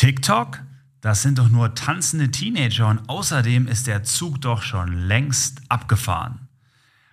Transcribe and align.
TikTok? 0.00 0.62
Das 1.02 1.20
sind 1.20 1.38
doch 1.38 1.50
nur 1.50 1.74
tanzende 1.74 2.30
Teenager 2.30 2.88
und 2.88 3.06
außerdem 3.10 3.68
ist 3.68 3.86
der 3.86 4.02
Zug 4.02 4.40
doch 4.40 4.62
schon 4.62 4.94
längst 4.94 5.60
abgefahren. 5.68 6.48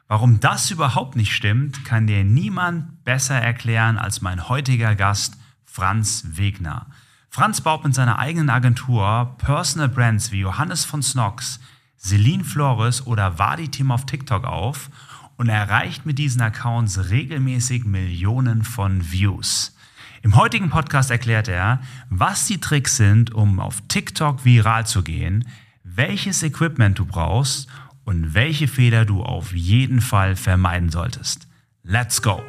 Warum 0.07 0.39
das 0.39 0.71
überhaupt 0.71 1.17
nicht 1.17 1.35
stimmt, 1.35 1.83
kann 1.83 2.07
dir 2.07 2.23
niemand 2.23 3.03
besser 3.03 3.35
erklären 3.35 3.97
als 3.97 4.21
mein 4.21 4.47
heutiger 4.47 4.95
Gast 4.95 5.35
Franz 5.65 6.27
Wegner. 6.37 6.87
Franz 7.29 7.59
baut 7.59 7.83
mit 7.83 7.93
seiner 7.93 8.19
eigenen 8.19 8.49
Agentur 8.49 9.35
Personal 9.37 9.89
Brands 9.89 10.31
wie 10.31 10.39
Johannes 10.39 10.85
von 10.85 11.03
Snox, 11.03 11.59
Celine 11.99 12.45
Flores 12.45 13.05
oder 13.05 13.37
Wadi 13.37 13.67
Team 13.67 13.91
auf 13.91 14.05
TikTok 14.05 14.45
auf 14.45 14.89
und 15.35 15.49
erreicht 15.49 16.05
mit 16.05 16.17
diesen 16.19 16.41
Accounts 16.41 17.09
regelmäßig 17.09 17.83
Millionen 17.83 18.63
von 18.63 19.11
Views. 19.11 19.76
Im 20.23 20.35
heutigen 20.35 20.69
Podcast 20.69 21.11
erklärt 21.11 21.47
er, 21.47 21.79
was 22.09 22.47
die 22.47 22.59
Tricks 22.59 22.97
sind, 22.97 23.33
um 23.33 23.59
auf 23.59 23.81
TikTok 23.87 24.45
viral 24.45 24.85
zu 24.85 25.03
gehen, 25.03 25.47
welches 25.83 26.41
Equipment 26.41 26.97
du 26.97 27.05
brauchst 27.05 27.69
und 28.03 28.33
welche 28.33 28.67
Fehler 28.67 29.05
du 29.05 29.21
auf 29.21 29.53
jeden 29.53 30.01
Fall 30.01 30.35
vermeiden 30.35 30.89
solltest. 30.89 31.47
Let's 31.83 32.21
go! 32.21 32.41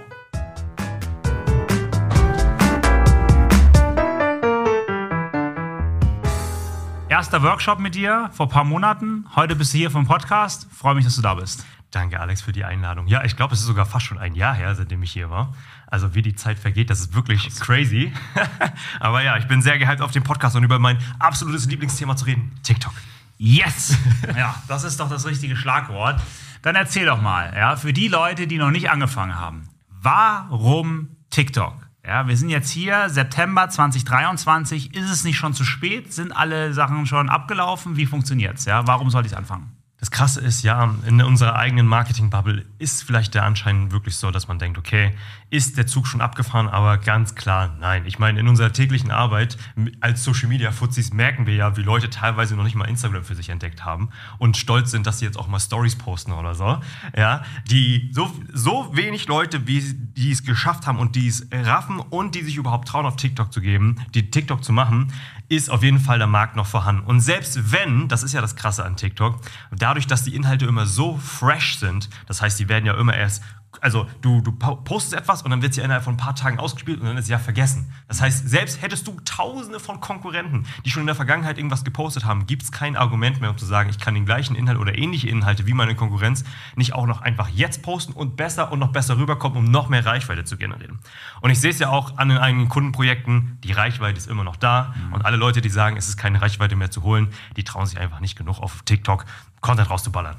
Erster 7.11 7.42
Workshop 7.42 7.80
mit 7.80 7.95
dir 7.95 8.30
vor 8.33 8.47
ein 8.47 8.50
paar 8.50 8.64
Monaten. 8.64 9.27
Heute 9.34 9.56
bist 9.56 9.75
du 9.75 9.78
hier 9.78 9.91
vom 9.91 10.06
Podcast. 10.06 10.69
Freue 10.73 10.95
mich, 10.95 11.05
dass 11.05 11.16
du 11.16 11.23
da 11.23 11.34
bist. 11.34 11.64
Danke, 11.91 12.20
Alex, 12.20 12.42
für 12.42 12.53
die 12.53 12.64
Einladung. 12.64 13.06
Ja, 13.06 13.25
ich 13.25 13.34
glaube, 13.34 13.55
es 13.55 13.61
ist 13.61 13.66
sogar 13.66 13.87
fast 13.87 14.05
schon 14.05 14.19
ein 14.19 14.34
Jahr 14.34 14.55
her, 14.55 14.75
seitdem 14.75 15.03
ich 15.03 15.12
hier 15.12 15.30
war. 15.30 15.55
Also, 15.91 16.15
wie 16.15 16.23
die 16.23 16.34
Zeit 16.34 16.59
vergeht, 16.59 16.91
das 16.91 17.01
ist 17.01 17.15
wirklich 17.15 17.48
crazy. 17.60 18.12
Aber 19.01 19.23
ja, 19.23 19.38
ich 19.38 19.48
bin 19.48 19.62
sehr 19.62 19.78
gehypt 19.78 20.02
auf 20.02 20.11
den 20.11 20.23
Podcast 20.23 20.55
und 20.55 20.62
über 20.62 20.78
mein 20.78 20.98
absolutes 21.19 21.66
Lieblingsthema 21.66 22.14
zu 22.14 22.27
reden: 22.27 22.52
TikTok. 22.62 22.92
Yes! 23.38 23.97
ja, 24.36 24.55
das 24.69 24.84
ist 24.84 25.00
doch 25.00 25.09
das 25.09 25.27
richtige 25.27 25.56
Schlagwort. 25.56 26.20
Dann 26.62 26.75
erzähl 26.75 27.06
doch 27.06 27.22
mal, 27.22 27.55
ja, 27.56 27.77
für 27.77 27.92
die 27.92 28.09
Leute, 28.09 28.47
die 28.47 28.59
noch 28.59 28.70
nicht 28.70 28.91
angefangen 28.91 29.36
haben, 29.36 29.69
warum 29.89 31.16
TikTok? 31.31 31.89
Ja, 32.05 32.27
wir 32.27 32.36
sind 32.36 32.48
jetzt 32.48 32.70
hier, 32.70 33.09
September 33.09 33.69
2023. 33.69 34.94
Ist 34.94 35.11
es 35.11 35.25
nicht 35.25 35.36
schon 35.36 35.55
zu 35.55 35.64
spät? 35.64 36.12
Sind 36.12 36.33
alle 36.33 36.72
Sachen 36.72 37.06
schon 37.06 37.28
abgelaufen? 37.28 37.97
Wie 37.97 38.06
funktioniert 38.06 38.59
es? 38.59 38.64
Ja? 38.64 38.86
Warum 38.86 39.11
sollte 39.11 39.28
ich 39.28 39.36
anfangen? 39.36 39.78
Das 40.00 40.12
Krasse 40.12 40.41
ist, 40.41 40.62
ja, 40.62 40.94
in 41.06 41.20
unserer 41.22 41.56
eigenen 41.56 41.86
Marketing-Bubble 41.86 42.64
ist 42.78 43.02
vielleicht 43.02 43.34
der 43.34 43.42
Anschein 43.42 43.91
wirklich 43.91 44.14
so, 44.14 44.30
dass 44.30 44.46
man 44.46 44.60
denkt, 44.60 44.78
okay, 44.78 45.12
ist 45.50 45.77
der 45.77 45.88
Zug 45.88 46.06
schon 46.06 46.20
abgefahren, 46.20 46.68
aber 46.68 46.98
ganz 46.98 47.34
klar, 47.34 47.74
nein. 47.80 48.04
Ich 48.06 48.20
meine, 48.20 48.38
in 48.38 48.46
unserer 48.46 48.72
täglichen 48.72 49.10
Arbeit 49.10 49.56
als 50.00 50.22
Social-Media-Fuzis 50.22 51.12
merken 51.12 51.46
wir 51.46 51.54
ja, 51.56 51.76
wie 51.76 51.82
Leute 51.82 52.10
teilweise 52.10 52.54
noch 52.54 52.62
nicht 52.62 52.76
mal 52.76 52.84
Instagram 52.84 53.24
für 53.24 53.34
sich 53.34 53.48
entdeckt 53.48 53.84
haben 53.84 54.10
und 54.38 54.56
stolz 54.56 54.92
sind, 54.92 55.04
dass 55.04 55.19
sie 55.19 55.24
jetzt 55.24 55.36
auch 55.36 55.48
mal 55.48 55.58
Stories 55.58 55.96
posten 55.96 56.30
oder 56.30 56.54
so. 56.54 56.78
Ja, 57.16 57.42
die 57.69 58.10
so, 58.12 58.30
so 58.52 58.94
wenig 58.94 59.26
Leute, 59.26 59.66
wie 59.66 59.82
die 59.82 60.30
es 60.30 60.44
geschafft 60.44 60.86
haben 60.86 61.00
und 61.00 61.16
die 61.16 61.26
es 61.26 61.48
raffen 61.50 61.98
und 61.98 62.36
die 62.36 62.42
sich 62.42 62.56
überhaupt 62.56 62.86
trauen, 62.86 63.04
auf 63.04 63.16
TikTok 63.16 63.52
zu 63.52 63.60
geben, 63.60 63.96
die 64.14 64.30
TikTok 64.30 64.62
zu 64.62 64.72
machen, 64.72 65.12
ist 65.48 65.70
auf 65.70 65.82
jeden 65.82 65.98
Fall 65.98 66.18
der 66.18 66.27
Markt 66.27 66.56
noch 66.56 66.66
vorhanden. 66.66 67.04
Und 67.04 67.20
selbst 67.20 67.72
wenn, 67.72 68.08
das 68.08 68.22
ist 68.22 68.34
ja 68.34 68.41
das 68.41 68.56
Krasse 68.56 68.84
an 68.84 68.96
TikTok, 68.96 69.41
dadurch, 69.70 70.06
dass 70.06 70.22
die 70.22 70.34
Inhalte 70.34 70.66
immer 70.66 70.86
so 70.86 71.16
fresh 71.16 71.78
sind, 71.78 72.10
das 72.27 72.42
heißt, 72.42 72.58
die 72.58 72.68
werden 72.68 72.86
ja 72.86 72.98
immer 72.98 73.16
erst 73.16 73.42
also 73.80 74.08
du, 74.22 74.41
du 74.41 74.52
postest 74.52 75.14
etwas 75.14 75.42
und 75.42 75.50
dann 75.50 75.62
wird 75.62 75.74
sie 75.74 75.83
innerhalb 75.83 76.02
von 76.02 76.14
ein 76.14 76.16
paar 76.16 76.34
Tagen 76.34 76.58
ausgespielt 76.58 77.00
und 77.00 77.06
dann 77.06 77.16
ist 77.16 77.27
sie 77.27 77.33
ja 77.33 77.38
vergessen. 77.38 77.92
Das 78.08 78.20
heißt, 78.20 78.48
selbst 78.48 78.83
hättest 78.83 79.06
du 79.06 79.16
tausende 79.25 79.78
von 79.78 80.00
Konkurrenten, 80.00 80.66
die 80.84 80.91
schon 80.91 81.02
in 81.02 81.06
der 81.06 81.14
Vergangenheit 81.14 81.58
irgendwas 81.58 81.84
gepostet 81.84 82.25
haben, 82.25 82.47
gibt 82.47 82.62
es 82.62 82.72
kein 82.72 82.97
Argument 82.97 83.41
mehr, 83.41 83.50
um 83.50 83.58
zu 83.58 83.66
sagen, 83.66 83.91
ich 83.91 83.98
kann 83.98 84.14
den 84.14 84.25
gleichen 84.25 84.56
Inhalt 84.56 84.78
oder 84.78 84.97
ähnliche 84.97 85.28
Inhalte 85.28 85.66
wie 85.66 85.75
meine 85.75 85.94
Konkurrenz 85.94 86.44
nicht 86.77 86.94
auch 86.94 87.06
noch 87.06 87.20
einfach 87.20 87.48
jetzt 87.48 87.83
posten 87.83 88.12
und 88.12 88.37
besser 88.37 88.72
und 88.72 88.78
noch 88.78 88.93
besser 88.93 89.19
rüberkommen, 89.19 89.59
um 89.59 89.65
noch 89.65 89.88
mehr 89.88 90.04
Reichweite 90.04 90.44
zu 90.44 90.56
generieren. 90.56 90.98
Und 91.41 91.50
ich 91.50 91.60
sehe 91.60 91.70
es 91.70 91.78
ja 91.78 91.91
auch 91.91 92.16
an 92.16 92.31
den 92.31 92.38
eigenen 92.38 92.69
Kundenprojekten, 92.69 93.59
die 93.62 93.72
Reichweite 93.72 94.19
ist 94.19 94.28
immer 94.28 94.44
noch 94.44 94.56
da 94.56 94.94
mhm. 94.97 95.12
und 95.12 95.25
alle 95.25 95.37
Leute, 95.37 95.60
die 95.60 95.69
sagen, 95.70 95.97
es 95.97 96.09
ist 96.09 96.16
keine 96.16 96.41
Reichweite 96.41 96.75
mehr 96.75 96.91
zu 96.91 97.03
holen, 97.03 97.28
die 97.56 97.64
trauen 97.64 97.87
sich 97.87 97.98
einfach 97.98 98.20
nicht 98.20 98.37
genug 98.37 98.60
auf 98.60 98.82
TikTok 98.84 99.25
Content 99.60 99.91
rauszuballern. 99.91 100.37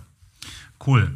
Cool. 0.86 1.14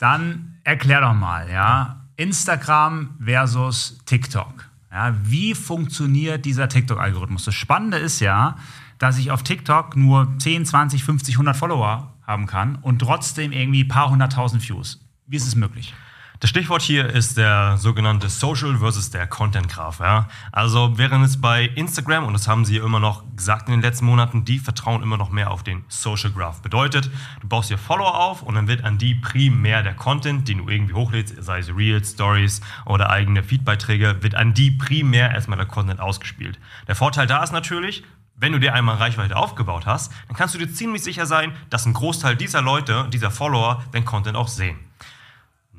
Dann 0.00 0.56
erklär 0.64 1.02
doch 1.02 1.12
mal, 1.12 1.50
ja, 1.50 2.06
Instagram 2.16 3.10
versus 3.22 3.98
TikTok. 4.06 4.64
Ja, 4.90 5.14
wie 5.22 5.54
funktioniert 5.54 6.46
dieser 6.46 6.70
TikTok-Algorithmus? 6.70 7.44
Das 7.44 7.54
Spannende 7.54 7.98
ist 7.98 8.18
ja, 8.20 8.56
dass 8.98 9.18
ich 9.18 9.30
auf 9.30 9.42
TikTok 9.42 9.96
nur 9.96 10.32
10, 10.38 10.64
20, 10.64 11.04
50, 11.04 11.34
100 11.34 11.54
Follower 11.54 12.14
haben 12.26 12.46
kann 12.46 12.76
und 12.76 13.00
trotzdem 13.00 13.52
irgendwie 13.52 13.84
ein 13.84 13.88
paar 13.88 14.08
hunderttausend 14.08 14.66
Views. 14.66 15.04
Wie 15.26 15.36
ist 15.36 15.46
es 15.46 15.54
möglich? 15.54 15.94
Das 16.40 16.48
Stichwort 16.48 16.80
hier 16.80 17.06
ist 17.06 17.36
der 17.36 17.76
sogenannte 17.76 18.30
Social 18.30 18.78
versus 18.78 19.10
der 19.10 19.26
Content 19.26 19.68
Graph. 19.68 20.00
Ja? 20.00 20.26
Also 20.52 20.96
während 20.96 21.22
es 21.22 21.38
bei 21.38 21.64
Instagram, 21.66 22.24
und 22.24 22.32
das 22.32 22.48
haben 22.48 22.64
sie 22.64 22.78
immer 22.78 22.98
noch 22.98 23.24
gesagt 23.36 23.68
in 23.68 23.72
den 23.72 23.82
letzten 23.82 24.06
Monaten, 24.06 24.46
die 24.46 24.58
vertrauen 24.58 25.02
immer 25.02 25.18
noch 25.18 25.28
mehr 25.28 25.50
auf 25.50 25.64
den 25.64 25.84
Social 25.88 26.30
Graph. 26.30 26.62
Bedeutet, 26.62 27.10
du 27.42 27.46
baust 27.46 27.68
hier 27.68 27.76
Follower 27.76 28.18
auf 28.18 28.40
und 28.40 28.54
dann 28.54 28.68
wird 28.68 28.84
an 28.84 28.96
die 28.96 29.16
primär 29.16 29.82
der 29.82 29.92
Content, 29.92 30.48
den 30.48 30.56
du 30.56 30.70
irgendwie 30.70 30.94
hochlädst, 30.94 31.44
sei 31.44 31.58
es 31.58 31.76
Reels, 31.76 32.12
Stories 32.12 32.62
oder 32.86 33.10
eigene 33.10 33.42
Feedbeiträge, 33.42 34.22
wird 34.22 34.34
an 34.34 34.54
die 34.54 34.70
primär 34.70 35.32
erstmal 35.32 35.58
der 35.58 35.66
Content 35.66 36.00
ausgespielt. 36.00 36.58
Der 36.88 36.94
Vorteil 36.96 37.26
da 37.26 37.42
ist 37.42 37.52
natürlich, 37.52 38.02
wenn 38.34 38.52
du 38.52 38.60
dir 38.60 38.72
einmal 38.72 38.96
Reichweite 38.96 39.36
aufgebaut 39.36 39.84
hast, 39.84 40.10
dann 40.28 40.38
kannst 40.38 40.54
du 40.54 40.58
dir 40.58 40.72
ziemlich 40.72 41.02
sicher 41.02 41.26
sein, 41.26 41.52
dass 41.68 41.84
ein 41.84 41.92
Großteil 41.92 42.34
dieser 42.34 42.62
Leute, 42.62 43.08
dieser 43.12 43.30
Follower, 43.30 43.84
den 43.92 44.06
Content 44.06 44.38
auch 44.38 44.48
sehen. 44.48 44.78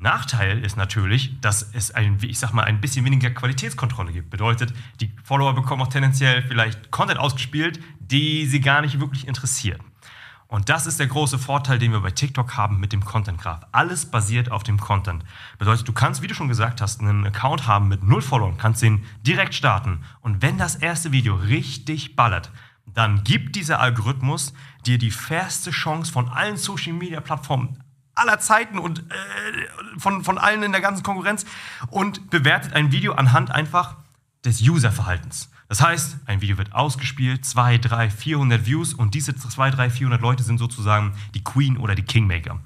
Nachteil 0.02 0.64
ist 0.64 0.76
natürlich, 0.76 1.40
dass 1.40 1.70
es 1.72 1.92
ein, 1.92 2.18
ich 2.22 2.38
sag 2.38 2.52
mal, 2.52 2.64
ein 2.64 2.80
bisschen 2.80 3.04
weniger 3.04 3.30
Qualitätskontrolle 3.30 4.12
gibt. 4.12 4.30
Bedeutet, 4.30 4.74
die 5.00 5.12
Follower 5.22 5.54
bekommen 5.54 5.82
auch 5.82 5.88
tendenziell 5.88 6.42
vielleicht 6.42 6.90
Content 6.90 7.18
ausgespielt, 7.18 7.80
die 8.00 8.46
sie 8.46 8.60
gar 8.60 8.82
nicht 8.82 9.00
wirklich 9.00 9.26
interessiert. 9.28 9.80
Und 10.48 10.68
das 10.68 10.86
ist 10.86 11.00
der 11.00 11.06
große 11.06 11.38
Vorteil, 11.38 11.78
den 11.78 11.92
wir 11.92 12.00
bei 12.00 12.10
TikTok 12.10 12.58
haben 12.58 12.78
mit 12.78 12.92
dem 12.92 13.04
Content 13.04 13.40
Graph. 13.40 13.64
Alles 13.72 14.04
basiert 14.04 14.50
auf 14.50 14.64
dem 14.64 14.78
Content. 14.78 15.24
Bedeutet, 15.58 15.88
du 15.88 15.94
kannst, 15.94 16.20
wie 16.20 16.26
du 16.26 16.34
schon 16.34 16.48
gesagt 16.48 16.82
hast, 16.82 17.00
einen 17.00 17.24
Account 17.24 17.66
haben 17.66 17.88
mit 17.88 18.02
null 18.02 18.20
Followern, 18.20 18.58
kannst 18.58 18.82
den 18.82 19.04
direkt 19.22 19.54
starten. 19.54 20.00
Und 20.20 20.42
wenn 20.42 20.58
das 20.58 20.74
erste 20.74 21.10
Video 21.10 21.36
richtig 21.36 22.16
ballert, 22.16 22.50
dann 22.84 23.24
gibt 23.24 23.56
dieser 23.56 23.80
Algorithmus 23.80 24.52
dir 24.84 24.98
die 24.98 25.10
fairste 25.10 25.70
Chance 25.70 26.12
von 26.12 26.28
allen 26.28 26.58
Social 26.58 26.92
Media 26.92 27.20
Plattformen 27.20 27.81
aller 28.14 28.38
Zeiten 28.38 28.78
und 28.78 29.00
äh, 29.00 29.98
von, 29.98 30.24
von 30.24 30.38
allen 30.38 30.62
in 30.62 30.72
der 30.72 30.80
ganzen 30.80 31.02
Konkurrenz 31.02 31.44
und 31.88 32.30
bewertet 32.30 32.74
ein 32.74 32.92
Video 32.92 33.14
anhand 33.14 33.50
einfach 33.50 33.96
des 34.44 34.60
Userverhaltens. 34.60 35.50
Das 35.68 35.80
heißt, 35.80 36.18
ein 36.26 36.42
Video 36.42 36.58
wird 36.58 36.74
ausgespielt, 36.74 37.46
2, 37.46 37.78
3, 37.78 38.10
400 38.10 38.66
Views 38.66 38.92
und 38.92 39.14
diese 39.14 39.34
2, 39.34 39.70
3, 39.70 39.90
400 39.90 40.20
Leute 40.20 40.42
sind 40.42 40.58
sozusagen 40.58 41.14
die 41.34 41.42
Queen 41.42 41.78
oder 41.78 41.94
die 41.94 42.02
Kingmaker. 42.02 42.60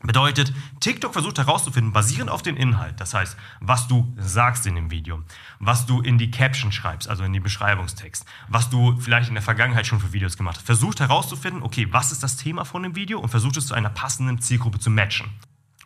Bedeutet, 0.00 0.52
TikTok 0.78 1.12
versucht 1.12 1.38
herauszufinden, 1.38 1.92
basierend 1.92 2.30
auf 2.30 2.42
dem 2.42 2.56
Inhalt, 2.56 3.00
das 3.00 3.14
heißt, 3.14 3.36
was 3.60 3.88
du 3.88 4.12
sagst 4.16 4.64
in 4.64 4.76
dem 4.76 4.92
Video, 4.92 5.24
was 5.58 5.86
du 5.86 6.00
in 6.00 6.18
die 6.18 6.30
Caption 6.30 6.70
schreibst, 6.70 7.08
also 7.08 7.24
in 7.24 7.32
den 7.32 7.42
Beschreibungstext, 7.42 8.24
was 8.46 8.70
du 8.70 8.96
vielleicht 9.00 9.28
in 9.28 9.34
der 9.34 9.42
Vergangenheit 9.42 9.88
schon 9.88 9.98
für 9.98 10.12
Videos 10.12 10.36
gemacht 10.36 10.58
hast, 10.58 10.66
versucht 10.66 11.00
herauszufinden, 11.00 11.64
okay, 11.64 11.88
was 11.90 12.12
ist 12.12 12.22
das 12.22 12.36
Thema 12.36 12.64
von 12.64 12.84
dem 12.84 12.94
Video 12.94 13.18
und 13.18 13.30
versucht 13.30 13.56
es 13.56 13.66
zu 13.66 13.74
einer 13.74 13.90
passenden 13.90 14.40
Zielgruppe 14.40 14.78
zu 14.78 14.88
matchen. 14.88 15.30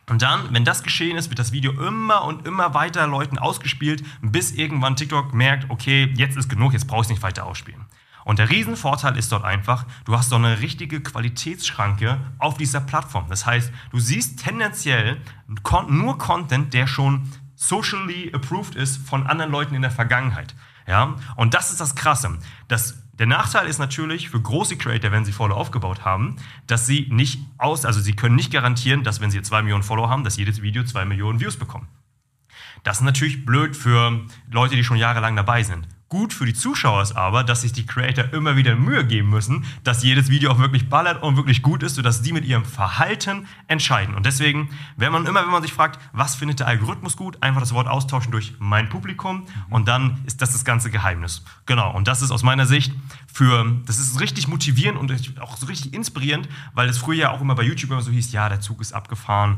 Und 0.07 0.21
dann, 0.21 0.53
wenn 0.53 0.65
das 0.65 0.83
geschehen 0.83 1.17
ist, 1.17 1.29
wird 1.29 1.39
das 1.39 1.51
Video 1.51 1.71
immer 1.71 2.25
und 2.25 2.45
immer 2.45 2.75
weiter 2.75 3.07
Leuten 3.07 3.39
ausgespielt, 3.39 4.03
bis 4.21 4.51
irgendwann 4.51 4.95
TikTok 4.95 5.33
merkt, 5.33 5.71
okay, 5.71 6.13
jetzt 6.15 6.37
ist 6.37 6.49
genug, 6.49 6.73
jetzt 6.73 6.87
brauche 6.87 7.01
ich 7.01 7.05
es 7.05 7.11
nicht 7.11 7.23
weiter 7.23 7.45
ausspielen. 7.45 7.85
Und 8.25 8.39
der 8.39 8.49
Riesenvorteil 8.49 9.17
ist 9.17 9.31
dort 9.31 9.43
einfach, 9.43 9.85
du 10.05 10.17
hast 10.17 10.29
so 10.29 10.35
eine 10.35 10.59
richtige 10.59 11.01
Qualitätsschranke 11.01 12.19
auf 12.39 12.57
dieser 12.57 12.81
Plattform. 12.81 13.25
Das 13.29 13.45
heißt, 13.45 13.71
du 13.91 13.99
siehst 13.99 14.43
tendenziell 14.43 15.21
nur 15.89 16.17
Content, 16.17 16.73
der 16.73 16.87
schon 16.87 17.29
socially 17.55 18.31
approved 18.33 18.75
ist 18.75 18.97
von 18.97 19.27
anderen 19.27 19.51
Leuten 19.51 19.75
in 19.75 19.81
der 19.81 19.91
Vergangenheit. 19.91 20.55
Ja? 20.87 21.15
Und 21.35 21.53
das 21.53 21.71
ist 21.71 21.81
das 21.81 21.95
Krasse. 21.95 22.37
Das, 22.67 23.03
der 23.13 23.27
Nachteil 23.27 23.67
ist 23.67 23.79
natürlich 23.79 24.29
für 24.29 24.41
große 24.41 24.77
Creator, 24.77 25.11
wenn 25.11 25.25
sie 25.25 25.31
Follow 25.31 25.55
aufgebaut 25.55 26.03
haben, 26.03 26.37
dass 26.67 26.87
sie 26.87 27.07
nicht 27.09 27.39
aus, 27.57 27.85
also 27.85 27.99
sie 27.99 28.15
können 28.15 28.35
nicht 28.35 28.51
garantieren, 28.51 29.03
dass 29.03 29.21
wenn 29.21 29.31
sie 29.31 29.41
zwei 29.41 29.61
Millionen 29.61 29.83
Follow 29.83 30.09
haben, 30.09 30.23
dass 30.23 30.37
jedes 30.37 30.61
Video 30.61 30.83
zwei 30.83 31.05
Millionen 31.05 31.39
Views 31.39 31.57
bekommt. 31.57 31.87
Das 32.83 32.97
ist 32.97 33.03
natürlich 33.03 33.45
blöd 33.45 33.77
für 33.77 34.25
Leute, 34.51 34.75
die 34.75 34.83
schon 34.83 34.97
jahrelang 34.97 35.35
dabei 35.35 35.63
sind. 35.63 35.87
Gut 36.13 36.31
für 36.31 36.45
die 36.45 36.53
Zuschauer 36.53 37.01
ist 37.01 37.13
aber, 37.13 37.43
dass 37.43 37.61
sich 37.61 37.73
die 37.73 37.87
Creator 37.87 38.33
immer 38.33 38.55
wieder 38.55 38.75
Mühe 38.75 39.03
geben 39.03 39.31
müssen, 39.31 39.65
dass 39.83 40.03
jedes 40.03 40.29
Video 40.29 40.51
auch 40.51 40.59
wirklich 40.59 40.87
ballert 40.87 41.23
und 41.23 41.37
wirklich 41.37 41.63
gut 41.63 41.81
ist, 41.81 41.95
sodass 41.95 42.23
sie 42.23 42.33
mit 42.33 42.45
ihrem 42.45 42.65
Verhalten 42.65 43.47
entscheiden. 43.67 44.13
Und 44.13 44.27
deswegen, 44.27 44.69
wenn 44.95 45.11
man 45.11 45.25
immer, 45.25 45.41
wenn 45.41 45.49
man 45.49 45.63
sich 45.63 45.73
fragt, 45.73 45.99
was 46.11 46.35
findet 46.35 46.59
der 46.59 46.67
Algorithmus 46.67 47.17
gut, 47.17 47.41
einfach 47.41 47.61
das 47.61 47.73
Wort 47.73 47.87
austauschen 47.87 48.31
durch 48.31 48.53
mein 48.59 48.89
Publikum 48.89 49.47
und 49.71 49.87
dann 49.87 50.21
ist 50.27 50.39
das 50.43 50.51
das 50.51 50.63
ganze 50.63 50.91
Geheimnis. 50.91 51.43
Genau. 51.65 51.91
Und 51.91 52.07
das 52.07 52.21
ist 52.21 52.29
aus 52.29 52.43
meiner 52.43 52.67
Sicht 52.67 52.93
für, 53.25 53.81
das 53.87 53.97
ist 53.97 54.19
richtig 54.19 54.47
motivierend 54.47 54.99
und 54.99 55.41
auch 55.41 55.57
so 55.57 55.65
richtig 55.65 55.95
inspirierend, 55.95 56.47
weil 56.75 56.89
es 56.89 56.99
früher 56.99 57.15
ja 57.15 57.31
auch 57.31 57.41
immer 57.41 57.55
bei 57.55 57.63
YouTube 57.63 57.89
immer 57.89 58.03
so 58.03 58.11
hieß, 58.11 58.33
ja, 58.33 58.49
der 58.49 58.59
Zug 58.59 58.81
ist 58.81 58.93
abgefahren, 58.93 59.57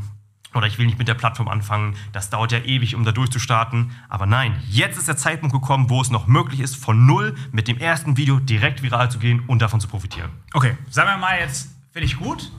oder 0.55 0.67
ich 0.67 0.77
will 0.77 0.85
nicht 0.85 0.97
mit 0.97 1.07
der 1.07 1.13
Plattform 1.13 1.47
anfangen, 1.47 1.95
das 2.11 2.29
dauert 2.29 2.51
ja 2.51 2.59
ewig, 2.59 2.95
um 2.95 3.03
da 3.03 3.11
durchzustarten. 3.11 3.91
Aber 4.09 4.25
nein, 4.25 4.55
jetzt 4.69 4.97
ist 4.97 5.07
der 5.07 5.17
Zeitpunkt 5.17 5.53
gekommen, 5.53 5.89
wo 5.89 6.01
es 6.01 6.09
noch 6.09 6.27
möglich 6.27 6.61
ist, 6.61 6.75
von 6.75 7.05
null 7.05 7.35
mit 7.51 7.67
dem 7.67 7.77
ersten 7.77 8.17
Video 8.17 8.39
direkt 8.39 8.81
viral 8.81 9.11
zu 9.11 9.19
gehen 9.19 9.43
und 9.47 9.61
davon 9.61 9.79
zu 9.79 9.87
profitieren. 9.87 10.31
Okay, 10.53 10.77
sagen 10.89 11.09
wir 11.09 11.17
mal 11.17 11.39
jetzt, 11.39 11.75
finde 11.91 12.07
ich 12.07 12.17
gut. 12.17 12.51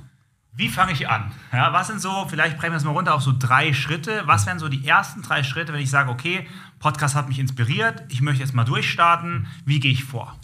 Wie 0.53 0.69
fange 0.71 0.93
ich 0.93 1.09
an? 1.09 1.33
Ja, 1.53 1.75
was 1.75 1.89
sind 1.89 2.01
so, 2.01 2.27
vielleicht 2.29 2.57
brechen 2.57 2.73
wir 2.73 2.77
das 2.77 2.85
mal 2.85 2.93
runter 2.93 3.15
auf 3.15 3.21
so 3.21 3.35
drei 3.39 3.75
Schritte. 3.75 4.23
Was 4.25 4.47
wären 4.47 4.59
so 4.59 4.69
die 4.69 4.87
ersten 4.87 5.21
drei 5.21 5.43
Schritte, 5.43 5.75
wenn 5.75 5.81
ich 5.81 5.91
sage, 5.91 6.11
okay, 6.11 6.47
Podcast 6.79 7.15
hat 7.15 7.29
mich 7.29 7.39
inspiriert, 7.39 8.05
ich 8.09 8.23
möchte 8.23 8.43
jetzt 8.43 8.55
mal 8.55 8.65
durchstarten. 8.65 9.49
Wie 9.67 9.81
gehe 9.81 9.93
ich 9.93 10.05
vor? 10.05 10.35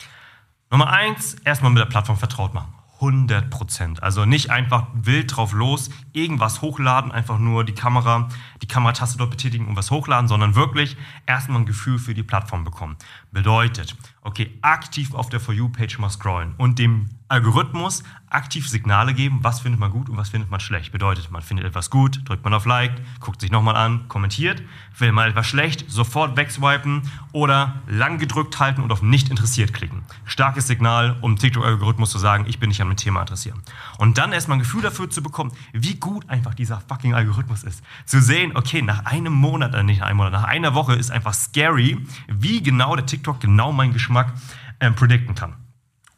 Nummer 0.70 0.90
eins, 0.90 1.34
erstmal 1.44 1.70
mit 1.70 1.80
der 1.80 1.86
Plattform 1.86 2.18
vertraut 2.18 2.52
machen. 2.52 2.74
100 3.02 3.50
Prozent. 3.50 4.02
Also 4.02 4.24
nicht 4.24 4.50
einfach 4.50 4.86
wild 4.94 5.36
drauf 5.36 5.52
los, 5.52 5.90
irgendwas 6.12 6.62
hochladen, 6.62 7.10
einfach 7.10 7.38
nur 7.38 7.64
die 7.64 7.74
Kamera, 7.74 8.28
die 8.62 8.68
Kamerataste 8.68 9.18
dort 9.18 9.30
betätigen 9.30 9.66
und 9.66 9.76
was 9.76 9.90
hochladen, 9.90 10.28
sondern 10.28 10.54
wirklich 10.54 10.96
erstmal 11.26 11.60
ein 11.60 11.66
Gefühl 11.66 11.98
für 11.98 12.14
die 12.14 12.22
Plattform 12.22 12.62
bekommen. 12.62 12.96
Bedeutet, 13.32 13.96
okay, 14.22 14.56
aktiv 14.62 15.14
auf 15.14 15.28
der 15.28 15.40
For 15.40 15.52
You-Page 15.52 15.98
mal 15.98 16.10
scrollen 16.10 16.54
und 16.58 16.78
dem 16.78 17.10
Algorithmus 17.32 18.02
aktiv 18.28 18.68
Signale 18.68 19.14
geben, 19.14 19.38
was 19.42 19.60
findet 19.60 19.80
man 19.80 19.90
gut 19.90 20.10
und 20.10 20.18
was 20.18 20.28
findet 20.28 20.50
man 20.50 20.60
schlecht. 20.60 20.92
Bedeutet, 20.92 21.30
man 21.30 21.40
findet 21.40 21.66
etwas 21.66 21.88
gut, 21.88 22.20
drückt 22.28 22.44
man 22.44 22.52
auf 22.52 22.66
Like, 22.66 22.92
guckt 23.20 23.40
sich 23.40 23.50
nochmal 23.50 23.74
an, 23.76 24.06
kommentiert. 24.08 24.62
Will 24.98 25.12
man 25.12 25.30
etwas 25.30 25.46
schlecht, 25.46 25.90
sofort 25.90 26.36
wegswipen 26.36 27.02
oder 27.32 27.80
lang 27.86 28.18
gedrückt 28.18 28.58
halten 28.60 28.82
und 28.82 28.92
auf 28.92 29.00
nicht 29.00 29.30
interessiert 29.30 29.72
klicken. 29.72 30.02
Starkes 30.26 30.66
Signal, 30.66 31.16
um 31.22 31.36
TikTok-Algorithmus 31.36 32.10
zu 32.10 32.18
sagen, 32.18 32.44
ich 32.46 32.58
bin 32.58 32.68
nicht 32.68 32.82
an 32.82 32.88
dem 32.88 32.96
Thema 32.96 33.20
interessiert. 33.20 33.56
Und 33.96 34.18
dann 34.18 34.32
erstmal 34.32 34.58
ein 34.58 34.62
Gefühl 34.62 34.82
dafür 34.82 35.08
zu 35.08 35.22
bekommen, 35.22 35.52
wie 35.72 35.94
gut 35.94 36.28
einfach 36.28 36.54
dieser 36.54 36.80
fucking 36.80 37.14
Algorithmus 37.14 37.64
ist. 37.64 37.82
Zu 38.04 38.20
sehen, 38.20 38.56
okay, 38.56 38.82
nach 38.82 39.06
einem 39.06 39.32
Monat, 39.32 39.74
äh 39.74 39.82
nicht 39.82 40.00
nach 40.00 40.08
einem 40.08 40.18
Monat, 40.18 40.32
nach 40.32 40.44
einer 40.44 40.74
Woche 40.74 40.94
ist 40.94 41.10
einfach 41.10 41.32
scary, 41.32 41.98
wie 42.28 42.62
genau 42.62 42.94
der 42.94 43.06
TikTok 43.06 43.40
genau 43.40 43.72
meinen 43.72 43.94
Geschmack 43.94 44.34
äh, 44.80 44.90
predikten 44.90 45.34
kann. 45.34 45.61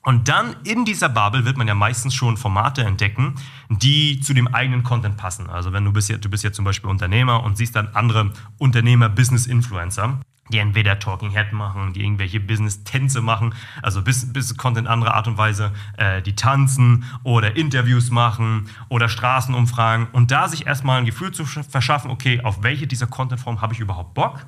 Und 0.05 0.29
dann 0.29 0.55
in 0.65 0.85
dieser 0.85 1.09
Bubble 1.09 1.47
wird 1.47 1.57
man 1.57 1.67
ja 1.67 1.75
meistens 1.75 2.15
schon 2.15 2.37
Formate 2.37 2.85
entdecken, 2.85 3.37
die 3.71 4.21
zu 4.21 4.35
dem 4.35 4.49
eigenen 4.49 4.83
Content 4.83 5.17
passen. 5.17 5.49
Also 5.49 5.73
wenn 5.73 5.85
du 5.85 5.93
bist 5.93 6.11
jetzt, 6.11 6.25
du 6.25 6.29
bist 6.29 6.45
jetzt 6.45 6.57
zum 6.57 6.65
Beispiel 6.67 6.91
Unternehmer 6.91 7.43
und 7.43 7.57
siehst 7.57 7.75
dann 7.75 7.89
andere 7.95 8.31
Unternehmer, 8.59 9.09
Business-Influencer, 9.09 10.21
die 10.53 10.59
entweder 10.59 10.99
Talking 10.99 11.31
Head 11.31 11.55
machen, 11.55 11.95
die 11.95 12.03
irgendwelche 12.03 12.39
Business-Tänze 12.39 13.23
machen, 13.23 13.55
also 13.83 14.03
Business-Content 14.03 14.87
andere 14.87 15.15
Art 15.15 15.27
und 15.27 15.39
Weise, 15.39 15.73
äh, 15.97 16.21
die 16.21 16.37
tanzen 16.37 17.05
oder 17.23 17.57
Interviews 17.57 18.11
machen 18.11 18.69
oder 18.91 19.09
Straßenumfragen 19.09 20.09
und 20.13 20.31
da 20.31 20.49
sich 20.49 20.67
erstmal 20.67 20.99
ein 20.99 21.07
Gefühl 21.07 21.33
zu 21.33 21.47
verschaffen, 21.47 22.11
okay, 22.11 22.43
auf 22.43 22.63
welche 22.63 22.87
dieser 22.87 23.07
Content-Formen 23.07 23.63
habe 23.63 23.73
ich 23.73 23.81
überhaupt 23.81 24.13
Bock? 24.13 24.47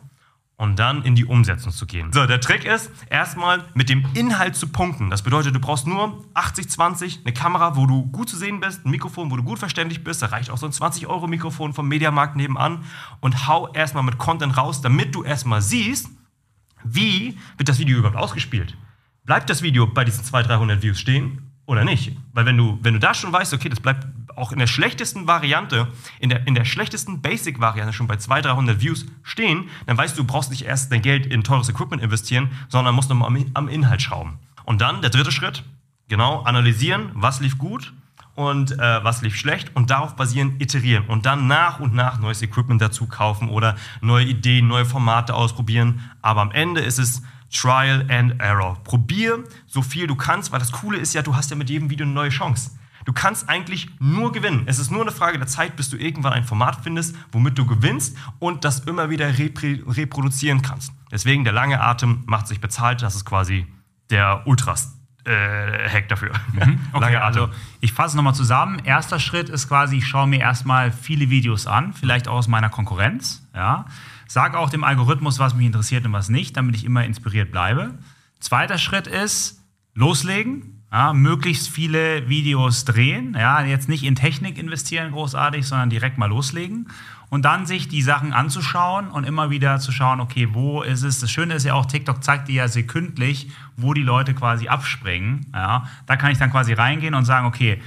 Und 0.58 0.78
dann 0.78 1.02
in 1.02 1.14
die 1.14 1.26
Umsetzung 1.26 1.70
zu 1.70 1.86
gehen. 1.86 2.12
So, 2.12 2.26
der 2.26 2.40
Trick 2.40 2.64
ist, 2.64 2.90
erstmal 3.10 3.64
mit 3.74 3.90
dem 3.90 4.06
Inhalt 4.14 4.56
zu 4.56 4.68
punkten. 4.68 5.10
Das 5.10 5.22
bedeutet, 5.22 5.54
du 5.54 5.60
brauchst 5.60 5.86
nur 5.86 6.24
80-20, 6.34 7.20
eine 7.24 7.34
Kamera, 7.34 7.76
wo 7.76 7.86
du 7.86 8.06
gut 8.06 8.30
zu 8.30 8.36
sehen 8.36 8.60
bist, 8.60 8.84
ein 8.84 8.90
Mikrofon, 8.90 9.30
wo 9.30 9.36
du 9.36 9.42
gut 9.42 9.58
verständlich 9.58 10.02
bist. 10.02 10.22
Da 10.22 10.26
reicht 10.26 10.50
auch 10.50 10.56
so 10.56 10.66
ein 10.66 10.72
20-Euro-Mikrofon 10.72 11.74
vom 11.74 11.88
Mediamarkt 11.88 12.36
nebenan 12.36 12.84
und 13.20 13.46
hau 13.46 13.70
erstmal 13.72 14.02
mit 14.02 14.16
Content 14.16 14.56
raus, 14.56 14.80
damit 14.80 15.14
du 15.14 15.24
erstmal 15.24 15.60
siehst, 15.60 16.08
wie 16.84 17.38
wird 17.58 17.68
das 17.68 17.78
Video 17.78 17.98
überhaupt 17.98 18.18
ausgespielt. 18.18 18.76
Bleibt 19.24 19.50
das 19.50 19.60
Video 19.62 19.86
bei 19.86 20.04
diesen 20.04 20.24
200, 20.24 20.52
300 20.52 20.82
Views 20.82 20.98
stehen 20.98 21.50
oder 21.66 21.84
nicht? 21.84 22.16
Weil 22.36 22.44
wenn 22.44 22.58
du, 22.58 22.78
wenn 22.82 22.92
du 22.92 23.00
da 23.00 23.14
schon 23.14 23.32
weißt, 23.32 23.54
okay, 23.54 23.70
das 23.70 23.80
bleibt 23.80 24.06
auch 24.36 24.52
in 24.52 24.58
der 24.58 24.66
schlechtesten 24.66 25.26
Variante, 25.26 25.88
in 26.20 26.28
der, 26.28 26.46
in 26.46 26.54
der 26.54 26.66
schlechtesten 26.66 27.22
Basic-Variante 27.22 27.94
schon 27.94 28.08
bei 28.08 28.16
200, 28.16 28.52
300 28.52 28.78
Views 28.82 29.06
stehen, 29.22 29.70
dann 29.86 29.96
weißt 29.96 30.18
du, 30.18 30.22
du 30.22 30.26
brauchst 30.26 30.50
nicht 30.50 30.66
erst 30.66 30.92
dein 30.92 31.00
Geld 31.00 31.24
in 31.24 31.44
teures 31.44 31.70
Equipment 31.70 32.02
investieren, 32.02 32.50
sondern 32.68 32.94
musst 32.94 33.08
nochmal 33.08 33.28
am, 33.28 33.46
am 33.54 33.68
Inhalt 33.68 34.02
schrauben. 34.02 34.38
Und 34.64 34.82
dann 34.82 35.00
der 35.00 35.08
dritte 35.08 35.32
Schritt, 35.32 35.64
genau, 36.08 36.42
analysieren, 36.42 37.08
was 37.14 37.40
lief 37.40 37.56
gut 37.56 37.94
und 38.34 38.72
äh, 38.72 39.02
was 39.02 39.22
lief 39.22 39.34
schlecht 39.34 39.74
und 39.74 39.88
darauf 39.88 40.14
basieren 40.14 40.56
iterieren 40.58 41.06
und 41.06 41.24
dann 41.24 41.46
nach 41.46 41.80
und 41.80 41.94
nach 41.94 42.20
neues 42.20 42.42
Equipment 42.42 42.82
dazu 42.82 43.06
kaufen 43.06 43.48
oder 43.48 43.76
neue 44.02 44.26
Ideen, 44.26 44.68
neue 44.68 44.84
Formate 44.84 45.32
ausprobieren. 45.32 46.02
Aber 46.20 46.42
am 46.42 46.50
Ende 46.50 46.82
ist 46.82 46.98
es 46.98 47.22
Trial 47.52 48.06
and 48.10 48.40
Error. 48.40 48.76
Probier 48.84 49.44
so 49.66 49.82
viel 49.82 50.06
du 50.06 50.16
kannst, 50.16 50.52
weil 50.52 50.58
das 50.58 50.72
Coole 50.72 50.98
ist 50.98 51.14
ja, 51.14 51.22
du 51.22 51.36
hast 51.36 51.50
ja 51.50 51.56
mit 51.56 51.70
jedem 51.70 51.90
Video 51.90 52.04
eine 52.04 52.14
neue 52.14 52.30
Chance. 52.30 52.72
Du 53.06 53.12
kannst 53.12 53.48
eigentlich 53.48 53.88
nur 54.00 54.32
gewinnen. 54.32 54.64
Es 54.66 54.80
ist 54.80 54.90
nur 54.90 55.02
eine 55.02 55.12
Frage 55.12 55.38
der 55.38 55.46
Zeit, 55.46 55.76
bis 55.76 55.88
du 55.88 55.96
irgendwann 55.96 56.32
ein 56.32 56.44
Format 56.44 56.80
findest, 56.82 57.14
womit 57.30 57.56
du 57.56 57.64
gewinnst 57.64 58.16
und 58.40 58.64
das 58.64 58.80
immer 58.80 59.10
wieder 59.10 59.38
reproduzieren 59.38 60.60
kannst. 60.60 60.92
Deswegen 61.12 61.44
der 61.44 61.52
lange 61.52 61.80
Atem 61.80 62.24
macht 62.26 62.48
sich 62.48 62.60
bezahlt. 62.60 63.02
Das 63.02 63.14
ist 63.14 63.24
quasi 63.24 63.66
der 64.10 64.42
Ultras. 64.46 64.92
Äh, 65.24 65.88
Hack 65.88 66.08
dafür. 66.08 66.32
Mhm. 66.52 66.78
Okay, 66.92 67.16
also 67.16 67.48
ich 67.80 67.92
fasse 67.92 68.16
nochmal 68.16 68.34
zusammen. 68.34 68.80
Erster 68.84 69.18
Schritt 69.18 69.48
ist 69.48 69.68
quasi, 69.68 69.98
ich 69.98 70.06
schaue 70.06 70.26
mir 70.26 70.40
erstmal 70.40 70.92
viele 70.92 71.30
Videos 71.30 71.66
an, 71.66 71.92
vielleicht 71.92 72.28
auch 72.28 72.36
aus 72.36 72.48
meiner 72.48 72.70
Konkurrenz. 72.70 73.46
Ja. 73.54 73.86
Sag 74.28 74.54
auch 74.54 74.70
dem 74.70 74.84
Algorithmus, 74.84 75.38
was 75.38 75.54
mich 75.54 75.66
interessiert 75.66 76.04
und 76.04 76.12
was 76.12 76.28
nicht, 76.28 76.56
damit 76.56 76.76
ich 76.76 76.84
immer 76.84 77.04
inspiriert 77.04 77.52
bleibe. 77.52 77.94
Zweiter 78.40 78.78
Schritt 78.78 79.06
ist, 79.06 79.62
loslegen. 79.94 80.72
Ja, 80.92 81.12
möglichst 81.12 81.68
viele 81.68 82.28
Videos 82.28 82.84
drehen, 82.84 83.34
ja, 83.38 83.60
jetzt 83.64 83.88
nicht 83.88 84.04
in 84.04 84.14
Technik 84.14 84.56
investieren 84.56 85.10
großartig, 85.10 85.66
sondern 85.66 85.90
direkt 85.90 86.16
mal 86.16 86.28
loslegen 86.28 86.88
und 87.28 87.44
dann 87.44 87.66
sich 87.66 87.88
die 87.88 88.02
Sachen 88.02 88.32
anzuschauen 88.32 89.08
und 89.08 89.24
immer 89.24 89.50
wieder 89.50 89.80
zu 89.80 89.90
schauen, 89.90 90.20
okay, 90.20 90.48
wo 90.52 90.82
ist 90.82 91.02
es? 91.02 91.20
Das 91.20 91.30
Schöne 91.30 91.54
ist 91.54 91.64
ja 91.64 91.74
auch, 91.74 91.86
TikTok 91.86 92.22
zeigt 92.22 92.48
dir 92.48 92.54
ja 92.54 92.68
sekündlich, 92.68 93.50
wo 93.76 93.94
die 93.94 94.02
Leute 94.02 94.32
quasi 94.34 94.68
abspringen. 94.68 95.46
Ja, 95.52 95.88
da 96.06 96.16
kann 96.16 96.30
ich 96.30 96.38
dann 96.38 96.50
quasi 96.50 96.72
reingehen 96.72 97.14
und 97.14 97.24
sagen, 97.24 97.46
okay, 97.46 97.82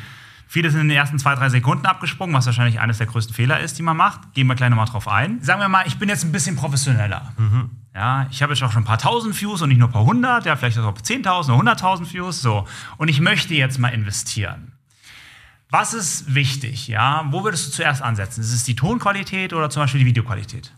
Viele 0.51 0.71
sind 0.71 0.81
in 0.81 0.87
den 0.87 0.97
ersten 0.97 1.19
zwei, 1.19 1.35
drei 1.35 1.47
Sekunden 1.49 1.85
abgesprungen, 1.85 2.35
was 2.35 2.47
wahrscheinlich 2.47 2.79
eines 2.79 2.97
der 2.97 3.05
größten 3.05 3.35
Fehler 3.35 3.59
ist, 3.59 3.77
die 3.77 3.83
man 3.83 3.95
macht. 3.95 4.33
Gehen 4.33 4.47
wir 4.47 4.55
gleich 4.55 4.71
nochmal 4.71 4.87
drauf 4.87 5.07
ein. 5.07 5.39
Sagen 5.43 5.61
wir 5.61 5.69
mal, 5.69 5.85
ich 5.85 5.99
bin 5.99 6.09
jetzt 6.09 6.23
ein 6.23 6.31
bisschen 6.31 6.55
professioneller. 6.55 7.33
Mhm. 7.37 7.69
Ja, 7.93 8.25
ich 8.31 8.41
habe 8.41 8.51
jetzt 8.51 8.63
auch 8.63 8.71
schon 8.71 8.81
ein 8.81 8.85
paar 8.85 8.97
tausend 8.97 9.39
Views 9.39 9.61
und 9.61 9.69
nicht 9.69 9.77
nur 9.77 9.89
ein 9.89 9.91
paar 9.91 10.05
hundert, 10.05 10.47
ja, 10.47 10.55
vielleicht 10.55 10.79
auch 10.79 10.91
10.000 10.91 11.53
oder 11.53 11.73
100.000 11.73 12.11
Views, 12.11 12.41
so. 12.41 12.67
Und 12.97 13.09
ich 13.09 13.21
möchte 13.21 13.53
jetzt 13.53 13.77
mal 13.77 13.89
investieren. 13.89 14.71
Was 15.69 15.93
ist 15.93 16.33
wichtig, 16.33 16.87
ja? 16.87 17.27
Wo 17.29 17.43
würdest 17.43 17.67
du 17.67 17.71
zuerst 17.71 18.01
ansetzen? 18.01 18.41
Ist 18.41 18.51
es 18.51 18.63
die 18.63 18.75
Tonqualität 18.75 19.53
oder 19.53 19.69
zum 19.69 19.83
Beispiel 19.83 19.99
die 19.99 20.07
Videoqualität? 20.07 20.73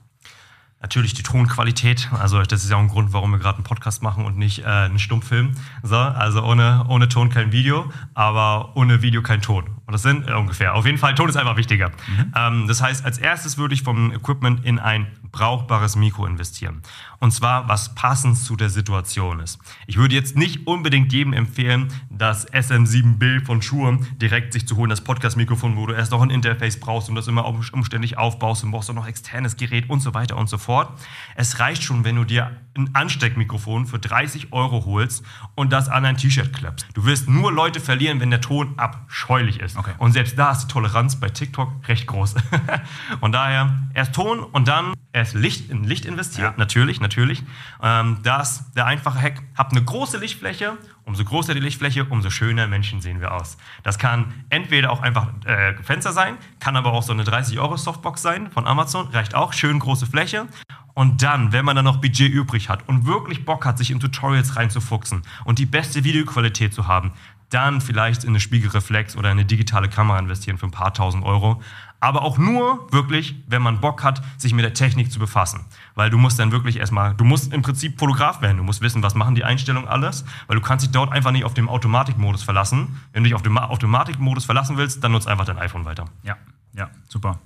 Natürlich 0.82 1.14
die 1.14 1.24
Tonqualität. 1.24 2.10
Also 2.20 2.42
das 2.42 2.64
ist 2.64 2.72
ja 2.72 2.78
auch 2.78 2.82
ein 2.82 2.88
Grund, 2.88 3.14
warum 3.14 3.32
wir 3.32 3.38
gerade 3.38 3.58
einen 3.58 3.64
Podcast 3.64 4.02
machen 4.02 4.26
und 4.26 4.38
nicht 4.38 4.60
äh, 4.60 4.66
einen 4.66 5.00
Stummfilm. 5.00 5.56
So, 5.84 5.96
also 5.96 6.44
ohne, 6.44 6.86
ohne 6.88 7.08
Ton 7.08 7.30
kein 7.30 7.52
Video, 7.52 7.92
aber 8.14 8.76
ohne 8.76 9.02
Video 9.02 9.22
kein 9.22 9.42
Ton. 9.42 9.66
Und 9.92 9.96
das 9.96 10.04
sind 10.04 10.30
äh, 10.30 10.32
ungefähr. 10.32 10.74
Auf 10.74 10.86
jeden 10.86 10.98
Fall, 10.98 11.16
Ton 11.16 11.28
ist 11.28 11.36
einfach 11.36 11.58
wichtiger. 11.58 11.90
Mhm. 11.90 12.34
Ähm, 12.34 12.68
das 12.70 12.82
heißt, 12.82 13.04
als 13.04 13.18
erstes 13.18 13.58
würde 13.58 13.74
ich 13.74 13.84
vom 13.84 14.14
Equipment 14.14 14.64
in 14.66 14.80
ein 14.80 15.08
brauchbares 15.34 15.98
Mikro 15.98 16.26
investieren. 16.26 16.82
Und 17.20 17.32
zwar, 17.32 17.68
was 17.68 17.94
passend 17.94 18.38
zu 18.38 18.56
der 18.56 18.70
Situation 18.70 19.42
ist. 19.42 19.60
Ich 19.88 19.98
würde 19.98 20.16
jetzt 20.16 20.38
nicht 20.38 20.66
unbedingt 20.66 21.12
jedem 21.12 21.34
empfehlen, 21.34 21.90
das 22.10 22.52
SM7B 22.52 23.46
von 23.46 23.62
Shure 23.62 24.00
direkt 24.16 24.54
sich 24.54 24.66
zu 24.66 24.78
holen, 24.78 24.90
das 24.90 25.02
Podcast-Mikrofon, 25.02 25.76
wo 25.76 25.86
du 25.86 25.94
erst 25.94 26.12
noch 26.12 26.22
ein 26.22 26.30
Interface 26.30 26.80
brauchst 26.80 27.10
und 27.10 27.16
das 27.16 27.28
immer 27.28 27.46
umständlich 27.46 28.18
aufbaust 28.18 28.64
und 28.64 28.72
brauchst 28.72 28.90
auch 28.90 28.96
noch 28.96 29.08
externes 29.08 29.58
Gerät 29.58 29.90
und 29.90 30.00
so 30.00 30.14
weiter 30.14 30.38
und 30.38 30.48
so 30.48 30.58
fort. 30.58 30.90
Es 31.36 31.60
reicht 31.60 31.84
schon, 31.84 32.06
wenn 32.06 32.16
du 32.16 32.24
dir 32.24 32.52
ein 32.78 32.90
Ansteckmikrofon 32.94 33.86
für 33.86 34.00
30 34.00 34.54
Euro 34.54 34.86
holst 34.86 35.24
und 35.56 35.72
das 35.74 35.90
an 35.90 36.06
ein 36.06 36.18
T-Shirt 36.18 36.54
klappst. 36.54 36.88
Du 36.94 37.06
wirst 37.06 37.30
nur 37.30 37.52
Leute 37.52 37.80
verlieren, 37.80 38.20
wenn 38.20 38.32
der 38.32 38.42
Ton 38.42 38.74
abscheulich 38.78 39.60
ist. 39.60 39.78
Okay. 39.82 39.94
Und 39.98 40.12
selbst 40.12 40.38
da 40.38 40.52
ist 40.52 40.60
die 40.60 40.68
Toleranz 40.68 41.20
bei 41.20 41.30
TikTok 41.30 41.88
recht 41.88 42.06
groß. 42.06 42.36
und 43.22 43.32
daher 43.32 43.80
erst 43.96 44.14
Ton 44.14 44.40
und 44.40 44.68
dann 44.68 44.94
erst 45.12 45.34
Licht 45.34 45.72
in 45.72 45.84
Licht 45.84 46.06
investiert, 46.06 46.52
ja. 46.52 46.58
natürlich, 46.58 47.02
natürlich. 47.02 47.42
Ähm, 47.82 48.20
das 48.22 48.72
der 48.74 48.86
einfache 48.86 49.20
Hack. 49.20 49.42
Habt 49.58 49.72
eine 49.72 49.84
große 49.84 50.20
Lichtfläche. 50.20 50.78
Umso 51.04 51.24
größer 51.24 51.56
die 51.56 51.60
Lichtfläche, 51.60 52.06
umso 52.06 52.30
schöner 52.30 52.68
Menschen 52.68 53.02
sehen 53.02 53.22
wir 53.22 53.34
aus. 53.34 53.58
Das 53.82 53.98
kann 53.98 54.32
entweder 54.50 54.92
auch 54.92 55.02
einfach 55.02 55.30
äh, 55.46 55.74
Fenster 55.82 56.12
sein, 56.12 56.38
kann 56.60 56.76
aber 56.76 56.94
auch 56.94 57.02
so 57.02 57.12
eine 57.12 57.24
30 57.24 57.60
Euro 57.60 57.76
Softbox 57.76 58.22
sein 58.22 58.52
von 58.52 58.68
Amazon, 58.68 59.08
reicht 59.08 59.34
auch, 59.34 59.52
schön 59.52 59.80
große 59.80 60.06
Fläche. 60.06 60.46
Und 60.94 61.24
dann, 61.24 61.54
wenn 61.54 61.66
man 61.66 61.76
dann 61.76 61.86
noch 61.86 61.98
Budget 61.98 62.32
übrig 62.32 62.70
hat 62.70 62.88
und 62.88 63.08
wirklich 63.08 63.46
Bock 63.46 63.66
hat, 63.66 63.80
sich 63.80 63.90
in 63.90 64.00
Tutorials 64.00 64.58
reinzufuchsen 64.58 65.24
und 65.44 65.58
die 65.58 65.66
beste 65.66 66.04
Videoqualität 66.04 66.74
zu 66.74 66.88
haben, 66.88 67.14
dann 67.52 67.82
vielleicht 67.82 68.24
in 68.24 68.30
eine 68.30 68.40
Spiegelreflex 68.40 69.16
oder 69.16 69.30
eine 69.30 69.46
digitale 69.46 69.90
Kamera 69.90 70.18
investieren 70.18 70.58
für 70.58 70.66
ein 70.66 70.72
paar 70.72 70.94
tausend 70.94 71.24
Euro. 71.24 71.62
Aber 72.00 72.24
auch 72.24 72.40
nur 72.40 72.92
wirklich, 72.92 73.36
wenn 73.46 73.62
man 73.62 73.80
Bock 73.80 74.04
hat, 74.04 74.24
sich 74.38 74.54
mit 74.54 74.66
der 74.66 74.74
Technik 74.74 75.12
zu 75.12 75.20
befassen. 75.20 75.66
Weil 75.94 76.10
du 76.10 76.18
musst 76.18 76.40
dann 76.40 76.52
wirklich 76.52 76.78
erstmal, 76.78 77.14
du 77.14 77.24
musst 77.24 77.54
im 77.54 77.62
Prinzip 77.62 78.00
Fotograf 78.00 78.42
werden. 78.42 78.58
Du 78.58 78.64
musst 78.64 78.82
wissen, 78.82 79.04
was 79.04 79.14
machen 79.14 79.36
die 79.36 79.44
Einstellungen 79.44 79.88
alles. 79.88 80.26
Weil 80.48 80.56
du 80.56 80.64
kannst 80.64 80.84
dich 80.84 80.92
dort 80.92 81.12
einfach 81.12 81.32
nicht 81.32 81.46
auf 81.46 81.54
den 81.54 81.68
Automatikmodus 81.68 82.42
verlassen. 82.42 83.00
Wenn 83.14 83.24
du 83.24 83.28
dich 83.30 83.36
auf 83.36 83.44
den 83.44 83.56
Automatikmodus 83.56 84.46
verlassen 84.46 84.78
willst, 84.78 85.04
dann 85.04 85.12
nutzt 85.12 85.28
einfach 85.28 85.46
dein 85.46 85.60
iPhone 85.60 85.86
weiter. 85.86 86.06
Ja, 86.24 86.38
ja, 86.74 86.90
super. 87.08 87.40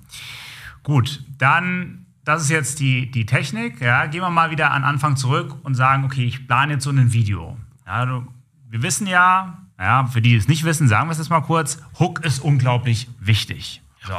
Gut, 0.82 1.22
dann, 1.36 2.06
das 2.24 2.42
ist 2.42 2.50
jetzt 2.50 2.80
die, 2.80 3.10
die 3.10 3.26
Technik. 3.26 3.82
Ja. 3.82 4.06
Gehen 4.06 4.22
wir 4.22 4.30
mal 4.30 4.50
wieder 4.50 4.70
an 4.70 4.84
Anfang 4.84 5.16
zurück 5.16 5.54
und 5.64 5.74
sagen, 5.74 6.04
okay, 6.04 6.24
ich 6.24 6.48
plane 6.48 6.74
jetzt 6.74 6.84
so 6.84 6.90
ein 6.90 7.12
Video. 7.12 7.58
Ja, 7.84 8.06
du, 8.06 8.26
wir 8.70 8.82
wissen 8.82 9.06
ja, 9.06 9.65
ja, 9.78 10.06
für 10.06 10.22
die, 10.22 10.30
die 10.30 10.36
es 10.36 10.48
nicht 10.48 10.64
wissen, 10.64 10.88
sagen 10.88 11.08
wir 11.08 11.12
es 11.12 11.18
jetzt 11.18 11.30
mal 11.30 11.42
kurz, 11.42 11.78
Hook 11.98 12.24
ist 12.24 12.38
unglaublich 12.38 13.08
wichtig. 13.20 13.82
So. 14.06 14.14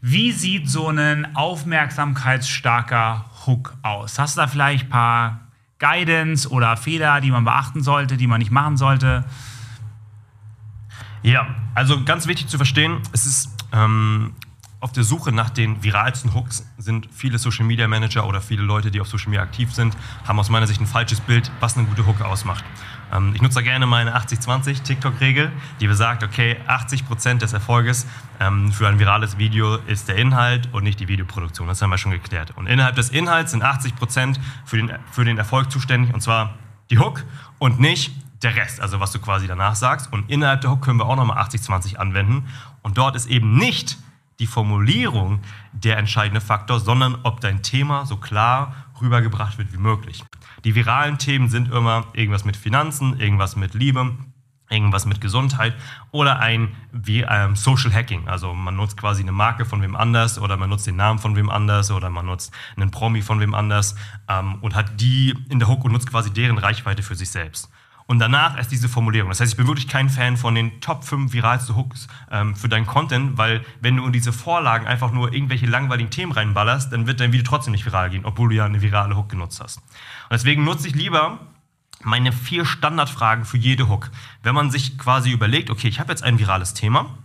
Wie 0.00 0.32
sieht 0.32 0.68
so 0.68 0.88
ein 0.88 1.36
aufmerksamkeitsstarker 1.36 3.26
Hook 3.46 3.76
aus? 3.82 4.18
Hast 4.18 4.36
du 4.36 4.40
da 4.40 4.46
vielleicht 4.46 4.86
ein 4.86 4.90
paar 4.90 5.40
Guidance 5.78 6.48
oder 6.48 6.76
Fehler, 6.76 7.20
die 7.20 7.30
man 7.30 7.44
beachten 7.44 7.82
sollte, 7.82 8.16
die 8.16 8.26
man 8.26 8.38
nicht 8.38 8.50
machen 8.50 8.76
sollte? 8.76 9.24
Ja, 11.22 11.46
also 11.74 12.02
ganz 12.04 12.26
wichtig 12.26 12.48
zu 12.48 12.56
verstehen, 12.56 12.98
es 13.12 13.26
ist 13.26 13.50
ähm, 13.72 14.32
auf 14.80 14.92
der 14.92 15.04
Suche 15.04 15.32
nach 15.32 15.50
den 15.50 15.82
viralsten 15.82 16.34
Hooks 16.34 16.66
sind 16.78 17.08
viele 17.12 17.38
Social 17.38 17.66
Media 17.66 17.86
Manager 17.86 18.26
oder 18.26 18.40
viele 18.40 18.62
Leute, 18.62 18.90
die 18.90 19.00
auf 19.00 19.08
Social 19.08 19.28
Media 19.28 19.42
aktiv 19.42 19.72
sind, 19.74 19.94
haben 20.26 20.38
aus 20.38 20.48
meiner 20.48 20.66
Sicht 20.66 20.80
ein 20.80 20.86
falsches 20.86 21.20
Bild, 21.20 21.50
was 21.60 21.76
eine 21.76 21.86
gute 21.86 22.06
Hook 22.06 22.22
ausmacht. 22.22 22.64
Ähm, 23.12 23.32
ich 23.34 23.42
nutze 23.42 23.56
da 23.56 23.60
gerne 23.62 23.86
meine 23.86 24.16
80-20 24.16 24.82
TikTok-Regel, 24.82 25.50
die 25.80 25.86
besagt, 25.86 26.22
okay, 26.22 26.56
80% 26.68 27.38
des 27.38 27.52
Erfolges 27.52 28.06
ähm, 28.38 28.72
für 28.72 28.88
ein 28.88 28.98
virales 28.98 29.38
Video 29.38 29.76
ist 29.86 30.08
der 30.08 30.16
Inhalt 30.16 30.68
und 30.72 30.84
nicht 30.84 31.00
die 31.00 31.08
Videoproduktion. 31.08 31.68
Das 31.68 31.82
haben 31.82 31.90
wir 31.90 31.98
schon 31.98 32.12
geklärt. 32.12 32.56
Und 32.56 32.66
innerhalb 32.66 32.96
des 32.96 33.10
Inhalts 33.10 33.52
sind 33.52 33.64
80% 33.64 34.38
für 34.64 34.76
den, 34.76 34.92
für 35.10 35.24
den 35.24 35.38
Erfolg 35.38 35.70
zuständig, 35.70 36.14
und 36.14 36.20
zwar 36.20 36.54
die 36.90 36.98
Hook 36.98 37.24
und 37.58 37.80
nicht 37.80 38.12
der 38.42 38.56
Rest, 38.56 38.80
also 38.80 39.00
was 39.00 39.12
du 39.12 39.18
quasi 39.18 39.46
danach 39.46 39.74
sagst. 39.74 40.12
Und 40.12 40.30
innerhalb 40.30 40.62
der 40.62 40.70
Hook 40.70 40.82
können 40.82 40.98
wir 40.98 41.06
auch 41.06 41.16
nochmal 41.16 41.38
80-20 41.38 41.96
anwenden. 41.96 42.48
Und 42.82 42.98
dort 42.98 43.16
ist 43.16 43.26
eben 43.26 43.56
nicht 43.56 43.98
die 44.38 44.46
Formulierung 44.46 45.40
der 45.72 45.98
entscheidende 45.98 46.40
Faktor, 46.40 46.80
sondern 46.80 47.18
ob 47.22 47.40
dein 47.42 47.62
Thema 47.62 48.06
so 48.06 48.16
klar 48.16 48.74
rübergebracht 49.00 49.58
wird 49.58 49.72
wie 49.72 49.78
möglich. 49.78 50.24
Die 50.64 50.74
viralen 50.74 51.18
Themen 51.18 51.48
sind 51.48 51.72
immer 51.72 52.06
irgendwas 52.12 52.44
mit 52.44 52.56
Finanzen, 52.56 53.18
irgendwas 53.18 53.56
mit 53.56 53.74
Liebe, 53.74 54.16
irgendwas 54.70 55.04
mit 55.04 55.20
Gesundheit 55.20 55.74
oder 56.12 56.38
ein 56.38 56.74
wie 56.92 57.22
ähm, 57.22 57.56
Social 57.56 57.92
Hacking. 57.92 58.28
Also 58.28 58.54
man 58.54 58.76
nutzt 58.76 58.96
quasi 58.96 59.22
eine 59.22 59.32
Marke 59.32 59.64
von 59.64 59.82
wem 59.82 59.96
anders 59.96 60.38
oder 60.38 60.56
man 60.56 60.70
nutzt 60.70 60.86
den 60.86 60.96
Namen 60.96 61.18
von 61.18 61.36
wem 61.36 61.50
anders 61.50 61.90
oder 61.90 62.08
man 62.08 62.26
nutzt 62.26 62.52
einen 62.76 62.90
Promi 62.90 63.22
von 63.22 63.40
wem 63.40 63.54
anders 63.54 63.96
ähm, 64.28 64.56
und 64.60 64.74
hat 64.74 65.00
die 65.00 65.34
in 65.48 65.58
der 65.58 65.68
Hook 65.68 65.84
und 65.84 65.92
nutzt 65.92 66.08
quasi 66.08 66.30
deren 66.30 66.58
Reichweite 66.58 67.02
für 67.02 67.16
sich 67.16 67.30
selbst. 67.30 67.69
Und 68.10 68.18
danach 68.18 68.58
erst 68.58 68.72
diese 68.72 68.88
Formulierung. 68.88 69.28
Das 69.28 69.38
heißt, 69.38 69.52
ich 69.52 69.56
bin 69.56 69.68
wirklich 69.68 69.86
kein 69.86 70.10
Fan 70.10 70.36
von 70.36 70.56
den 70.56 70.80
Top 70.80 71.04
5 71.04 71.32
viralsten 71.32 71.76
Hooks 71.76 72.08
ähm, 72.32 72.56
für 72.56 72.68
deinen 72.68 72.84
Content, 72.84 73.38
weil 73.38 73.64
wenn 73.80 73.94
du 73.94 74.04
in 74.04 74.10
diese 74.10 74.32
Vorlagen 74.32 74.88
einfach 74.88 75.12
nur 75.12 75.32
irgendwelche 75.32 75.66
langweiligen 75.66 76.10
Themen 76.10 76.32
reinballerst, 76.32 76.92
dann 76.92 77.06
wird 77.06 77.20
dein 77.20 77.32
Video 77.32 77.46
trotzdem 77.46 77.70
nicht 77.70 77.86
viral 77.86 78.10
gehen, 78.10 78.24
obwohl 78.24 78.48
du 78.48 78.56
ja 78.56 78.64
eine 78.64 78.82
virale 78.82 79.16
Hook 79.16 79.28
genutzt 79.28 79.60
hast. 79.62 79.76
Und 79.76 80.32
deswegen 80.32 80.64
nutze 80.64 80.88
ich 80.88 80.96
lieber 80.96 81.38
meine 82.02 82.32
vier 82.32 82.64
Standardfragen 82.64 83.44
für 83.44 83.58
jede 83.58 83.88
Hook. 83.88 84.10
Wenn 84.42 84.56
man 84.56 84.72
sich 84.72 84.98
quasi 84.98 85.30
überlegt, 85.30 85.70
okay, 85.70 85.86
ich 85.86 86.00
habe 86.00 86.10
jetzt 86.10 86.24
ein 86.24 86.40
virales 86.40 86.74
Thema, 86.74 87.16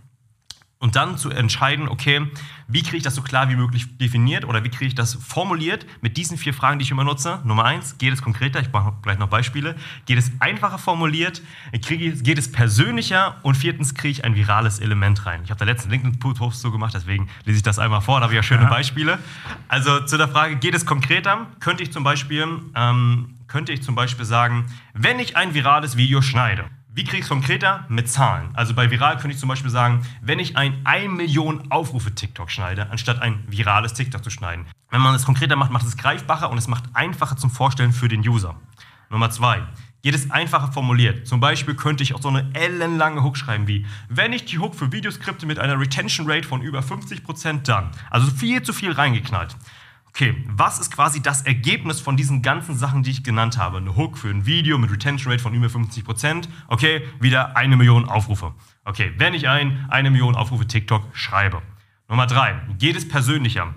und 0.78 0.94
dann 0.94 1.16
zu 1.16 1.30
entscheiden, 1.30 1.88
okay, 1.88 2.26
wie 2.68 2.82
kriege 2.82 2.98
ich 2.98 3.02
das 3.02 3.14
so 3.14 3.22
klar 3.22 3.48
wie 3.48 3.56
möglich 3.56 3.96
definiert 3.96 4.44
oder 4.44 4.62
wie 4.62 4.68
kriege 4.68 4.86
ich 4.86 4.94
das 4.94 5.14
formuliert 5.14 5.86
mit 6.02 6.16
diesen 6.18 6.36
vier 6.36 6.52
Fragen, 6.52 6.78
die 6.78 6.82
ich 6.82 6.90
immer 6.90 7.04
nutze. 7.04 7.40
Nummer 7.44 7.64
eins, 7.64 7.96
geht 7.96 8.12
es 8.12 8.20
konkreter? 8.20 8.60
Ich 8.60 8.70
mache 8.72 8.92
gleich 9.02 9.18
noch 9.18 9.28
Beispiele. 9.28 9.74
Geht 10.04 10.18
es 10.18 10.30
einfacher 10.38 10.78
formuliert? 10.78 11.40
Kriege, 11.82 12.12
geht 12.12 12.38
es 12.38 12.52
persönlicher? 12.52 13.36
Und 13.42 13.56
viertens, 13.56 13.94
kriege 13.94 14.12
ich 14.12 14.24
ein 14.24 14.34
virales 14.34 14.78
Element 14.78 15.24
rein? 15.24 15.40
Ich 15.44 15.50
habe 15.50 15.58
da 15.58 15.64
letzten 15.64 15.90
LinkedIn-Post 15.90 16.60
so 16.60 16.70
gemacht, 16.70 16.92
deswegen 16.94 17.28
lese 17.44 17.58
ich 17.58 17.62
das 17.62 17.78
einmal 17.78 18.02
vor, 18.02 18.20
da 18.20 18.24
habe 18.24 18.34
ich 18.34 18.36
ja 18.36 18.42
schöne 18.42 18.64
ja. 18.64 18.68
Beispiele. 18.68 19.18
Also 19.68 20.00
zu 20.00 20.18
der 20.18 20.28
Frage, 20.28 20.56
geht 20.56 20.74
es 20.74 20.84
konkreter? 20.84 21.46
Könnte 21.60 21.84
ich 21.84 21.92
zum 21.92 22.04
Beispiel, 22.04 22.46
ähm, 22.74 23.34
könnte 23.46 23.72
ich 23.72 23.82
zum 23.82 23.94
Beispiel 23.94 24.26
sagen, 24.26 24.66
wenn 24.92 25.20
ich 25.20 25.36
ein 25.36 25.54
virales 25.54 25.96
Video 25.96 26.20
schneide, 26.20 26.66
wie 26.96 27.04
kriege 27.04 27.18
ich 27.18 27.24
es 27.24 27.28
konkreter? 27.28 27.84
Mit 27.90 28.08
Zahlen. 28.08 28.48
Also 28.54 28.72
bei 28.72 28.90
viral 28.90 29.18
könnte 29.18 29.34
ich 29.34 29.38
zum 29.38 29.50
Beispiel 29.50 29.70
sagen, 29.70 30.06
wenn 30.22 30.38
ich 30.38 30.56
ein 30.56 30.80
1 30.84 31.12
Million 31.12 31.70
Aufrufe 31.70 32.14
TikTok 32.14 32.50
schneide, 32.50 32.88
anstatt 32.88 33.20
ein 33.20 33.44
virales 33.48 33.92
TikTok 33.92 34.24
zu 34.24 34.30
schneiden. 34.30 34.64
Wenn 34.90 35.02
man 35.02 35.14
es 35.14 35.26
konkreter 35.26 35.56
macht, 35.56 35.70
macht 35.70 35.86
es 35.86 35.98
greifbarer 35.98 36.50
und 36.50 36.56
es 36.56 36.68
macht 36.68 36.84
einfacher 36.94 37.36
zum 37.36 37.50
Vorstellen 37.50 37.92
für 37.92 38.08
den 38.08 38.26
User. 38.26 38.58
Nummer 39.10 39.28
zwei. 39.28 39.62
Jedes 40.00 40.30
einfacher 40.30 40.72
formuliert. 40.72 41.26
Zum 41.26 41.38
Beispiel 41.38 41.74
könnte 41.74 42.02
ich 42.02 42.14
auch 42.14 42.22
so 42.22 42.28
eine 42.28 42.48
ellenlange 42.54 43.22
Hook 43.22 43.36
schreiben 43.36 43.68
wie, 43.68 43.84
wenn 44.08 44.32
ich 44.32 44.46
die 44.46 44.58
Hook 44.58 44.74
für 44.74 44.90
Videoskripte 44.90 45.44
mit 45.44 45.58
einer 45.58 45.78
Retention 45.78 46.30
Rate 46.30 46.48
von 46.48 46.62
über 46.62 46.80
50% 46.80 47.64
dann. 47.64 47.90
Also 48.08 48.30
viel 48.30 48.62
zu 48.62 48.72
viel 48.72 48.92
reingeknallt. 48.92 49.54
Okay, 50.16 50.34
was 50.46 50.78
ist 50.78 50.90
quasi 50.94 51.20
das 51.20 51.42
Ergebnis 51.42 52.00
von 52.00 52.16
diesen 52.16 52.40
ganzen 52.40 52.74
Sachen, 52.74 53.02
die 53.02 53.10
ich 53.10 53.22
genannt 53.22 53.58
habe? 53.58 53.76
Eine 53.76 53.96
Hook 53.96 54.16
für 54.16 54.30
ein 54.30 54.46
Video 54.46 54.78
mit 54.78 54.90
Retention 54.90 55.30
Rate 55.30 55.42
von 55.42 55.52
über 55.52 55.66
50%. 55.66 56.48
Okay, 56.68 57.02
wieder 57.20 57.54
eine 57.54 57.76
Million 57.76 58.06
Aufrufe. 58.06 58.54
Okay, 58.86 59.12
wenn 59.18 59.34
ich 59.34 59.46
ein 59.46 59.84
eine 59.90 60.10
Million 60.10 60.34
Aufrufe 60.34 60.66
TikTok 60.66 61.04
schreibe. 61.12 61.60
Nummer 62.08 62.26
drei, 62.26 62.58
geht 62.78 62.96
es 62.96 63.06
persönlicher? 63.06 63.74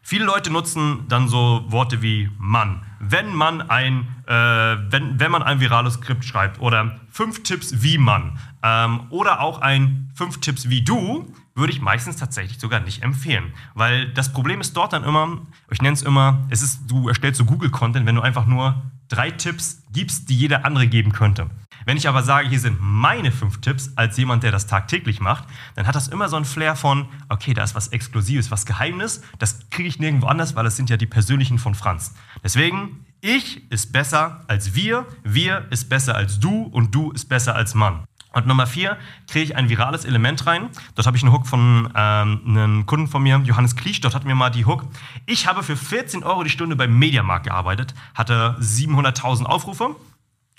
Viele 0.00 0.24
Leute 0.24 0.50
nutzen 0.50 1.04
dann 1.08 1.28
so 1.28 1.66
Worte 1.68 2.00
wie 2.00 2.30
Mann. 2.38 2.80
Wenn 2.98 3.34
man 3.34 3.60
ein, 3.68 4.08
äh, 4.26 4.32
wenn, 4.32 5.20
wenn 5.20 5.30
man 5.30 5.42
ein 5.42 5.60
virales 5.60 5.94
Skript 5.94 6.24
schreibt 6.24 6.58
oder 6.58 7.00
fünf 7.10 7.42
Tipps 7.42 7.82
wie 7.82 7.98
man 7.98 8.38
ähm, 8.62 9.08
oder 9.10 9.40
auch 9.40 9.60
ein 9.60 10.10
fünf 10.14 10.40
Tipps 10.40 10.70
wie 10.70 10.80
du, 10.80 11.30
würde 11.54 11.72
ich 11.72 11.80
meistens 11.80 12.16
tatsächlich 12.16 12.58
sogar 12.58 12.80
nicht 12.80 13.02
empfehlen. 13.02 13.52
Weil 13.74 14.12
das 14.12 14.32
Problem 14.32 14.60
ist 14.60 14.76
dort 14.76 14.92
dann 14.92 15.04
immer, 15.04 15.42
ich 15.70 15.80
nenne 15.80 15.94
es 15.94 16.02
immer, 16.02 16.44
es 16.50 16.62
ist, 16.62 16.90
du 16.90 17.08
erstellst 17.08 17.38
so 17.38 17.44
Google-Content, 17.44 18.06
wenn 18.06 18.16
du 18.16 18.22
einfach 18.22 18.46
nur 18.46 18.82
drei 19.08 19.30
Tipps 19.30 19.82
gibst, 19.92 20.28
die 20.28 20.36
jeder 20.36 20.64
andere 20.64 20.86
geben 20.86 21.12
könnte. 21.12 21.50
Wenn 21.86 21.96
ich 21.96 22.08
aber 22.08 22.22
sage, 22.22 22.48
hier 22.48 22.60
sind 22.60 22.78
meine 22.80 23.30
fünf 23.30 23.60
Tipps 23.60 23.92
als 23.96 24.16
jemand, 24.16 24.42
der 24.42 24.52
das 24.52 24.66
tagtäglich 24.66 25.20
macht, 25.20 25.44
dann 25.74 25.86
hat 25.86 25.94
das 25.94 26.08
immer 26.08 26.28
so 26.28 26.36
ein 26.36 26.46
Flair 26.46 26.76
von, 26.76 27.08
okay, 27.28 27.52
da 27.52 27.62
ist 27.62 27.74
was 27.74 27.88
Exklusives, 27.88 28.50
was 28.50 28.64
Geheimnis, 28.64 29.22
das 29.38 29.68
kriege 29.70 29.88
ich 29.88 29.98
nirgendwo 29.98 30.26
anders, 30.26 30.56
weil 30.56 30.64
das 30.64 30.76
sind 30.76 30.88
ja 30.88 30.96
die 30.96 31.06
persönlichen 31.06 31.58
von 31.58 31.74
Franz. 31.74 32.14
Deswegen, 32.42 33.04
ich 33.20 33.70
ist 33.70 33.92
besser 33.92 34.44
als 34.48 34.74
wir, 34.74 35.06
wir 35.22 35.66
ist 35.70 35.88
besser 35.88 36.14
als 36.14 36.40
du 36.40 36.62
und 36.62 36.94
du 36.94 37.10
ist 37.10 37.28
besser 37.28 37.54
als 37.54 37.74
Mann. 37.74 38.04
Und 38.34 38.48
Nummer 38.48 38.66
vier, 38.66 38.98
kriege 39.28 39.44
ich 39.44 39.56
ein 39.56 39.68
virales 39.68 40.04
Element 40.04 40.44
rein. 40.46 40.68
Dort 40.96 41.06
habe 41.06 41.16
ich 41.16 41.22
einen 41.22 41.32
Hook 41.32 41.46
von 41.46 41.88
ähm, 41.94 42.40
einem 42.44 42.86
Kunden 42.86 43.06
von 43.06 43.22
mir, 43.22 43.40
Johannes 43.44 43.76
Kliesch. 43.76 44.00
Dort 44.00 44.14
hatten 44.14 44.26
wir 44.26 44.34
mal 44.34 44.50
die 44.50 44.66
Hook. 44.66 44.84
Ich 45.24 45.46
habe 45.46 45.62
für 45.62 45.76
14 45.76 46.24
Euro 46.24 46.42
die 46.42 46.50
Stunde 46.50 46.74
beim 46.74 46.98
Mediamarkt 46.98 47.46
gearbeitet, 47.46 47.94
hatte 48.14 48.56
700.000 48.60 49.44
Aufrufe. 49.44 49.94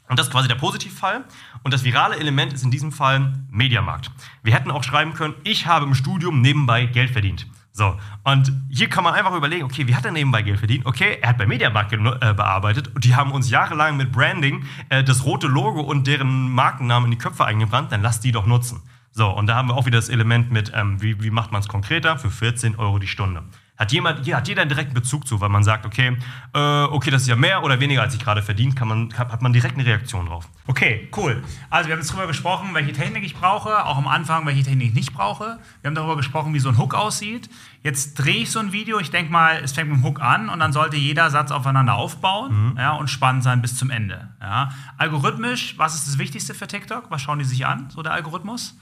Und 0.08 0.20
das 0.20 0.28
ist 0.28 0.32
quasi 0.32 0.48
der 0.48 0.56
Positivfall. 0.56 1.26
Und 1.64 1.74
das 1.74 1.84
virale 1.84 2.18
Element 2.18 2.54
ist 2.54 2.64
in 2.64 2.72
diesem 2.72 2.94
Fall 2.94 3.34
Mediamarkt. 3.50 4.10
Wir 4.42 4.54
hätten 4.54 4.72
auch 4.72 4.84
schreiben 4.84 5.14
können, 5.14 5.34
ich 5.44 5.68
habe 5.68 5.86
im 5.86 5.96
Studium 5.96 6.42
nebenbei 6.42 6.86
Geld 6.86 7.12
verdient. 7.12 7.46
So, 7.78 7.98
und 8.24 8.54
hier 8.70 8.88
kann 8.88 9.04
man 9.04 9.16
einfach 9.16 9.36
überlegen, 9.36 9.66
okay, 9.66 9.86
wie 9.86 9.96
hat 9.96 10.06
er 10.06 10.12
nebenbei 10.12 10.44
Geld 10.44 10.60
verdient? 10.60 10.86
Okay, 10.86 11.18
er 11.22 11.28
hat 11.28 11.38
bei 11.38 11.46
Mediamarkt 11.46 11.92
äh, 11.92 11.98
bearbeitet 12.34 12.88
und 12.96 13.04
die 13.04 13.18
haben 13.18 13.34
uns 13.34 13.50
jahrelang 13.50 13.98
mit 13.98 14.14
Branding 14.14 14.64
äh, 14.88 15.04
das 15.04 15.26
rote 15.26 15.48
Logo 15.48 15.82
und 15.82 16.08
deren 16.08 16.54
Markennamen 16.54 17.08
in 17.08 17.12
die 17.12 17.18
Köpfe 17.18 17.44
eingebrannt, 17.44 17.92
dann 17.92 18.02
lass 18.02 18.22
die 18.22 18.32
doch 18.32 18.46
nutzen. 18.46 18.82
So, 19.12 19.30
und 19.30 19.48
da 19.48 19.58
haben 19.58 19.68
wir 19.68 19.76
auch 19.76 19.86
wieder 19.86 19.98
das 19.98 20.08
Element 20.08 20.52
mit, 20.52 20.72
ähm, 20.74 21.02
wie, 21.02 21.22
wie 21.22 21.32
macht 21.32 21.52
man 21.52 21.60
es 21.60 21.68
konkreter? 21.68 22.18
Für 22.18 22.32
14 22.32 22.78
Euro 22.78 22.98
die 22.98 23.08
Stunde. 23.08 23.44
Hat, 23.78 23.92
jemand, 23.92 24.32
hat 24.32 24.48
jeder 24.48 24.62
einen 24.62 24.70
direkten 24.70 24.94
Bezug 24.94 25.28
zu, 25.28 25.42
weil 25.42 25.50
man 25.50 25.64
sagt, 25.64 25.86
okay, 25.86 26.18
äh, 26.54 26.84
okay, 26.84 27.12
das 27.12 27.24
ist 27.24 27.28
ja 27.28 27.36
mehr 27.36 27.62
oder 27.62 27.80
weniger, 27.82 28.02
als 28.02 28.14
ich 28.14 28.22
gerade 28.22 28.42
verdient, 28.42 28.76
kann 28.76 28.88
man, 28.88 29.14
hat 29.18 29.42
man 29.42 29.52
direkt 29.52 29.76
eine 29.76 29.86
Reaktion 29.86 30.28
drauf. 30.28 30.48
Okay, 30.66 31.10
cool. 31.18 31.44
Also 31.70 31.90
wir 31.90 31.94
haben 31.94 32.00
jetzt 32.00 32.12
darüber 32.12 32.28
gesprochen, 32.28 32.70
welche 32.74 32.94
Technik 32.94 33.26
ich 33.26 33.36
brauche, 33.36 33.86
auch 33.86 33.98
am 33.98 34.08
Anfang, 34.08 34.46
welche 34.46 34.64
Technik 34.64 34.90
ich 34.90 34.94
nicht 34.94 35.14
brauche. 35.14 35.60
Wir 35.82 35.90
haben 35.90 35.96
darüber 35.96 36.16
gesprochen, 36.16 36.54
wie 36.54 36.60
so 36.60 36.70
ein 36.70 36.78
Hook 36.78 36.94
aussieht. 36.94 37.50
Jetzt 37.84 38.16
drehe 38.16 38.44
ich 38.44 38.52
so 38.52 38.60
ein 38.60 38.72
Video, 38.72 38.98
ich 39.00 39.12
denke 39.12 39.32
mal, 39.32 39.60
es 39.62 39.74
fängt 39.74 39.90
mit 39.90 39.98
dem 39.98 40.06
Hook 40.06 40.22
an 40.22 40.48
und 40.48 40.60
dann 40.60 40.72
sollte 40.72 40.96
jeder 40.96 41.30
Satz 41.30 41.52
aufeinander 41.52 41.96
aufbauen 41.96 42.72
mhm. 42.72 42.78
ja, 42.78 42.94
und 42.94 43.10
spannend 43.10 43.44
sein 43.44 43.62
bis 43.62 43.76
zum 43.76 43.90
Ende. 43.90 44.30
Ja. 44.42 44.70
Algorithmisch, 44.98 45.78
was 45.78 45.96
ist 45.96 46.08
das 46.08 46.18
Wichtigste 46.18 46.54
für 46.54 46.68
TikTok? 46.68 47.12
Was 47.12 47.22
schauen 47.22 47.40
die 47.40 47.46
sich 47.46 47.66
an, 47.66 47.90
so 47.90 48.02
der 48.02 48.14
Algorithmus? 48.14 48.76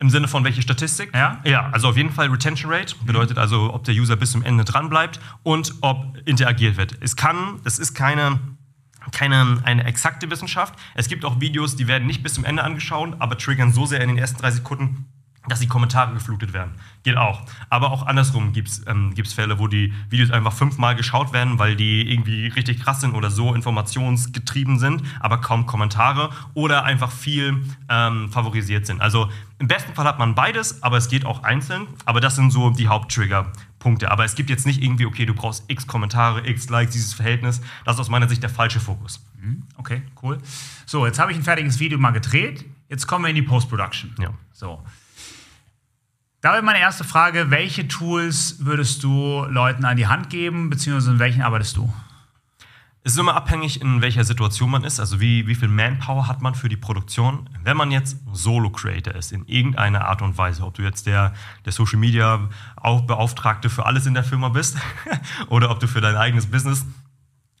Im 0.00 0.08
Sinne 0.08 0.28
von 0.28 0.44
welche 0.44 0.62
Statistik? 0.62 1.10
Ja. 1.14 1.40
Ja, 1.44 1.68
also 1.72 1.88
auf 1.88 1.96
jeden 1.96 2.10
Fall 2.10 2.28
Retention 2.28 2.72
Rate, 2.72 2.96
bedeutet 3.04 3.36
also, 3.36 3.72
ob 3.74 3.84
der 3.84 3.94
User 3.94 4.16
bis 4.16 4.32
zum 4.32 4.42
Ende 4.42 4.64
dran 4.64 4.88
bleibt 4.88 5.20
und 5.42 5.74
ob 5.82 6.16
interagiert 6.24 6.78
wird. 6.78 6.96
Es 7.00 7.16
kann, 7.16 7.60
das 7.64 7.78
ist 7.78 7.92
keine, 7.92 8.40
keine 9.12 9.60
eine 9.64 9.84
exakte 9.84 10.30
Wissenschaft. 10.30 10.74
Es 10.94 11.08
gibt 11.08 11.26
auch 11.26 11.40
Videos, 11.40 11.76
die 11.76 11.86
werden 11.86 12.06
nicht 12.06 12.22
bis 12.22 12.32
zum 12.32 12.46
Ende 12.46 12.64
angeschaut, 12.64 13.14
aber 13.18 13.36
triggern 13.36 13.74
so 13.74 13.84
sehr 13.84 14.00
in 14.00 14.08
den 14.08 14.16
ersten 14.16 14.40
drei 14.40 14.50
Sekunden, 14.50 15.04
dass 15.48 15.60
die 15.60 15.68
Kommentare 15.68 16.12
geflutet 16.12 16.52
werden. 16.52 16.72
Geht 17.02 17.16
auch. 17.16 17.42
Aber 17.70 17.90
auch 17.92 18.06
andersrum 18.06 18.52
gibt 18.52 18.68
es 18.68 18.86
ähm, 18.86 19.14
gibt's 19.14 19.32
Fälle, 19.32 19.58
wo 19.58 19.68
die 19.68 19.92
Videos 20.10 20.30
einfach 20.30 20.52
fünfmal 20.52 20.94
geschaut 20.94 21.32
werden, 21.32 21.58
weil 21.58 21.76
die 21.76 22.10
irgendwie 22.12 22.48
richtig 22.48 22.80
krass 22.80 23.00
sind 23.00 23.14
oder 23.14 23.30
so 23.30 23.54
informationsgetrieben 23.54 24.78
sind, 24.78 25.02
aber 25.18 25.38
kaum 25.38 25.66
Kommentare 25.66 26.30
oder 26.52 26.84
einfach 26.84 27.10
viel 27.10 27.64
ähm, 27.88 28.30
favorisiert 28.30 28.86
sind. 28.86 29.00
Also 29.00 29.30
im 29.58 29.68
besten 29.68 29.94
Fall 29.94 30.06
hat 30.06 30.18
man 30.18 30.34
beides, 30.34 30.82
aber 30.82 30.96
es 30.96 31.08
geht 31.08 31.24
auch 31.26 31.42
einzeln. 31.42 31.86
Aber 32.06 32.20
das 32.20 32.36
sind 32.36 32.50
so 32.50 32.70
die 32.70 32.88
Haupttrigger-Punkte. 32.88 34.10
Aber 34.10 34.24
es 34.24 34.34
gibt 34.34 34.48
jetzt 34.48 34.66
nicht 34.66 34.82
irgendwie, 34.82 35.04
okay, 35.04 35.26
du 35.26 35.34
brauchst 35.34 35.64
x 35.68 35.86
Kommentare, 35.86 36.46
x 36.46 36.70
Likes, 36.70 36.92
dieses 36.94 37.12
Verhältnis. 37.12 37.60
Das 37.84 37.96
ist 37.96 38.00
aus 38.00 38.08
meiner 38.08 38.28
Sicht 38.28 38.42
der 38.42 38.48
falsche 38.48 38.80
Fokus. 38.80 39.22
Okay, 39.76 40.02
cool. 40.22 40.38
So, 40.86 41.06
jetzt 41.06 41.18
habe 41.18 41.32
ich 41.32 41.38
ein 41.38 41.44
fertiges 41.44 41.78
Video 41.78 41.98
mal 41.98 42.10
gedreht. 42.10 42.64
Jetzt 42.88 43.06
kommen 43.06 43.24
wir 43.24 43.30
in 43.30 43.36
die 43.36 43.42
Post-Production. 43.42 44.14
Ja. 44.18 44.30
So. 44.52 44.82
Da 46.40 46.52
wäre 46.52 46.62
meine 46.62 46.80
erste 46.80 47.04
Frage: 47.04 47.50
Welche 47.50 47.86
Tools 47.86 48.56
würdest 48.60 49.02
du 49.02 49.44
Leuten 49.44 49.84
an 49.84 49.96
die 49.96 50.06
Hand 50.06 50.30
geben, 50.30 50.70
beziehungsweise 50.70 51.12
in 51.12 51.18
welchen 51.18 51.42
arbeitest 51.42 51.76
du? 51.76 51.92
Es 53.02 53.12
ist 53.12 53.18
immer 53.18 53.34
abhängig, 53.34 53.80
in 53.80 54.02
welcher 54.02 54.24
Situation 54.24 54.70
man 54.70 54.84
ist, 54.84 55.00
also 55.00 55.20
wie, 55.20 55.46
wie 55.46 55.54
viel 55.54 55.68
Manpower 55.68 56.28
hat 56.28 56.42
man 56.42 56.54
für 56.54 56.68
die 56.68 56.76
Produktion. 56.76 57.48
Wenn 57.64 57.74
man 57.78 57.90
jetzt 57.90 58.18
Solo-Creator 58.30 59.14
ist, 59.14 59.32
in 59.32 59.46
irgendeiner 59.46 60.06
Art 60.06 60.20
und 60.20 60.36
Weise, 60.36 60.64
ob 60.64 60.74
du 60.74 60.82
jetzt 60.82 61.06
der, 61.06 61.32
der 61.64 61.72
Social 61.72 61.98
Media 61.98 62.50
Beauftragte 62.82 63.70
für 63.70 63.86
alles 63.86 64.04
in 64.04 64.12
der 64.12 64.22
Firma 64.22 64.50
bist 64.50 64.76
oder 65.48 65.70
ob 65.70 65.80
du 65.80 65.88
für 65.88 66.02
dein 66.02 66.14
eigenes 66.16 66.46
Business 66.46 66.84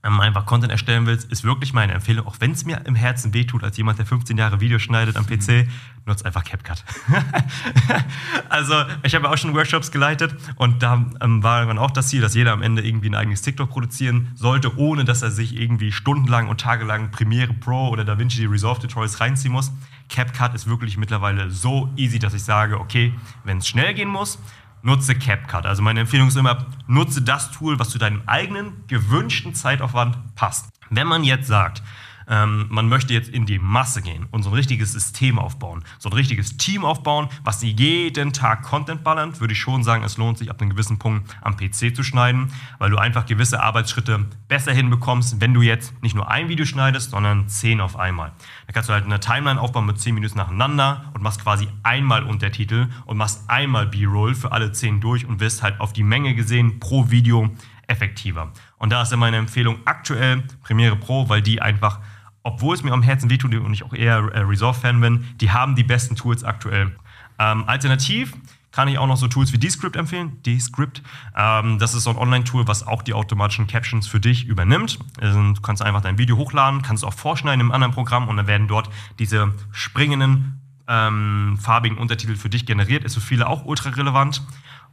ähm, 0.02 0.20
einfach 0.20 0.46
Content 0.46 0.72
erstellen 0.72 1.06
willst, 1.06 1.30
ist 1.30 1.44
wirklich 1.44 1.72
meine 1.72 1.92
Empfehlung, 1.92 2.26
auch 2.26 2.36
wenn 2.40 2.52
es 2.52 2.64
mir 2.64 2.80
im 2.86 2.94
Herzen 2.94 3.34
wehtut, 3.34 3.62
als 3.62 3.76
jemand, 3.76 3.98
der 3.98 4.06
15 4.06 4.36
Jahre 4.36 4.60
Videos 4.60 4.82
schneidet 4.82 5.16
am 5.16 5.26
PC, 5.26 5.68
nutzt 6.06 6.24
einfach 6.24 6.42
CapCut. 6.44 6.82
also, 8.48 8.74
ich 9.02 9.14
habe 9.14 9.28
auch 9.28 9.36
schon 9.36 9.54
Workshops 9.54 9.90
geleitet 9.90 10.34
und 10.56 10.82
da 10.82 11.04
ähm, 11.20 11.42
war 11.42 11.66
dann 11.66 11.78
auch 11.78 11.90
das 11.90 12.08
Ziel, 12.08 12.22
dass 12.22 12.34
jeder 12.34 12.52
am 12.52 12.62
Ende 12.62 12.82
irgendwie 12.82 13.10
ein 13.10 13.14
eigenes 13.14 13.42
TikTok 13.42 13.68
produzieren 13.68 14.32
sollte, 14.34 14.78
ohne 14.78 15.04
dass 15.04 15.22
er 15.22 15.30
sich 15.30 15.54
irgendwie 15.54 15.92
stundenlang 15.92 16.48
und 16.48 16.60
tagelang 16.60 17.10
Premiere 17.10 17.52
Pro 17.52 17.88
oder 17.88 18.04
DaVinci 18.04 18.46
Resolve 18.46 18.80
Tutorials 18.80 19.20
reinziehen 19.20 19.52
muss. 19.52 19.70
CapCut 20.08 20.54
ist 20.54 20.66
wirklich 20.66 20.96
mittlerweile 20.96 21.50
so 21.50 21.90
easy, 21.96 22.18
dass 22.18 22.34
ich 22.34 22.42
sage, 22.42 22.80
okay, 22.80 23.14
wenn 23.44 23.58
es 23.58 23.68
schnell 23.68 23.94
gehen 23.94 24.08
muss, 24.08 24.38
nutze 24.82 25.14
CapCut. 25.14 25.66
Also 25.66 25.82
meine 25.82 26.00
Empfehlung 26.00 26.28
ist 26.28 26.36
immer, 26.36 26.66
nutze 26.86 27.22
das 27.22 27.50
Tool, 27.50 27.78
was 27.78 27.90
zu 27.90 27.98
deinem 27.98 28.22
eigenen 28.26 28.84
gewünschten 28.86 29.54
Zeitaufwand 29.54 30.16
passt. 30.34 30.68
Wenn 30.90 31.06
man 31.06 31.24
jetzt 31.24 31.46
sagt, 31.46 31.82
ähm, 32.30 32.66
man 32.70 32.88
möchte 32.88 33.12
jetzt 33.12 33.28
in 33.28 33.44
die 33.44 33.58
Masse 33.58 34.00
gehen 34.00 34.26
und 34.30 34.44
so 34.44 34.50
ein 34.50 34.54
richtiges 34.54 34.92
System 34.92 35.38
aufbauen, 35.38 35.84
so 35.98 36.08
ein 36.08 36.12
richtiges 36.12 36.56
Team 36.56 36.84
aufbauen, 36.84 37.28
was 37.44 37.62
jeden 37.62 38.32
Tag 38.32 38.62
Content 38.62 39.02
ballert, 39.02 39.40
würde 39.40 39.52
ich 39.52 39.58
schon 39.58 39.82
sagen, 39.82 40.04
es 40.04 40.16
lohnt 40.16 40.38
sich 40.38 40.48
ab 40.48 40.60
einem 40.60 40.70
gewissen 40.70 40.98
Punkt 40.98 41.28
am 41.42 41.56
PC 41.56 41.94
zu 41.94 42.02
schneiden, 42.02 42.52
weil 42.78 42.90
du 42.90 42.96
einfach 42.96 43.26
gewisse 43.26 43.62
Arbeitsschritte 43.62 44.26
besser 44.48 44.72
hinbekommst, 44.72 45.40
wenn 45.40 45.52
du 45.52 45.60
jetzt 45.60 46.00
nicht 46.02 46.14
nur 46.14 46.30
ein 46.30 46.48
Video 46.48 46.64
schneidest, 46.64 47.10
sondern 47.10 47.48
zehn 47.48 47.80
auf 47.80 47.96
einmal. 47.96 48.32
Da 48.66 48.72
kannst 48.72 48.88
du 48.88 48.92
halt 48.92 49.04
eine 49.04 49.18
Timeline 49.18 49.60
aufbauen 49.60 49.86
mit 49.86 50.00
zehn 50.00 50.14
Minuten 50.14 50.38
nacheinander 50.38 51.10
und 51.14 51.22
machst 51.22 51.42
quasi 51.42 51.68
einmal 51.82 52.22
Untertitel 52.22 52.86
und 53.06 53.16
machst 53.16 53.50
einmal 53.50 53.88
B-Roll 53.88 54.36
für 54.36 54.52
alle 54.52 54.70
zehn 54.70 55.00
durch 55.00 55.26
und 55.26 55.40
wirst 55.40 55.64
halt 55.64 55.80
auf 55.80 55.92
die 55.92 56.04
Menge 56.04 56.34
gesehen 56.34 56.78
pro 56.78 57.10
Video 57.10 57.50
effektiver. 57.90 58.52
Und 58.78 58.92
da 58.92 59.02
ist 59.02 59.10
ja 59.10 59.16
meine 59.16 59.36
Empfehlung 59.36 59.80
aktuell 59.84 60.44
Premiere 60.62 60.96
Pro, 60.96 61.28
weil 61.28 61.42
die 61.42 61.60
einfach 61.60 61.98
obwohl 62.42 62.74
es 62.74 62.82
mir 62.82 62.92
am 62.92 63.02
Herzen 63.02 63.30
wehtut 63.30 63.54
und 63.54 63.72
ich 63.72 63.82
auch 63.84 63.92
eher 63.92 64.16
äh, 64.16 64.40
Resolve-Fan 64.40 65.00
bin, 65.00 65.26
die 65.40 65.50
haben 65.50 65.74
die 65.74 65.84
besten 65.84 66.16
Tools 66.16 66.44
aktuell. 66.44 66.92
Ähm, 67.38 67.64
alternativ 67.66 68.34
kann 68.72 68.88
ich 68.88 68.98
auch 68.98 69.06
noch 69.06 69.16
so 69.16 69.26
Tools 69.26 69.52
wie 69.52 69.58
Descript 69.58 69.96
empfehlen. 69.96 70.40
Descript. 70.44 71.02
Ähm, 71.36 71.78
das 71.78 71.94
ist 71.94 72.04
so 72.04 72.10
ein 72.10 72.16
Online-Tool, 72.16 72.68
was 72.68 72.86
auch 72.86 73.02
die 73.02 73.14
automatischen 73.14 73.66
Captions 73.66 74.06
für 74.06 74.20
dich 74.20 74.46
übernimmt. 74.46 74.98
Also, 75.20 75.40
du 75.54 75.60
kannst 75.60 75.82
einfach 75.82 76.02
dein 76.02 76.18
Video 76.18 76.36
hochladen, 76.36 76.82
kannst 76.82 77.04
auch 77.04 77.14
vorschneiden 77.14 77.60
im 77.60 77.72
anderen 77.72 77.92
Programm 77.92 78.28
und 78.28 78.36
dann 78.36 78.46
werden 78.46 78.68
dort 78.68 78.88
diese 79.18 79.52
springenden 79.72 80.60
ähm, 80.86 81.58
farbigen 81.60 81.98
Untertitel 81.98 82.36
für 82.36 82.48
dich 82.48 82.66
generiert. 82.66 83.04
Ist 83.04 83.14
für 83.14 83.20
viele 83.20 83.48
auch 83.48 83.64
ultra 83.64 83.90
relevant. 83.90 84.42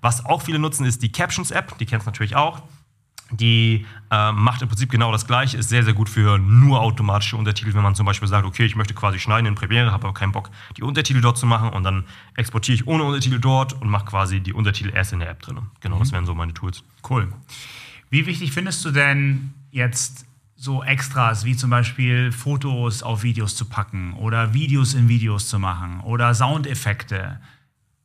Was 0.01 0.25
auch 0.25 0.41
viele 0.41 0.59
nutzen, 0.59 0.85
ist 0.85 1.01
die 1.03 1.11
Captions-App. 1.11 1.77
Die 1.77 1.85
kennst 1.85 2.05
du 2.05 2.09
natürlich 2.09 2.35
auch. 2.35 2.61
Die 3.31 3.85
äh, 4.09 4.31
macht 4.31 4.61
im 4.61 4.69
Prinzip 4.69 4.89
genau 4.89 5.11
das 5.11 5.27
Gleiche, 5.27 5.57
ist 5.57 5.69
sehr, 5.69 5.83
sehr 5.83 5.93
gut 5.93 6.09
für 6.09 6.37
nur 6.37 6.81
automatische 6.81 7.35
Untertitel, 7.35 7.73
wenn 7.73 7.83
man 7.83 7.95
zum 7.95 8.05
Beispiel 8.05 8.27
sagt, 8.27 8.45
okay, 8.45 8.65
ich 8.65 8.75
möchte 8.75 8.93
quasi 8.93 9.19
schneiden 9.19 9.47
in 9.47 9.55
Premiere, 9.55 9.91
habe 9.91 10.05
aber 10.05 10.13
keinen 10.13 10.31
Bock, 10.31 10.49
die 10.77 10.83
Untertitel 10.83 11.21
dort 11.21 11.37
zu 11.37 11.45
machen 11.45 11.69
und 11.69 11.83
dann 11.83 12.05
exportiere 12.35 12.75
ich 12.75 12.87
ohne 12.87 13.03
Untertitel 13.03 13.39
dort 13.39 13.73
und 13.73 13.89
mache 13.89 14.05
quasi 14.05 14.39
die 14.39 14.53
Untertitel 14.53 14.91
erst 14.93 15.13
in 15.13 15.19
der 15.19 15.29
App 15.29 15.41
drin. 15.41 15.59
Genau, 15.81 15.99
das 15.99 16.11
wären 16.11 16.25
so 16.25 16.33
meine 16.33 16.53
Tools. 16.53 16.83
Cool. 17.07 17.27
Wie 18.09 18.25
wichtig 18.25 18.53
findest 18.53 18.85
du 18.85 18.91
denn 18.91 19.53
jetzt 19.71 20.25
so 20.55 20.83
Extras, 20.83 21.43
wie 21.43 21.55
zum 21.55 21.69
Beispiel 21.69 22.31
Fotos 22.31 23.03
auf 23.03 23.23
Videos 23.23 23.55
zu 23.55 23.65
packen 23.65 24.13
oder 24.13 24.53
Videos 24.53 24.93
in 24.93 25.09
Videos 25.09 25.49
zu 25.49 25.59
machen 25.59 25.99
oder 26.01 26.33
Soundeffekte? 26.33 27.39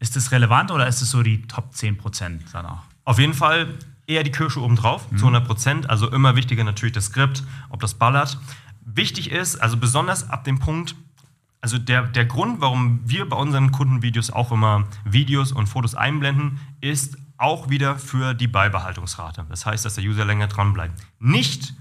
Ist 0.01 0.17
das 0.17 0.33
relevant 0.33 0.73
oder 0.73 0.89
ist 0.89 1.01
es 1.01 1.11
so 1.11 1.23
die 1.23 1.43
Top 1.43 1.73
10% 1.73 2.41
danach? 2.53 2.83
Auf 3.05 3.21
jeden 3.21 3.35
Fall 3.35 3.69
eher 4.07 4.23
die 4.23 4.33
Kirsche 4.33 4.61
obendrauf, 4.61 5.09
zu 5.11 5.27
100 5.27 5.47
Prozent. 5.47 5.91
Also 5.91 6.11
immer 6.11 6.37
wichtiger 6.37 6.65
natürlich 6.65 6.95
das 6.95 7.07
Skript, 7.07 7.45
ob 7.71 7.81
das 7.81 7.95
ballert. 7.95 8.39
Wichtig 8.85 9.31
ist, 9.31 9.57
also 9.57 9.77
besonders 9.77 10.29
ab 10.29 10.45
dem 10.45 10.59
Punkt, 10.59 10.97
also 11.61 11.79
der, 11.79 12.03
der 12.03 12.25
Grund, 12.25 12.61
warum 12.61 13.01
wir 13.05 13.29
bei 13.29 13.37
unseren 13.37 13.71
Kundenvideos 13.71 14.31
auch 14.31 14.51
immer 14.51 14.85
Videos 15.05 15.53
und 15.53 15.69
Fotos 15.69 15.95
einblenden, 15.95 16.59
ist 16.81 17.17
auch 17.39 17.71
wieder 17.71 17.99
für 17.99 18.35
die 18.35 18.49
Beibehaltungsrate. 18.49 19.47
Das 19.49 19.65
heißt, 19.65 19.85
dass 19.85 19.95
der 19.95 20.05
User 20.05 20.25
länger 20.25 20.49
dran 20.49 20.73
bleibt. 20.73 21.01
Nicht, 21.21 21.75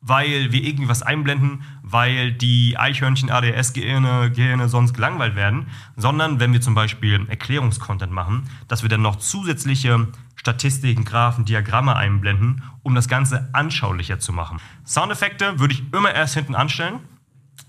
weil 0.00 0.52
wir 0.52 0.62
irgendwie 0.62 0.88
was 0.88 1.02
einblenden, 1.02 1.62
weil 1.82 2.32
die 2.32 2.76
Eichhörnchen 2.78 3.30
ADS-Gehirne 3.30 4.30
Gehirne 4.30 4.68
sonst 4.68 4.94
gelangweilt 4.94 5.34
werden, 5.34 5.66
sondern 5.96 6.38
wenn 6.38 6.52
wir 6.52 6.60
zum 6.60 6.74
Beispiel 6.74 7.26
Erklärungskontent 7.28 8.12
machen, 8.12 8.44
dass 8.68 8.82
wir 8.82 8.88
dann 8.88 9.02
noch 9.02 9.16
zusätzliche 9.16 10.08
Statistiken, 10.36 11.04
Graphen, 11.04 11.44
Diagramme 11.44 11.96
einblenden, 11.96 12.62
um 12.82 12.94
das 12.94 13.08
Ganze 13.08 13.48
anschaulicher 13.52 14.20
zu 14.20 14.32
machen. 14.32 14.60
Soundeffekte 14.84 15.58
würde 15.58 15.74
ich 15.74 15.82
immer 15.92 16.14
erst 16.14 16.34
hinten 16.34 16.54
anstellen, 16.54 17.00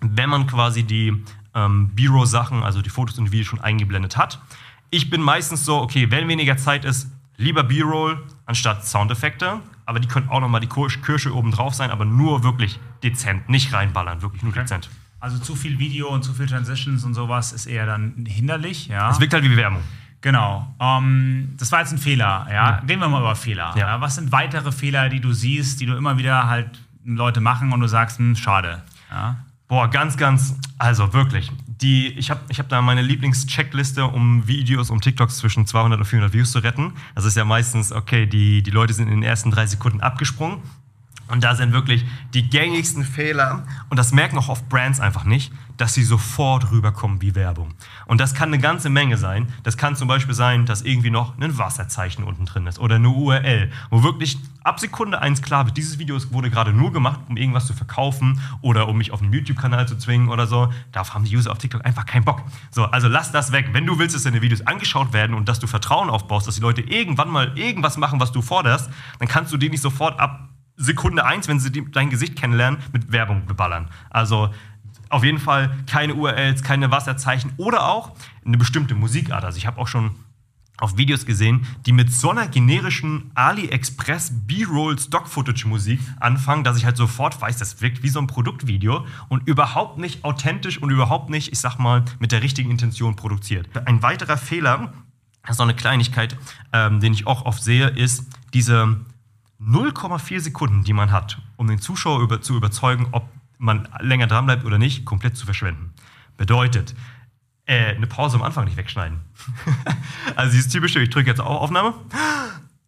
wenn 0.01 0.29
man 0.29 0.45
quasi 0.45 0.83
die 0.83 1.23
ähm, 1.55 1.89
B-Roll-Sachen, 1.95 2.63
also 2.63 2.81
die 2.81 2.89
Fotos 2.89 3.17
und 3.17 3.31
Videos 3.31 3.47
schon 3.47 3.59
eingeblendet 3.61 4.17
hat. 4.17 4.39
Ich 4.91 5.09
bin 5.09 5.21
meistens 5.21 5.65
so, 5.65 5.81
okay, 5.81 6.11
wenn 6.11 6.27
weniger 6.27 6.57
Zeit 6.57 6.85
ist, 6.85 7.11
lieber 7.37 7.63
B-Roll 7.63 8.23
anstatt 8.49 8.85
Soundeffekte. 8.85 9.61
Aber 9.85 9.99
die 9.99 10.07
können 10.07 10.29
auch 10.29 10.41
nochmal 10.41 10.61
die 10.61 10.67
Kirsche 10.67 11.33
oben 11.33 11.51
drauf 11.51 11.73
sein, 11.73 11.89
aber 11.89 12.05
nur 12.05 12.43
wirklich 12.43 12.79
dezent, 13.01 13.49
nicht 13.49 13.73
reinballern, 13.73 14.21
wirklich 14.21 14.43
nur 14.43 14.51
dezent. 14.51 14.89
Also 15.19 15.37
zu 15.37 15.55
viel 15.55 15.79
Video 15.79 16.09
und 16.09 16.23
zu 16.23 16.33
viel 16.33 16.47
Transitions 16.47 17.03
und 17.03 17.13
sowas 17.13 17.53
ist 17.53 17.65
eher 17.65 17.85
dann 17.85 18.25
hinderlich. 18.27 18.87
Ja? 18.87 19.09
Es 19.09 19.19
wirkt 19.19 19.33
halt 19.33 19.43
wie 19.43 19.55
Werbung. 19.57 19.81
Genau. 20.21 20.75
Ähm, 20.79 21.55
das 21.57 21.71
war 21.71 21.79
jetzt 21.79 21.91
ein 21.91 21.97
Fehler. 21.97 22.45
Ja? 22.49 22.53
Ja. 22.53 22.75
Reden 22.87 23.01
wir 23.01 23.09
mal 23.09 23.21
über 23.21 23.35
Fehler. 23.35 23.73
Ja. 23.75 23.87
Ja. 23.87 24.01
Was 24.01 24.15
sind 24.15 24.31
weitere 24.31 24.71
Fehler, 24.71 25.09
die 25.09 25.21
du 25.21 25.33
siehst, 25.33 25.79
die 25.81 25.85
du 25.85 25.95
immer 25.95 26.17
wieder 26.17 26.47
halt 26.47 26.79
Leute 27.05 27.41
machen 27.41 27.71
und 27.73 27.79
du 27.79 27.87
sagst, 27.87 28.19
hm, 28.19 28.35
schade. 28.35 28.83
Ja? 29.09 29.37
Boah, 29.67 29.89
ganz, 29.89 30.17
ganz, 30.17 30.55
also 30.77 31.13
wirklich. 31.13 31.51
Die, 31.81 32.07
ich 32.09 32.29
habe 32.29 32.41
ich 32.49 32.59
hab 32.59 32.67
da 32.67 32.81
meine 32.81 33.01
Lieblingscheckliste, 33.01 34.05
um 34.05 34.47
Videos, 34.47 34.89
um 34.89 34.99
TikToks 34.99 35.37
zwischen 35.37 35.65
200 35.65 35.99
und 35.99 36.05
400 36.05 36.33
Views 36.33 36.51
zu 36.51 36.59
retten. 36.59 36.93
Das 37.15 37.23
ist 37.23 37.37
ja 37.37 37.45
meistens, 37.45 37.91
okay, 37.91 38.25
die, 38.25 38.61
die 38.61 38.71
Leute 38.71 38.93
sind 38.93 39.07
in 39.07 39.15
den 39.15 39.23
ersten 39.23 39.49
drei 39.49 39.65
Sekunden 39.65 40.01
abgesprungen. 40.01 40.59
Und 41.29 41.43
da 41.43 41.55
sind 41.55 41.71
wirklich 41.71 42.05
die 42.33 42.49
gängigsten 42.49 43.03
Fehler, 43.03 43.65
und 43.89 43.97
das 43.97 44.11
merken 44.11 44.37
auch 44.37 44.49
oft 44.49 44.67
Brands 44.69 44.99
einfach 44.99 45.23
nicht, 45.23 45.51
dass 45.77 45.93
sie 45.93 46.03
sofort 46.03 46.71
rüberkommen 46.71 47.21
wie 47.21 47.35
Werbung. 47.35 47.73
Und 48.05 48.19
das 48.19 48.33
kann 48.33 48.49
eine 48.49 48.59
ganze 48.59 48.89
Menge 48.89 49.17
sein. 49.17 49.47
Das 49.63 49.77
kann 49.77 49.95
zum 49.95 50.09
Beispiel 50.09 50.35
sein, 50.35 50.65
dass 50.65 50.81
irgendwie 50.81 51.09
noch 51.09 51.37
ein 51.39 51.57
Wasserzeichen 51.57 52.25
unten 52.25 52.45
drin 52.45 52.67
ist 52.67 52.79
oder 52.79 52.95
eine 52.95 53.09
URL, 53.09 53.71
wo 53.89 54.03
wirklich 54.03 54.37
ab 54.63 54.79
Sekunde 54.79 55.21
eins 55.21 55.41
klar 55.41 55.65
wird, 55.65 55.77
dieses 55.77 55.97
Video 55.97 56.19
wurde 56.31 56.49
gerade 56.49 56.73
nur 56.73 56.91
gemacht, 56.91 57.21
um 57.29 57.37
irgendwas 57.37 57.65
zu 57.65 57.73
verkaufen 57.73 58.41
oder 58.61 58.89
um 58.89 58.97
mich 58.97 59.11
auf 59.11 59.21
einen 59.21 59.31
YouTube-Kanal 59.31 59.87
zu 59.87 59.97
zwingen 59.97 60.27
oder 60.27 60.47
so. 60.47 60.71
Darauf 60.91 61.13
haben 61.13 61.23
die 61.23 61.35
User 61.35 61.51
auf 61.51 61.59
TikTok 61.59 61.85
einfach 61.85 62.05
keinen 62.05 62.25
Bock. 62.25 62.41
So, 62.71 62.83
also 62.83 63.07
lass 63.07 63.31
das 63.31 63.53
weg. 63.53 63.69
Wenn 63.71 63.85
du 63.85 63.97
willst, 63.99 64.15
dass 64.15 64.23
deine 64.23 64.41
Videos 64.41 64.67
angeschaut 64.67 65.13
werden 65.13 65.33
und 65.33 65.47
dass 65.47 65.59
du 65.59 65.67
Vertrauen 65.67 66.09
aufbaust, 66.09 66.45
dass 66.45 66.55
die 66.55 66.61
Leute 66.61 66.81
irgendwann 66.81 67.29
mal 67.29 67.57
irgendwas 67.57 67.97
machen, 67.97 68.19
was 68.19 68.33
du 68.33 68.41
forderst, 68.41 68.89
dann 69.19 69.29
kannst 69.29 69.53
du 69.53 69.57
die 69.57 69.69
nicht 69.69 69.81
sofort 69.81 70.19
ab 70.19 70.49
Sekunde 70.79 71.25
eins, 71.25 71.47
wenn 71.47 71.59
sie 71.59 71.71
dein 71.91 72.09
Gesicht 72.09 72.35
kennenlernen, 72.35 72.79
mit 72.93 73.11
Werbung 73.11 73.45
beballern. 73.45 73.89
Also 74.09 74.49
auf 75.09 75.23
jeden 75.23 75.39
Fall 75.39 75.75
keine 75.87 76.15
URLs, 76.15 76.63
keine 76.63 76.89
Wasserzeichen 76.89 77.51
oder 77.57 77.87
auch 77.87 78.15
eine 78.45 78.57
bestimmte 78.57 78.95
Musikart. 78.95 79.43
Also 79.43 79.57
ich 79.57 79.67
habe 79.67 79.79
auch 79.79 79.87
schon 79.87 80.11
auf 80.77 80.95
Videos 80.95 81.25
gesehen, 81.25 81.67
die 81.85 81.91
mit 81.91 82.13
so 82.13 82.31
einer 82.31 82.47
generischen 82.47 83.31
AliExpress 83.35 84.31
B-Roll 84.47 84.97
Stock-Footage-Musik 84.97 85.99
anfangen, 86.21 86.63
dass 86.63 86.77
ich 86.77 86.85
halt 86.85 86.95
sofort 86.95 87.41
weiß, 87.41 87.57
das 87.57 87.81
wirkt 87.81 88.01
wie 88.01 88.09
so 88.09 88.19
ein 88.19 88.27
Produktvideo 88.27 89.05
und 89.27 89.45
überhaupt 89.45 89.97
nicht 89.97 90.23
authentisch 90.23 90.81
und 90.81 90.89
überhaupt 90.89 91.29
nicht, 91.29 91.51
ich 91.51 91.59
sag 91.59 91.77
mal, 91.79 92.05
mit 92.19 92.31
der 92.31 92.41
richtigen 92.41 92.71
Intention 92.71 93.17
produziert. 93.17 93.67
Ein 93.85 94.01
weiterer 94.01 94.37
Fehler, 94.37 94.93
das 95.41 95.51
ist 95.51 95.57
noch 95.57 95.65
eine 95.65 95.75
Kleinigkeit, 95.75 96.37
ähm, 96.71 97.01
den 97.01 97.11
ich 97.11 97.27
auch 97.27 97.45
oft 97.45 97.61
sehe, 97.61 97.89
ist 97.89 98.23
diese 98.53 99.01
0,4 99.61 100.39
Sekunden, 100.39 100.83
die 100.83 100.93
man 100.93 101.11
hat, 101.11 101.41
um 101.57 101.67
den 101.67 101.79
Zuschauer 101.79 102.21
über, 102.21 102.41
zu 102.41 102.55
überzeugen, 102.55 103.07
ob 103.11 103.27
man 103.57 103.87
länger 103.99 104.27
dran 104.27 104.45
bleibt 104.45 104.65
oder 104.65 104.77
nicht, 104.77 105.05
komplett 105.05 105.35
zu 105.35 105.45
verschwenden. 105.45 105.93
Bedeutet, 106.37 106.95
äh, 107.65 107.95
eine 107.95 108.07
Pause 108.07 108.37
am 108.37 108.43
Anfang 108.43 108.65
nicht 108.65 108.77
wegschneiden. 108.77 109.19
also 110.35 110.51
dieses 110.53 110.71
typische, 110.71 110.99
ich 111.01 111.09
drücke 111.09 111.29
jetzt 111.29 111.41
auf 111.41 111.61
Aufnahme 111.61 111.93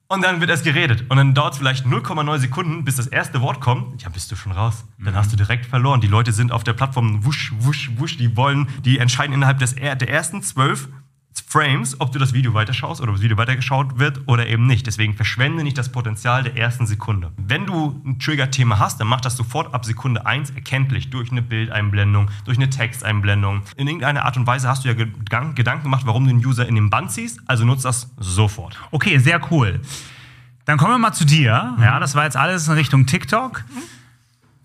und 0.08 0.24
dann 0.24 0.42
wird 0.42 0.50
erst 0.50 0.64
geredet. 0.64 1.06
Und 1.10 1.18
dann 1.18 1.34
dauert 1.34 1.54
es 1.54 1.60
vielleicht 1.60 1.86
0,9 1.86 2.40
Sekunden, 2.40 2.84
bis 2.84 2.96
das 2.96 3.08
erste 3.08 3.42
Wort 3.42 3.62
kommt. 3.62 4.02
Ja, 4.02 4.10
bist 4.10 4.32
du 4.32 4.36
schon 4.36 4.52
raus. 4.52 4.86
Dann 4.98 5.14
mhm. 5.14 5.18
hast 5.18 5.32
du 5.32 5.38
direkt 5.38 5.66
verloren. 5.66 6.02
Die 6.02 6.08
Leute 6.08 6.32
sind 6.32 6.52
auf 6.52 6.64
der 6.64 6.74
Plattform 6.74 7.26
wusch, 7.26 7.54
wusch, 7.60 7.92
wusch. 7.98 8.18
Die 8.18 8.36
wollen, 8.36 8.68
die 8.84 8.98
entscheiden 8.98 9.34
innerhalb 9.34 9.60
des, 9.60 9.76
der 9.76 10.10
ersten 10.10 10.42
zwölf 10.42 10.90
Frames, 11.48 12.00
ob 12.00 12.12
du 12.12 12.20
das 12.20 12.34
Video 12.34 12.54
weiterschaust 12.54 13.02
oder 13.02 13.10
ob 13.10 13.16
das 13.16 13.24
Video 13.24 13.38
weitergeschaut 13.38 14.00
wird 14.00 14.22
oder 14.26 14.48
eben 14.48 14.68
nicht. 14.68 14.88
Deswegen 14.88 15.14
verschwende 15.14 15.64
nicht 15.64 15.78
das 15.78 15.90
Potenzial 15.92 16.44
der 16.44 16.56
ersten 16.58 16.86
Sekunde. 16.86 17.32
Wenn 17.38 17.66
du 17.66 18.02
ein 18.06 18.20
Trigger-Thema 18.20 18.80
hast, 18.80 19.00
dann 19.00 19.08
mach 19.08 19.22
das 19.22 19.38
sofort 19.38 19.74
ab 19.74 19.86
Sekunde 19.86 20.26
1 20.26 20.52
erkenntlich 20.52 21.10
durch 21.10 21.32
eine 21.32 21.42
Bildeinblendung, 21.42 22.30
durch 22.46 22.58
eine 22.58 22.70
Texteinblendung. 22.70 23.64
In 23.78 23.88
irgendeiner 23.88 24.26
Art 24.26 24.38
und 24.38 24.48
Weise 24.48 24.68
hast 24.68 24.84
du 24.84 24.90
ja 24.90 24.94
Gedanken 24.94 25.84
gemacht, 25.84 26.06
warum 26.06 26.26
du 26.26 26.34
den 26.34 26.46
User 26.46 26.68
in 26.68 26.76
den 26.76 26.90
Band 26.90 27.12
ziehst, 27.12 27.40
also 27.48 27.66
nutzt 27.66 27.86
das 27.86 28.12
sofort. 28.18 28.78
Okay, 28.92 29.18
sehr 29.18 29.42
cool. 29.52 29.80
Dann 30.66 30.78
kommen 30.78 30.94
wir 30.94 31.00
mal 31.00 31.14
zu 31.14 31.26
dir. 31.26 31.76
Ja, 31.82 32.00
das 32.00 32.16
war 32.16 32.24
jetzt 32.26 32.38
alles 32.38 32.68
in 32.68 32.74
Richtung 32.74 33.06
TikTok. 33.06 33.64
Mhm. 33.70 34.01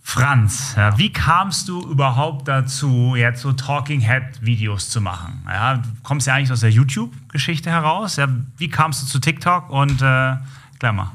Franz, 0.08 0.74
ja, 0.76 0.96
wie 0.98 1.12
kamst 1.12 1.68
du 1.68 1.82
überhaupt 1.82 2.46
dazu, 2.46 3.16
jetzt 3.16 3.40
so 3.42 3.52
Talking 3.52 4.00
Head 4.00 4.40
Videos 4.40 4.88
zu 4.88 5.00
machen? 5.00 5.42
Ja, 5.48 5.78
du 5.78 5.88
kommst 6.04 6.28
ja 6.28 6.34
eigentlich 6.34 6.52
aus 6.52 6.60
der 6.60 6.70
YouTube-Geschichte 6.70 7.70
heraus. 7.70 8.14
Ja, 8.14 8.28
wie 8.56 8.68
kamst 8.68 9.02
du 9.02 9.06
zu 9.06 9.18
TikTok 9.18 9.68
und 9.68 10.00
äh, 10.00 10.36
mal. 10.92 11.10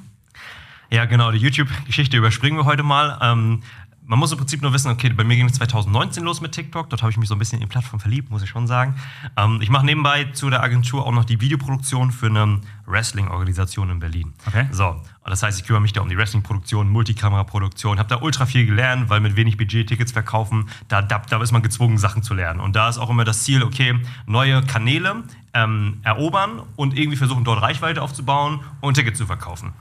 Ja, 0.89 1.05
genau, 1.05 1.31
die 1.31 1.37
YouTube-Geschichte 1.37 2.17
überspringen 2.17 2.57
wir 2.57 2.65
heute 2.65 2.83
mal. 2.83 3.17
Ähm, 3.21 3.63
man 4.11 4.19
muss 4.19 4.29
im 4.33 4.37
Prinzip 4.37 4.61
nur 4.61 4.73
wissen, 4.73 4.91
okay, 4.91 5.07
bei 5.07 5.23
mir 5.23 5.37
ging 5.37 5.45
es 5.45 5.53
2019 5.53 6.21
los 6.25 6.41
mit 6.41 6.51
TikTok. 6.51 6.89
Dort 6.89 7.01
habe 7.01 7.11
ich 7.11 7.17
mich 7.17 7.29
so 7.29 7.35
ein 7.35 7.39
bisschen 7.39 7.59
in 7.59 7.61
die 7.61 7.71
Plattform 7.71 8.01
verliebt, 8.01 8.29
muss 8.29 8.43
ich 8.43 8.49
schon 8.49 8.67
sagen. 8.67 8.95
Ähm, 9.37 9.59
ich 9.61 9.69
mache 9.69 9.85
nebenbei 9.85 10.25
zu 10.25 10.49
der 10.49 10.61
Agentur 10.61 11.07
auch 11.07 11.13
noch 11.13 11.23
die 11.23 11.39
Videoproduktion 11.39 12.11
für 12.11 12.25
eine 12.25 12.59
Wrestling-Organisation 12.87 13.89
in 13.89 13.99
Berlin. 13.99 14.33
Okay. 14.45 14.67
So, 14.69 15.01
das 15.23 15.43
heißt, 15.43 15.61
ich 15.61 15.65
kümmere 15.65 15.81
mich 15.81 15.93
da 15.93 16.01
um 16.01 16.09
die 16.09 16.17
Wrestling-Produktion, 16.17 16.89
Multikamera-Produktion, 16.89 17.99
habe 17.99 18.09
da 18.09 18.21
ultra 18.21 18.45
viel 18.45 18.65
gelernt, 18.65 19.09
weil 19.09 19.21
mit 19.21 19.37
wenig 19.37 19.55
Budget 19.55 19.87
Tickets 19.87 20.11
verkaufen, 20.11 20.67
da, 20.89 21.01
da, 21.01 21.19
da 21.19 21.41
ist 21.41 21.53
man 21.53 21.61
gezwungen, 21.61 21.97
Sachen 21.97 22.21
zu 22.21 22.33
lernen. 22.33 22.59
Und 22.59 22.75
da 22.75 22.89
ist 22.89 22.97
auch 22.97 23.09
immer 23.09 23.23
das 23.23 23.45
Ziel, 23.45 23.63
okay, 23.63 23.97
neue 24.25 24.61
Kanäle 24.63 25.23
ähm, 25.53 26.01
erobern 26.03 26.63
und 26.75 26.97
irgendwie 26.97 27.17
versuchen, 27.17 27.45
dort 27.45 27.61
Reichweite 27.61 28.01
aufzubauen 28.01 28.59
und 28.81 28.95
Tickets 28.95 29.17
zu 29.17 29.25
verkaufen. 29.25 29.71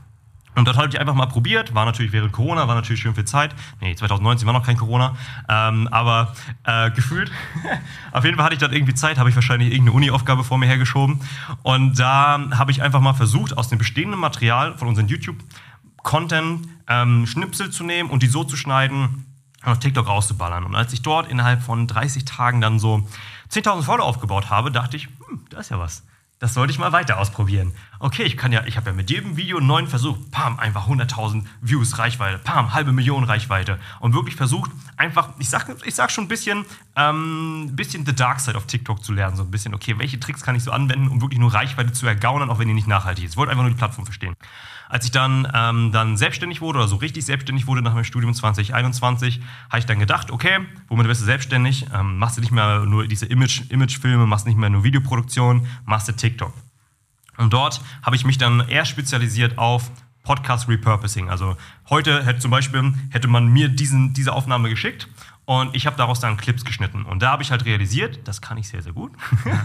Und 0.61 0.67
dort 0.67 0.77
habe 0.77 0.89
ich 0.89 1.01
einfach 1.01 1.15
mal 1.15 1.25
probiert. 1.25 1.75
War 1.75 1.87
natürlich 1.87 2.13
während 2.13 2.33
Corona, 2.33 2.69
war 2.69 2.75
natürlich 2.75 3.01
schön 3.01 3.15
viel 3.15 3.25
Zeit. 3.25 3.55
Nee, 3.81 3.95
2019 3.95 4.45
war 4.45 4.53
noch 4.53 4.67
kein 4.67 4.77
Corona. 4.77 5.17
Ähm, 5.49 5.89
aber 5.91 6.35
äh, 6.65 6.91
gefühlt, 6.91 7.33
auf 8.13 8.27
jeden 8.27 8.37
Fall 8.37 8.45
hatte 8.45 8.57
ich 8.57 8.61
dort 8.61 8.75
irgendwie 8.75 8.93
Zeit, 8.93 9.17
habe 9.17 9.31
ich 9.31 9.35
wahrscheinlich 9.35 9.71
irgendeine 9.71 9.97
Uni-Aufgabe 9.97 10.45
vor 10.45 10.59
mir 10.59 10.67
hergeschoben. 10.67 11.23
Und 11.63 11.99
da 11.99 12.39
habe 12.59 12.73
ich 12.73 12.83
einfach 12.83 13.01
mal 13.01 13.15
versucht, 13.15 13.57
aus 13.57 13.71
dem 13.71 13.79
bestehenden 13.79 14.21
Material 14.21 14.77
von 14.77 14.87
unseren 14.87 15.09
YouTube-Content 15.09 16.69
ähm, 16.89 17.27
Schnipsel 17.27 17.71
zu 17.71 17.83
nehmen 17.83 18.11
und 18.11 18.23
die 18.23 18.27
so 18.27 18.45
zu 18.45 18.59
schneiden 18.59 19.25
und 19.65 19.73
auf 19.73 19.79
TikTok 19.79 20.07
rauszuballern. 20.07 20.65
Und 20.65 20.77
als 20.77 20.93
ich 20.93 21.01
dort 21.01 21.31
innerhalb 21.31 21.63
von 21.63 21.87
30 21.87 22.27
Tagen 22.27 22.61
dann 22.61 22.79
so 22.79 23.09
10.000 23.51 23.83
Follower 23.83 24.05
aufgebaut 24.05 24.51
habe, 24.51 24.71
dachte 24.71 24.99
ich, 24.99 25.07
hm, 25.27 25.41
da 25.49 25.61
ist 25.61 25.71
ja 25.71 25.79
was 25.79 26.03
das 26.41 26.55
sollte 26.55 26.73
ich 26.73 26.79
mal 26.79 26.91
weiter 26.91 27.19
ausprobieren. 27.19 27.75
Okay, 27.99 28.23
ich 28.23 28.39
kann 28.39 28.51
ja, 28.51 28.65
ich 28.65 28.79
habe 28.79 28.91
ja 28.91 28.97
mit 28.97 29.11
jedem 29.11 29.37
Video 29.37 29.59
einen 29.59 29.67
neuen 29.67 29.87
Versuch, 29.87 30.17
pam, 30.31 30.59
einfach 30.59 30.89
100.000 30.89 31.45
Views, 31.61 31.99
Reichweite, 31.99 32.39
pam, 32.39 32.73
halbe 32.73 32.93
Million 32.93 33.25
Reichweite 33.25 33.79
und 34.01 34.15
wirklich 34.15 34.37
versucht, 34.37 34.71
einfach, 34.97 35.29
ich 35.39 35.51
sag, 35.51 35.69
ich 35.85 35.95
sag 35.95 36.11
schon 36.11 36.25
ein 36.25 36.29
bisschen, 36.29 36.65
ähm, 36.97 37.69
bisschen 37.77 38.07
the 38.07 38.15
dark 38.15 38.41
side 38.41 38.57
auf 38.57 38.65
TikTok 38.65 39.05
zu 39.05 39.13
lernen, 39.13 39.37
so 39.37 39.43
ein 39.43 39.51
bisschen, 39.51 39.75
okay, 39.75 39.99
welche 39.99 40.19
Tricks 40.19 40.41
kann 40.41 40.57
ich 40.57 40.65
so 40.65 40.71
anwenden, 40.71 41.09
um 41.09 41.21
wirklich 41.21 41.39
nur 41.39 41.53
Reichweite 41.53 41.93
zu 41.93 42.07
ergaunern, 42.07 42.49
auch 42.49 42.59
wenn 42.59 42.69
die 42.69 42.75
nicht 42.75 42.89
nachhaltig 42.89 43.27
ist. 43.27 43.33
Ich 43.33 43.37
wollte 43.37 43.53
einfach 43.53 43.65
nur 43.65 43.73
die 43.73 43.79
Plattform 43.79 44.07
verstehen. 44.07 44.35
Als 44.91 45.05
ich 45.05 45.13
dann, 45.13 45.47
ähm, 45.55 45.93
dann 45.93 46.17
selbstständig 46.17 46.61
wurde 46.61 46.81
oder 46.81 46.89
so 46.89 46.97
richtig 46.97 47.25
selbstständig 47.25 47.69
wurde 47.69 47.81
nach 47.81 47.95
meinem 47.95 48.03
Studium 48.03 48.35
2021, 48.35 49.41
habe 49.69 49.79
ich 49.79 49.87
dann 49.87 50.01
gedacht, 50.01 50.33
okay, 50.33 50.67
womit 50.89 51.07
wirst 51.07 51.21
du 51.21 51.27
selbstständig? 51.27 51.87
Ähm, 51.95 52.19
machst 52.19 52.37
du 52.37 52.41
nicht 52.41 52.51
mehr 52.51 52.81
nur 52.81 53.07
diese 53.07 53.27
Image, 53.27 53.63
Imagefilme, 53.71 54.27
machst 54.27 54.47
nicht 54.47 54.59
mehr 54.59 54.69
nur 54.69 54.83
Videoproduktion, 54.83 55.69
machst 55.85 56.09
du 56.09 56.13
TikTok. 56.13 56.53
Und 57.37 57.53
dort 57.53 57.81
habe 58.03 58.17
ich 58.17 58.25
mich 58.25 58.37
dann 58.37 58.69
eher 58.69 58.85
spezialisiert 58.85 59.59
auf 59.59 59.93
Podcast 60.25 60.69
Repurposing. 60.69 61.31
Also 61.31 61.57
heute 61.89 62.27
hätte 62.27 62.41
zum 62.41 62.51
Beispiel 62.51 62.93
hätte 63.11 63.29
man 63.29 63.47
mir 63.47 63.69
diesen, 63.69 64.13
diese 64.13 64.33
Aufnahme 64.33 64.69
geschickt 64.69 65.09
und 65.51 65.75
ich 65.75 65.85
habe 65.85 65.97
daraus 65.97 66.21
dann 66.21 66.37
Clips 66.37 66.65
geschnitten. 66.65 67.05
Und 67.05 67.23
da 67.23 67.33
habe 67.33 67.43
ich 67.43 67.51
halt 67.51 67.65
realisiert, 67.65 68.21
das 68.23 68.41
kann 68.41 68.57
ich 68.57 68.69
sehr, 68.69 68.83
sehr 68.83 68.93
gut. 68.93 69.11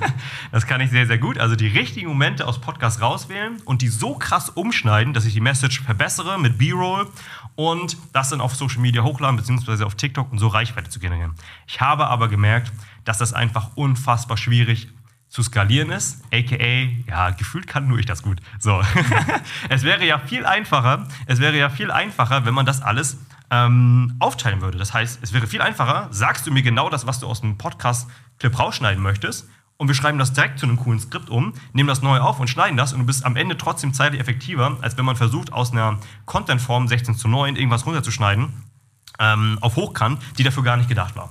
das 0.52 0.66
kann 0.66 0.82
ich 0.82 0.90
sehr, 0.90 1.06
sehr 1.06 1.20
gut. 1.20 1.38
Also 1.38 1.56
die 1.56 1.68
richtigen 1.68 2.08
Momente 2.08 2.48
aus 2.48 2.60
Podcasts 2.60 3.04
rauswählen 3.04 3.62
und 3.66 3.84
die 3.84 3.90
so 3.90 4.16
krass 4.16 4.50
umschneiden, 4.50 5.14
dass 5.14 5.26
ich 5.26 5.34
die 5.34 5.42
Message 5.42 5.84
verbessere 5.84 6.40
mit 6.40 6.58
B-Roll 6.58 7.08
und 7.54 7.98
das 8.14 8.30
dann 8.30 8.42
auf 8.42 8.56
Social 8.56 8.80
Media 8.80 9.04
hochladen, 9.04 9.36
beziehungsweise 9.36 9.86
auf 9.86 9.94
TikTok 9.94 10.32
und 10.32 10.40
so 10.40 10.48
Reichweite 10.48 10.90
zu 10.90 11.00
generieren. 11.00 11.36
Ich 11.68 11.80
habe 11.82 12.08
aber 12.08 12.30
gemerkt, 12.30 12.74
dass 13.04 13.20
das 13.20 13.34
einfach 13.34 13.78
unfassbar 13.78 14.38
schwierig 14.38 14.88
zu 15.30 15.44
skalieren 15.44 15.92
ist, 15.92 16.24
aka, 16.34 16.88
ja, 17.08 17.30
gefühlt 17.30 17.68
kann 17.68 17.88
nur 17.88 18.00
ich 18.00 18.08
das 18.08 18.24
gut. 18.24 18.40
So. 18.58 18.82
es 19.70 19.84
wäre 19.84 20.04
ja 20.04 20.18
viel 20.18 20.48
einfacher, 20.48 21.08
es 21.28 21.40
wäre 21.40 21.58
ja 21.58 21.70
viel 21.70 21.92
einfacher, 21.92 22.46
wenn 22.46 22.56
man 22.56 22.66
das 22.66 22.82
alles 22.82 23.18
ähm, 23.52 24.16
aufteilen 24.20 24.62
würde. 24.62 24.78
Das 24.78 24.94
heißt, 24.94 25.20
es 25.22 25.34
wäre 25.34 25.48
viel 25.48 25.62
einfacher, 25.62 26.08
sagst 26.12 26.48
du 26.48 26.52
mir 26.52 26.62
genau 26.62 26.90
das, 26.90 27.06
was 27.06 27.20
du 27.20 27.28
aus 27.28 27.42
dem 27.42 27.58
Podcast-Clip 27.58 28.58
rausschneiden 28.58 29.02
möchtest, 29.02 29.48
und 29.78 29.90
wir 29.90 29.96
schreiben 29.96 30.18
das 30.18 30.32
direkt 30.32 30.60
zu 30.60 30.66
einem 30.66 30.78
coolen 30.78 31.00
Skript 31.00 31.30
um, 31.30 31.54
nehmen 31.74 31.90
das 31.90 32.02
neu 32.02 32.20
auf 32.20 32.40
und 32.40 32.50
schneiden 32.50 32.78
das 32.78 32.94
und 32.94 33.00
du 33.00 33.06
bist 33.06 33.26
am 33.26 33.36
Ende 33.36 33.58
trotzdem 33.58 33.94
zeitlich 33.94 34.22
effektiver, 34.22 34.78
als 34.82 34.98
wenn 34.98 35.04
man 35.04 35.18
versucht, 35.18 35.52
aus 35.52 35.74
einer 35.74 36.00
Content-Form 36.26 36.88
16 36.88 37.16
zu 37.16 37.28
9 37.28 37.58
irgendwas 37.58 37.86
runterzuschneiden 37.86 38.54
ähm, 39.20 39.58
auf 39.62 39.76
Hochkant, 39.76 40.22
die 40.38 40.44
dafür 40.44 40.64
gar 40.64 40.78
nicht 40.78 40.88
gedacht 40.88 41.16
war. 41.16 41.30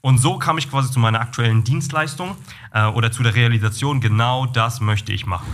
Und 0.00 0.18
so 0.18 0.38
kam 0.38 0.58
ich 0.58 0.70
quasi 0.70 0.90
zu 0.90 0.98
meiner 0.98 1.20
aktuellen 1.20 1.64
Dienstleistung 1.64 2.36
äh, 2.72 2.84
oder 2.86 3.10
zu 3.12 3.22
der 3.22 3.34
Realisation, 3.34 4.00
genau 4.00 4.46
das 4.46 4.80
möchte 4.80 5.12
ich 5.12 5.26
machen. 5.26 5.46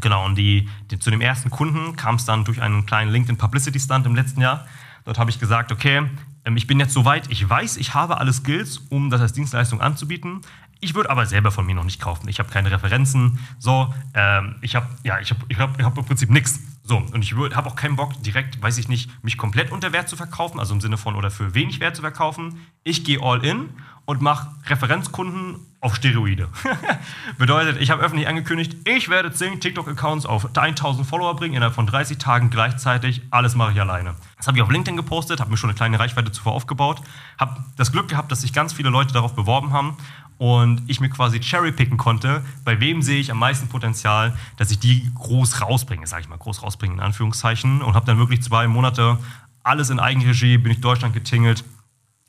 Genau, 0.00 0.24
und 0.24 0.36
die, 0.36 0.68
die 0.90 0.98
zu 0.98 1.10
dem 1.10 1.20
ersten 1.20 1.50
Kunden 1.50 1.96
kam 1.96 2.16
es 2.16 2.24
dann 2.24 2.44
durch 2.44 2.60
einen 2.60 2.84
kleinen 2.84 3.10
LinkedIn 3.10 3.36
Publicity 3.36 3.78
Stunt 3.78 4.06
im 4.06 4.14
letzten 4.14 4.40
Jahr. 4.40 4.66
Dort 5.04 5.18
habe 5.18 5.30
ich 5.30 5.38
gesagt, 5.38 5.72
okay, 5.72 6.08
ähm, 6.44 6.56
ich 6.56 6.66
bin 6.66 6.80
jetzt 6.80 6.92
soweit, 6.92 7.30
ich 7.30 7.48
weiß, 7.48 7.76
ich 7.76 7.94
habe 7.94 8.18
alle 8.18 8.32
Skills, 8.32 8.78
um 8.88 9.10
das 9.10 9.20
als 9.20 9.32
Dienstleistung 9.32 9.80
anzubieten. 9.80 10.40
Ich 10.80 10.94
würde 10.94 11.10
aber 11.10 11.24
selber 11.26 11.50
von 11.50 11.64
mir 11.64 11.74
noch 11.74 11.84
nicht 11.84 12.00
kaufen. 12.00 12.28
Ich 12.28 12.38
habe 12.38 12.50
keine 12.50 12.70
Referenzen. 12.70 13.38
So, 13.58 13.92
ähm, 14.12 14.56
ich 14.60 14.76
habe 14.76 14.86
ja, 15.02 15.18
ich 15.18 15.30
habe 15.30 15.40
ich 15.48 15.58
hab, 15.58 15.78
ich 15.78 15.84
hab 15.84 15.96
im 15.96 16.04
Prinzip 16.04 16.30
nichts. 16.30 16.60
So, 16.82 16.98
und 16.98 17.22
ich 17.22 17.34
habe 17.34 17.66
auch 17.66 17.76
keinen 17.76 17.96
Bock, 17.96 18.22
direkt, 18.22 18.60
weiß 18.60 18.76
ich 18.76 18.88
nicht, 18.88 19.10
mich 19.24 19.38
komplett 19.38 19.72
unter 19.72 19.94
Wert 19.94 20.10
zu 20.10 20.16
verkaufen, 20.16 20.60
also 20.60 20.74
im 20.74 20.82
Sinne 20.82 20.98
von 20.98 21.16
oder 21.16 21.30
für 21.30 21.54
wenig 21.54 21.80
Wert 21.80 21.96
zu 21.96 22.02
verkaufen. 22.02 22.60
Ich 22.82 23.04
gehe 23.04 23.22
all 23.22 23.42
in 23.42 23.70
und 24.06 24.20
mache 24.20 24.48
Referenzkunden 24.66 25.56
auf 25.80 25.96
Steroide. 25.96 26.48
Bedeutet, 27.38 27.80
ich 27.80 27.90
habe 27.90 28.02
öffentlich 28.02 28.28
angekündigt, 28.28 28.76
ich 28.86 29.08
werde 29.08 29.32
10 29.32 29.60
TikTok-Accounts 29.60 30.26
auf 30.26 30.48
1000 30.56 31.06
Follower 31.06 31.36
bringen 31.36 31.54
innerhalb 31.54 31.74
von 31.74 31.86
30 31.86 32.18
Tagen 32.18 32.50
gleichzeitig. 32.50 33.22
Alles 33.30 33.54
mache 33.54 33.72
ich 33.72 33.80
alleine. 33.80 34.14
Das 34.36 34.46
habe 34.46 34.56
ich 34.56 34.62
auf 34.62 34.70
LinkedIn 34.70 34.96
gepostet, 34.96 35.40
habe 35.40 35.50
mir 35.50 35.56
schon 35.56 35.70
eine 35.70 35.76
kleine 35.76 35.98
Reichweite 35.98 36.32
zuvor 36.32 36.52
aufgebaut, 36.52 37.02
habe 37.38 37.62
das 37.76 37.92
Glück 37.92 38.08
gehabt, 38.08 38.32
dass 38.32 38.42
sich 38.42 38.52
ganz 38.52 38.72
viele 38.72 38.90
Leute 38.90 39.12
darauf 39.12 39.34
beworben 39.34 39.72
haben 39.72 39.96
und 40.38 40.82
ich 40.86 41.00
mir 41.00 41.10
quasi 41.10 41.40
cherrypicken 41.40 41.96
konnte, 41.96 42.44
bei 42.64 42.80
wem 42.80 43.02
sehe 43.02 43.20
ich 43.20 43.30
am 43.30 43.38
meisten 43.38 43.68
Potenzial, 43.68 44.36
dass 44.56 44.70
ich 44.70 44.78
die 44.78 45.10
groß 45.14 45.62
rausbringe, 45.62 46.06
sage 46.06 46.22
ich 46.22 46.28
mal, 46.28 46.38
groß 46.38 46.62
rausbringen 46.62 46.98
in 46.98 47.04
Anführungszeichen 47.04 47.82
und 47.82 47.94
habe 47.94 48.06
dann 48.06 48.18
wirklich 48.18 48.42
zwei 48.42 48.66
Monate 48.66 49.18
alles 49.62 49.90
in 49.90 49.98
Eigenregie, 49.98 50.58
bin 50.58 50.72
ich 50.72 50.80
Deutschland 50.80 51.14
getingelt, 51.14 51.64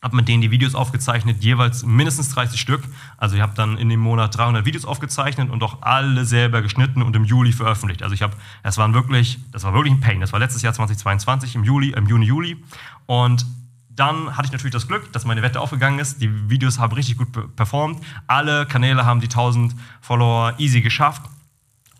habe 0.06 0.16
mit 0.16 0.28
denen 0.28 0.44
die 0.44 0.52
Videos 0.52 0.76
aufgezeichnet, 0.76 1.44
jeweils 1.44 1.84
mindestens 1.84 2.30
30 2.30 2.62
Stück. 2.62 2.84
Also 3.18 3.36
ich 3.36 3.42
habe 3.42 3.54
dann 3.56 3.76
in 3.80 3.90
dem 3.90 4.00
Monat 4.00 4.38
300 4.38 4.64
Videos 4.64 4.86
aufgezeichnet 4.86 5.50
und 5.50 5.64
auch 5.64 5.82
alle 5.82 6.26
selber 6.26 6.62
geschnitten 6.62 7.02
und 7.02 7.16
im 7.16 7.26
Juli 7.26 7.52
veröffentlicht. 7.52 8.04
Also 8.04 8.14
ich 8.14 8.22
habe, 8.22 8.36
das 8.62 8.78
waren 8.78 8.94
wirklich, 8.94 9.40
das 9.52 9.64
war 9.64 9.74
wirklich 9.74 9.94
ein 9.96 10.02
Pain. 10.02 10.22
Das 10.22 10.32
war 10.32 10.40
letztes 10.40 10.62
Jahr 10.62 10.74
2022 10.74 11.56
im 11.56 11.64
Juli, 11.64 11.90
im 11.90 12.06
Juni, 12.06 12.28
Juli 12.28 12.64
und 13.08 13.48
dann 13.90 14.38
hatte 14.38 14.46
ich 14.46 14.52
natürlich 14.52 14.74
das 14.74 14.88
Glück, 14.88 15.12
dass 15.12 15.26
meine 15.26 15.42
Wette 15.42 15.60
aufgegangen 15.60 15.98
ist. 15.98 16.22
Die 16.22 16.50
Videos 16.52 16.78
haben 16.78 16.94
richtig 16.94 17.18
gut 17.18 17.56
performt. 17.56 18.04
Alle 18.28 18.68
Kanäle 18.68 19.06
haben 19.06 19.22
die 19.22 19.28
1000 19.28 19.74
Follower 20.02 20.54
easy 20.60 20.82
geschafft. 20.82 21.24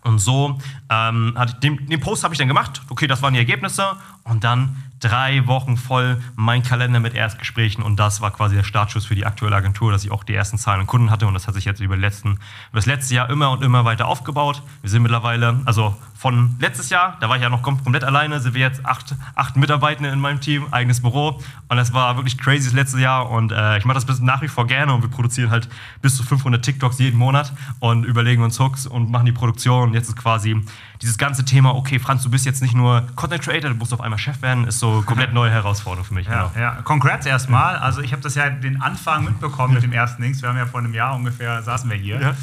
Und 0.04 0.20
so 0.20 0.58
ähm, 0.88 1.34
hatte 1.36 1.54
ich, 1.54 1.60
den, 1.60 1.86
den 1.88 1.98
Post 1.98 2.22
habe 2.22 2.32
ich 2.32 2.38
dann 2.38 2.46
gemacht. 2.46 2.82
Okay, 2.90 3.08
das 3.08 3.22
waren 3.22 3.32
die 3.32 3.40
Ergebnisse. 3.40 3.96
Und 4.22 4.44
dann 4.44 4.76
drei 5.00 5.46
Wochen 5.46 5.76
voll 5.76 6.22
mein 6.36 6.62
Kalender 6.62 7.00
mit 7.00 7.14
Erstgesprächen 7.14 7.82
und 7.82 7.96
das 7.96 8.20
war 8.20 8.30
quasi 8.30 8.56
der 8.56 8.64
Startschuss 8.64 9.06
für 9.06 9.14
die 9.14 9.26
aktuelle 9.26 9.56
Agentur, 9.56 9.92
dass 9.92 10.04
ich 10.04 10.10
auch 10.10 10.24
die 10.24 10.34
ersten 10.34 10.58
Zahlen 10.58 10.80
und 10.80 10.86
Kunden 10.86 11.10
hatte 11.10 11.26
und 11.26 11.34
das 11.34 11.46
hat 11.46 11.54
sich 11.54 11.64
jetzt 11.64 11.80
über, 11.80 11.96
letzten, 11.96 12.32
über 12.32 12.40
das 12.74 12.86
letzte 12.86 13.14
Jahr 13.14 13.28
immer 13.28 13.50
und 13.50 13.62
immer 13.62 13.84
weiter 13.84 14.06
aufgebaut. 14.06 14.62
Wir 14.80 14.90
sind 14.90 15.02
mittlerweile, 15.02 15.60
also 15.66 15.94
von 16.14 16.56
letztes 16.60 16.88
Jahr, 16.88 17.18
da 17.20 17.28
war 17.28 17.36
ich 17.36 17.42
ja 17.42 17.50
noch 17.50 17.62
komplett 17.62 18.04
alleine, 18.04 18.40
sind 18.40 18.54
wir 18.54 18.62
jetzt 18.62 18.86
acht, 18.86 19.14
acht 19.34 19.56
Mitarbeitende 19.56 20.08
in 20.08 20.18
meinem 20.18 20.40
Team, 20.40 20.66
eigenes 20.70 21.02
Büro 21.02 21.40
und 21.68 21.76
das 21.76 21.92
war 21.92 22.16
wirklich 22.16 22.38
crazy 22.38 22.64
das 22.64 22.72
letzte 22.72 22.98
Jahr 22.98 23.30
und 23.30 23.52
äh, 23.52 23.76
ich 23.76 23.84
mache 23.84 23.96
das 23.96 24.06
bis 24.06 24.20
nach 24.20 24.40
wie 24.40 24.48
vor 24.48 24.66
gerne 24.66 24.94
und 24.94 25.02
wir 25.02 25.10
produzieren 25.10 25.50
halt 25.50 25.68
bis 26.00 26.16
zu 26.16 26.22
500 26.22 26.64
TikToks 26.64 26.98
jeden 26.98 27.18
Monat 27.18 27.52
und 27.80 28.04
überlegen 28.04 28.42
uns 28.42 28.58
Hooks 28.58 28.86
und 28.86 29.10
machen 29.10 29.26
die 29.26 29.32
Produktion 29.32 29.88
und 29.88 29.94
jetzt 29.94 30.08
ist 30.08 30.16
quasi 30.16 30.62
dieses 31.02 31.18
ganze 31.18 31.44
Thema, 31.44 31.74
okay, 31.74 31.98
Franz, 31.98 32.22
du 32.22 32.30
bist 32.30 32.46
jetzt 32.46 32.62
nicht 32.62 32.74
nur 32.74 33.06
Content 33.16 33.42
Creator, 33.42 33.70
du 33.70 33.76
musst 33.76 33.92
auf 33.92 34.00
einmal 34.00 34.18
Chef 34.18 34.40
werden, 34.40 34.66
ist 34.66 34.78
so 34.78 34.85
komplett 35.06 35.32
neue 35.32 35.50
Herausforderung 35.50 36.04
für 36.04 36.14
mich. 36.14 36.26
Ja, 36.26 36.50
genau. 36.52 36.60
ja. 36.60 36.82
Congrats 36.82 37.26
erstmal. 37.26 37.76
Also 37.76 38.00
ich 38.00 38.12
habe 38.12 38.22
das 38.22 38.34
ja 38.34 38.50
den 38.50 38.82
Anfang 38.82 39.24
mitbekommen 39.24 39.74
mit 39.74 39.82
dem 39.82 39.92
ersten 39.92 40.22
Links. 40.22 40.42
Wir 40.42 40.48
haben 40.48 40.56
ja 40.56 40.66
vor 40.66 40.80
einem 40.80 40.94
Jahr 40.94 41.14
ungefähr, 41.14 41.62
saßen 41.62 41.88
wir 41.90 41.96
hier. 41.96 42.20
Ja. 42.20 42.34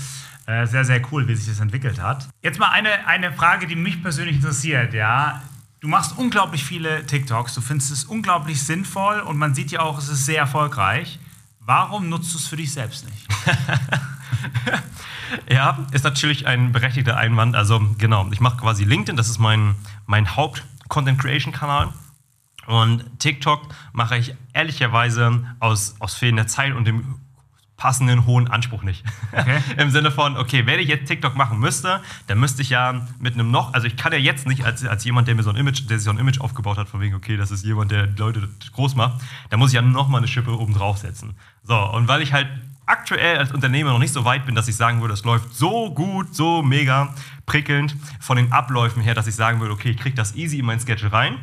Äh, 0.46 0.68
sehr, 0.68 0.84
sehr 0.84 1.02
cool, 1.12 1.28
wie 1.28 1.36
sich 1.36 1.48
das 1.48 1.60
entwickelt 1.60 2.02
hat. 2.02 2.28
Jetzt 2.42 2.60
mal 2.60 2.70
eine, 2.70 3.08
eine 3.08 3.32
Frage, 3.32 3.66
die 3.66 3.76
mich 3.76 4.02
persönlich 4.02 4.36
interessiert, 4.36 4.94
ja. 4.94 5.42
Du 5.80 5.88
machst 5.88 6.18
unglaublich 6.18 6.64
viele 6.64 7.06
TikToks, 7.06 7.56
du 7.56 7.62
findest 7.62 7.92
es 7.92 8.06
unglaublich 8.06 8.64
sinnvoll 8.64 9.20
und 9.20 9.38
man 9.38 9.54
sieht 9.54 9.72
ja 9.72 9.82
auch, 9.82 9.98
es 9.98 10.10
ist 10.10 10.26
sehr 10.26 10.40
erfolgreich. 10.40 11.20
Warum 11.60 12.10
nutzt 12.10 12.34
du 12.34 12.38
es 12.38 12.48
für 12.48 12.56
dich 12.56 12.72
selbst 12.72 13.06
nicht? 13.06 13.28
Ja, 15.50 15.80
ist 15.92 16.04
natürlich 16.04 16.48
ein 16.48 16.72
berechtigter 16.72 17.18
Einwand. 17.18 17.56
Also 17.56 17.82
genau, 17.98 18.28
ich 18.32 18.40
mache 18.40 18.58
quasi 18.58 18.84
LinkedIn, 18.84 19.18
das 19.18 19.30
ist 19.30 19.40
mein, 19.40 19.76
mein 20.06 20.36
Haupt-Content-Creation-Kanal. 20.36 21.90
Und 22.65 23.19
TikTok 23.19 23.67
mache 23.91 24.17
ich 24.17 24.36
ehrlicherweise 24.54 25.43
aus, 25.60 25.95
aus 25.99 26.15
fehlender 26.15 26.47
Zeit 26.47 26.73
und 26.73 26.86
dem 26.86 27.19
passenden 27.84 28.26
hohen 28.26 28.47
Anspruch 28.47 28.84
nicht. 28.84 29.04
Okay. 29.34 29.62
Im 29.78 29.89
Sinne 29.89 30.10
von, 30.10 30.38
okay, 30.38 30.65
wenn 30.65 30.80
ich 30.80 30.88
jetzt 30.88 31.08
TikTok 31.08 31.36
machen 31.36 31.60
müsste, 31.60 32.02
dann 32.28 32.39
müsste 32.39 32.62
ich 32.62 32.69
ja 32.69 33.06
mit 33.19 33.34
einem 33.34 33.52
noch, 33.52 33.73
also 33.73 33.88
ich 33.88 33.97
kann 33.97 34.13
ja 34.13 34.19
jetzt 34.19 34.47
nicht 34.47 34.63
als, 34.63 34.86
als 34.86 35.04
jemand, 35.04 35.28
der 35.28 35.36
mir 35.36 35.43
so 35.43 35.49
ein 35.49 35.58
Image, 35.58 35.89
der 35.89 35.97
sich 35.97 36.06
so 36.06 36.12
ein 36.12 36.17
Image 36.17 36.39
aufgebaut 36.39 36.78
hat, 36.78 36.88
von 36.88 37.02
wegen, 37.02 37.15
okay, 37.15 37.36
das 37.36 37.52
ist 37.52 37.65
jemand, 37.65 37.91
der 37.91 38.08
Leute 38.08 38.47
groß 38.71 38.95
macht, 38.95 39.21
da 39.49 39.58
muss 39.58 39.71
ich 39.71 39.76
ja 39.76 39.82
nochmal 39.82 40.19
eine 40.19 40.30
Schippe 40.30 40.58
oben 40.58 40.73
draufsetzen. 40.73 41.36
So, 41.63 41.76
und 41.76 42.08
weil 42.08 42.21
ich 42.21 42.32
halt 42.32 42.47
aktuell 42.86 43.38
als 43.38 43.52
Unternehmer 43.52 43.91
noch 43.91 43.99
nicht 43.99 44.13
so 44.13 44.23
weit 44.23 44.45
bin, 44.45 44.56
dass 44.56 44.67
ich 44.67 44.76
sagen 44.76 45.02
würde, 45.02 45.13
es 45.13 45.26
läuft 45.26 45.54
so 45.54 45.93
gut, 45.93 46.34
so 46.34 46.62
mega 46.62 47.13
prickelnd 47.45 47.95
von 48.19 48.38
den 48.38 48.52
Abläufen 48.52 49.02
her, 49.02 49.13
dass 49.13 49.28
ich 49.28 49.36
sagen 49.36 49.60
würde, 49.60 49.73
okay, 49.73 49.89
ich 49.89 49.97
kriege 49.97 50.15
das 50.15 50.36
easy 50.36 50.60
in 50.60 50.65
mein 50.65 50.80
Schedule 50.80 51.12
rein, 51.12 51.39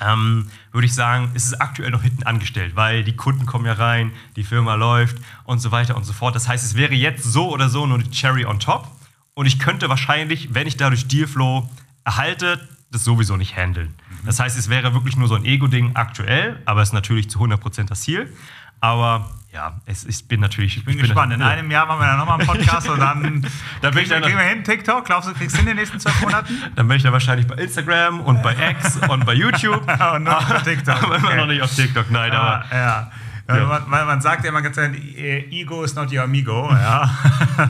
ähm, 0.00 0.48
würde 0.72 0.86
ich 0.86 0.94
sagen, 0.94 1.30
ist 1.34 1.46
es 1.46 1.60
aktuell 1.60 1.90
noch 1.90 2.02
hinten 2.02 2.22
angestellt, 2.22 2.76
weil 2.76 3.04
die 3.04 3.16
Kunden 3.16 3.46
kommen 3.46 3.66
ja 3.66 3.72
rein, 3.72 4.12
die 4.36 4.44
Firma 4.44 4.74
läuft 4.74 5.16
und 5.44 5.58
so 5.58 5.70
weiter 5.70 5.96
und 5.96 6.04
so 6.04 6.12
fort. 6.12 6.34
Das 6.34 6.48
heißt, 6.48 6.64
es 6.64 6.74
wäre 6.74 6.94
jetzt 6.94 7.24
so 7.24 7.50
oder 7.50 7.68
so 7.68 7.86
nur 7.86 7.98
die 7.98 8.10
Cherry 8.10 8.44
on 8.44 8.60
top 8.60 8.88
und 9.34 9.46
ich 9.46 9.58
könnte 9.58 9.88
wahrscheinlich, 9.88 10.54
wenn 10.54 10.66
ich 10.66 10.76
dadurch 10.76 11.08
Dealflow 11.08 11.68
erhalte, 12.04 12.60
das 12.90 13.04
sowieso 13.04 13.36
nicht 13.36 13.56
handeln. 13.56 13.94
Mhm. 14.08 14.26
Das 14.26 14.40
heißt, 14.40 14.58
es 14.58 14.68
wäre 14.68 14.94
wirklich 14.94 15.16
nur 15.16 15.28
so 15.28 15.34
ein 15.34 15.44
Ego-Ding 15.44 15.94
aktuell, 15.94 16.60
aber 16.64 16.82
es 16.82 16.88
ist 16.88 16.94
natürlich 16.94 17.28
zu 17.30 17.38
100% 17.40 17.84
das 17.84 18.00
Ziel. 18.02 18.32
Aber 18.80 19.30
ja, 19.52 19.80
es, 19.86 20.04
ich 20.04 20.28
bin 20.28 20.40
natürlich. 20.40 20.76
Ich 20.76 20.84
bin, 20.84 20.92
ich 20.92 21.00
bin 21.00 21.06
gespannt. 21.06 21.32
In 21.32 21.40
einem 21.40 21.70
Jahr 21.70 21.86
machen 21.86 22.00
wir 22.00 22.06
dann 22.06 22.18
nochmal 22.18 22.38
einen 22.38 22.46
Podcast 22.46 22.88
und 22.88 23.00
dann, 23.00 23.22
dann 23.80 23.94
kriegen, 23.94 24.10
wir, 24.10 24.20
kriegen 24.20 24.36
wir 24.36 24.44
hin. 24.44 24.62
TikTok, 24.62 25.06
glaubst 25.06 25.28
du, 25.28 25.32
kriegst 25.32 25.56
du 25.56 25.60
in 25.60 25.66
den 25.66 25.76
nächsten 25.76 25.98
zwölf 25.98 26.20
Monaten? 26.20 26.62
Dann 26.76 26.86
bin 26.86 26.98
ich 26.98 27.02
dann 27.02 27.12
wahrscheinlich 27.12 27.46
bei 27.46 27.54
Instagram 27.54 28.20
und 28.20 28.42
bei 28.42 28.54
X 28.70 28.98
und 29.08 29.24
bei 29.24 29.32
YouTube. 29.32 29.82
und 30.14 30.24
noch 30.24 30.50
auf 30.50 30.62
TikTok. 30.62 31.02
Aber 31.02 31.16
immer 31.16 31.36
noch 31.36 31.46
nicht 31.46 31.62
auf 31.62 31.74
TikTok, 31.74 32.10
nein. 32.10 32.32
Ja, 32.32 32.40
aber, 32.40 32.64
ja. 32.76 33.10
Ja. 33.48 33.80
Man, 33.86 34.06
man, 34.06 34.20
sagt 34.20 34.44
ja 34.44 34.50
immer 34.50 34.60
ganz 34.60 34.76
Ego 34.76 35.82
is 35.82 35.94
not 35.94 36.12
your 36.12 36.20
amigo, 36.20 36.70
ja? 36.70 37.10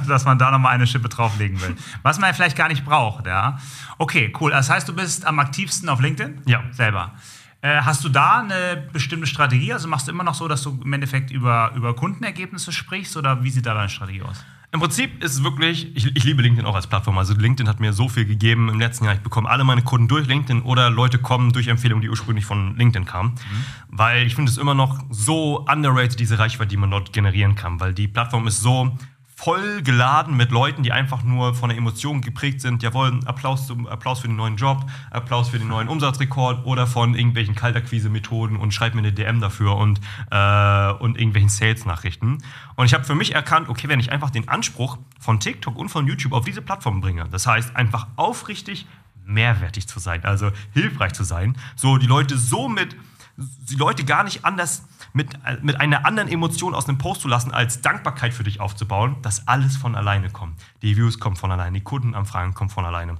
dass 0.08 0.24
man 0.24 0.36
da 0.36 0.50
nochmal 0.50 0.74
eine 0.74 0.88
Schippe 0.88 1.08
drauflegen 1.08 1.60
will. 1.60 1.76
Was 2.02 2.18
man 2.18 2.34
vielleicht 2.34 2.56
gar 2.56 2.66
nicht 2.66 2.84
braucht. 2.84 3.28
Ja? 3.28 3.60
Okay, 3.96 4.32
cool. 4.40 4.50
Das 4.50 4.68
heißt, 4.68 4.88
du 4.88 4.96
bist 4.96 5.24
am 5.24 5.38
aktivsten 5.38 5.88
auf 5.88 6.00
LinkedIn? 6.00 6.42
Ja. 6.46 6.64
Selber. 6.72 7.12
Äh, 7.60 7.80
hast 7.82 8.04
du 8.04 8.08
da 8.08 8.40
eine 8.40 8.88
bestimmte 8.92 9.26
Strategie? 9.26 9.72
Also 9.72 9.88
machst 9.88 10.06
du 10.06 10.12
immer 10.12 10.24
noch 10.24 10.34
so, 10.34 10.46
dass 10.46 10.62
du 10.62 10.80
im 10.82 10.92
Endeffekt 10.92 11.30
über, 11.30 11.72
über 11.74 11.94
Kundenergebnisse 11.94 12.70
sprichst 12.70 13.16
oder 13.16 13.42
wie 13.42 13.50
sieht 13.50 13.66
da 13.66 13.74
deine 13.74 13.88
Strategie 13.88 14.22
aus? 14.22 14.44
Im 14.70 14.80
Prinzip 14.80 15.24
ist 15.24 15.32
es 15.32 15.42
wirklich, 15.42 15.96
ich, 15.96 16.14
ich, 16.14 16.24
liebe 16.24 16.42
LinkedIn 16.42 16.66
auch 16.66 16.74
als 16.74 16.86
Plattform. 16.86 17.16
Also 17.16 17.34
LinkedIn 17.34 17.68
hat 17.68 17.80
mir 17.80 17.94
so 17.94 18.08
viel 18.08 18.26
gegeben 18.26 18.68
im 18.68 18.78
letzten 18.78 19.06
Jahr. 19.06 19.14
Ich 19.14 19.20
bekomme 19.20 19.48
alle 19.48 19.64
meine 19.64 19.82
Kunden 19.82 20.08
durch 20.08 20.26
LinkedIn 20.26 20.62
oder 20.62 20.90
Leute 20.90 21.18
kommen 21.18 21.52
durch 21.52 21.68
Empfehlungen, 21.68 22.02
die 22.02 22.10
ursprünglich 22.10 22.44
von 22.44 22.76
LinkedIn 22.76 23.06
kamen. 23.06 23.30
Mhm. 23.30 23.64
Weil 23.88 24.26
ich 24.26 24.34
finde 24.34 24.52
es 24.52 24.58
immer 24.58 24.74
noch 24.74 25.02
so 25.10 25.64
underrated, 25.66 26.20
diese 26.20 26.38
Reichweite, 26.38 26.68
die 26.68 26.76
man 26.76 26.90
dort 26.90 27.14
generieren 27.14 27.54
kann. 27.54 27.80
Weil 27.80 27.94
die 27.94 28.08
Plattform 28.08 28.46
ist 28.46 28.60
so 28.60 28.96
voll 29.38 29.82
geladen 29.82 30.36
mit 30.36 30.50
Leuten, 30.50 30.82
die 30.82 30.90
einfach 30.90 31.22
nur 31.22 31.54
von 31.54 31.68
der 31.68 31.78
Emotion 31.78 32.22
geprägt 32.22 32.60
sind. 32.60 32.82
Jawohl, 32.82 33.20
Applaus, 33.24 33.68
zum, 33.68 33.86
Applaus 33.86 34.18
für 34.18 34.26
den 34.26 34.34
neuen 34.34 34.56
Job, 34.56 34.84
Applaus 35.12 35.50
für 35.50 35.60
den 35.60 35.68
neuen 35.68 35.86
Umsatzrekord 35.86 36.66
oder 36.66 36.88
von 36.88 37.14
irgendwelchen 37.14 37.54
Kaltakquise-Methoden 37.54 38.56
und 38.56 38.74
schreib 38.74 38.96
mir 38.96 38.98
eine 38.98 39.12
DM 39.12 39.40
dafür 39.40 39.76
und, 39.76 40.00
äh, 40.32 40.90
und 40.94 41.18
irgendwelchen 41.18 41.50
Sales-Nachrichten. 41.50 42.38
Und 42.74 42.86
ich 42.86 42.94
habe 42.94 43.04
für 43.04 43.14
mich 43.14 43.32
erkannt, 43.32 43.68
okay, 43.68 43.88
wenn 43.88 44.00
ich 44.00 44.10
einfach 44.10 44.30
den 44.30 44.48
Anspruch 44.48 44.98
von 45.20 45.38
TikTok 45.38 45.76
und 45.76 45.88
von 45.88 46.08
YouTube 46.08 46.32
auf 46.32 46.44
diese 46.44 46.60
Plattform 46.60 47.00
bringe, 47.00 47.28
das 47.30 47.46
heißt 47.46 47.76
einfach 47.76 48.08
aufrichtig 48.16 48.88
mehrwertig 49.24 49.86
zu 49.86 50.00
sein, 50.00 50.24
also 50.24 50.50
hilfreich 50.72 51.12
zu 51.12 51.22
sein, 51.22 51.56
so 51.76 51.96
die 51.96 52.06
Leute 52.06 52.36
so 52.36 52.68
mit, 52.68 52.96
die 53.38 53.76
Leute 53.76 54.04
gar 54.04 54.24
nicht 54.24 54.44
anders 54.44 54.84
mit, 55.12 55.38
mit 55.62 55.80
einer 55.80 56.04
anderen 56.04 56.28
Emotion 56.28 56.74
aus 56.74 56.88
einem 56.88 56.98
Post 56.98 57.20
zu 57.20 57.28
lassen, 57.28 57.52
als 57.52 57.80
Dankbarkeit 57.80 58.34
für 58.34 58.42
dich 58.42 58.60
aufzubauen, 58.60 59.16
dass 59.22 59.46
alles 59.46 59.76
von 59.76 59.94
alleine 59.94 60.30
kommt. 60.30 60.60
Die 60.82 60.96
Views 60.96 61.20
kommen 61.20 61.36
von 61.36 61.52
alleine, 61.52 61.78
die 61.78 61.84
Kundenanfragen 61.84 62.54
kommen 62.54 62.70
von 62.70 62.84
alleine. 62.84 63.16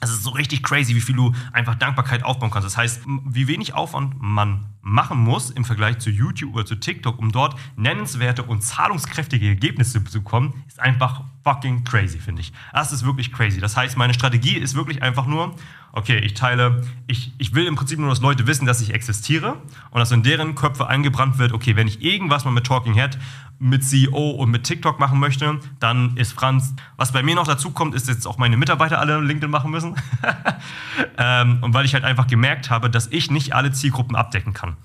Es 0.00 0.10
ist 0.10 0.24
so 0.24 0.30
richtig 0.30 0.64
crazy, 0.64 0.96
wie 0.96 1.00
viel 1.00 1.14
du 1.14 1.32
einfach 1.52 1.76
Dankbarkeit 1.76 2.24
aufbauen 2.24 2.50
kannst. 2.50 2.66
Das 2.66 2.76
heißt, 2.76 3.02
wie 3.06 3.46
wenig 3.46 3.74
Aufwand 3.74 4.20
man 4.20 4.66
machen 4.80 5.18
muss 5.18 5.50
im 5.50 5.64
Vergleich 5.64 6.00
zu 6.00 6.10
YouTube 6.10 6.54
oder 6.54 6.66
zu 6.66 6.74
TikTok, 6.74 7.20
um 7.20 7.30
dort 7.30 7.56
nennenswerte 7.76 8.42
und 8.42 8.62
zahlungskräftige 8.62 9.46
Ergebnisse 9.46 10.02
zu 10.04 10.18
bekommen, 10.18 10.64
ist 10.66 10.80
einfach 10.80 11.22
fucking 11.44 11.84
crazy, 11.84 12.18
finde 12.18 12.42
ich. 12.42 12.52
Das 12.72 12.92
ist 12.92 13.04
wirklich 13.04 13.32
crazy. 13.32 13.60
Das 13.60 13.76
heißt, 13.76 13.96
meine 13.96 14.14
Strategie 14.14 14.56
ist 14.56 14.74
wirklich 14.74 15.02
einfach 15.02 15.26
nur, 15.26 15.54
okay, 15.92 16.18
ich 16.18 16.34
teile, 16.34 16.82
ich, 17.06 17.32
ich 17.38 17.54
will 17.54 17.66
im 17.66 17.74
Prinzip 17.74 17.98
nur, 17.98 18.08
dass 18.08 18.20
Leute 18.20 18.46
wissen, 18.46 18.66
dass 18.66 18.80
ich 18.80 18.94
existiere 18.94 19.60
und 19.90 19.98
dass 19.98 20.10
in 20.12 20.22
deren 20.22 20.54
Köpfe 20.54 20.86
eingebrannt 20.86 21.38
wird, 21.38 21.52
okay, 21.52 21.76
wenn 21.76 21.88
ich 21.88 22.02
irgendwas 22.02 22.44
mal 22.44 22.50
mit 22.50 22.66
Talking 22.66 22.94
Head, 22.94 23.18
mit 23.58 23.84
CEO 23.84 24.30
und 24.30 24.50
mit 24.50 24.64
TikTok 24.64 24.98
machen 24.98 25.20
möchte, 25.20 25.60
dann 25.78 26.16
ist 26.16 26.32
Franz. 26.32 26.74
Was 26.96 27.12
bei 27.12 27.22
mir 27.22 27.36
noch 27.36 27.46
dazu 27.46 27.70
kommt, 27.70 27.94
ist 27.94 28.08
jetzt 28.08 28.26
auch 28.26 28.38
meine 28.38 28.56
Mitarbeiter 28.56 28.98
alle 28.98 29.20
LinkedIn 29.20 29.50
machen 29.50 29.70
müssen. 29.70 29.94
ähm, 31.18 31.58
und 31.62 31.72
weil 31.72 31.84
ich 31.84 31.94
halt 31.94 32.04
einfach 32.04 32.26
gemerkt 32.26 32.70
habe, 32.70 32.90
dass 32.90 33.06
ich 33.08 33.30
nicht 33.30 33.54
alle 33.54 33.70
Zielgruppen 33.70 34.16
abdecken 34.16 34.52
kann. 34.52 34.76